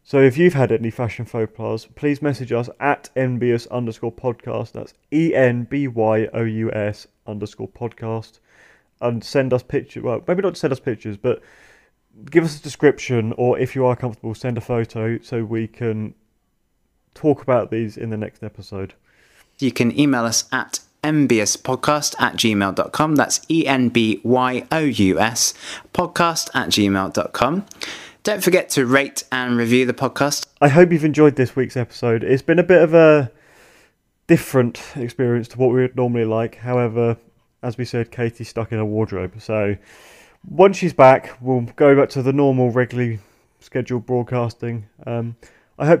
So 0.04 0.20
if 0.20 0.36
you've 0.36 0.52
had 0.52 0.70
any 0.70 0.90
fashion 0.90 1.24
faux 1.24 1.50
pas, 1.56 1.86
please 1.94 2.20
message 2.20 2.52
us 2.52 2.68
at 2.80 3.08
enbyous 3.16 3.66
underscore 3.70 4.12
podcast. 4.12 4.72
That's 4.72 4.92
E 5.10 5.34
N 5.34 5.64
B 5.64 5.88
Y 5.88 6.28
O 6.34 6.42
U 6.42 6.70
S 6.72 7.06
underscore 7.26 7.68
podcast 7.68 8.38
and 9.00 9.24
send 9.24 9.52
us 9.52 9.62
pictures. 9.62 10.02
Well, 10.02 10.22
maybe 10.28 10.42
not 10.42 10.56
send 10.56 10.72
us 10.72 10.80
pictures, 10.80 11.16
but 11.16 11.42
give 12.30 12.44
us 12.44 12.58
a 12.58 12.62
description, 12.62 13.32
or 13.36 13.58
if 13.58 13.74
you 13.74 13.84
are 13.84 13.96
comfortable, 13.96 14.34
send 14.34 14.58
a 14.58 14.60
photo 14.60 15.18
so 15.20 15.44
we 15.44 15.66
can 15.66 16.14
talk 17.14 17.42
about 17.42 17.70
these 17.70 17.96
in 17.96 18.10
the 18.10 18.16
next 18.16 18.42
episode. 18.42 18.94
You 19.62 19.70
can 19.72 19.98
email 19.98 20.24
us 20.24 20.44
at 20.52 20.80
enbyouspodcast 21.04 22.20
at 22.20 22.34
gmail.com. 22.34 23.14
That's 23.14 23.40
E 23.48 23.66
N 23.66 23.88
B 23.88 24.20
Y 24.24 24.66
O 24.72 24.78
U 24.80 25.20
S 25.20 25.54
podcast 25.94 26.50
at 26.54 26.68
gmail.com. 26.68 27.66
Don't 28.24 28.42
forget 28.42 28.70
to 28.70 28.86
rate 28.86 29.24
and 29.32 29.56
review 29.56 29.84
the 29.86 29.94
podcast. 29.94 30.46
I 30.60 30.68
hope 30.68 30.92
you've 30.92 31.04
enjoyed 31.04 31.36
this 31.36 31.56
week's 31.56 31.76
episode. 31.76 32.22
It's 32.22 32.42
been 32.42 32.58
a 32.58 32.64
bit 32.64 32.82
of 32.82 32.94
a 32.94 33.30
different 34.26 34.82
experience 34.96 35.48
to 35.48 35.58
what 35.58 35.70
we 35.70 35.82
would 35.82 35.96
normally 35.96 36.24
like. 36.24 36.56
However, 36.56 37.16
as 37.62 37.78
we 37.78 37.84
said, 37.84 38.10
Katie's 38.10 38.48
stuck 38.48 38.72
in 38.72 38.78
a 38.78 38.86
wardrobe. 38.86 39.34
So 39.40 39.76
once 40.48 40.76
she's 40.76 40.92
back, 40.92 41.36
we'll 41.40 41.62
go 41.76 41.96
back 41.96 42.08
to 42.10 42.22
the 42.22 42.32
normal, 42.32 42.70
regularly 42.70 43.20
scheduled 43.60 44.06
broadcasting. 44.06 44.86
Um, 45.06 45.36
I 45.78 45.86
hope 45.86 46.00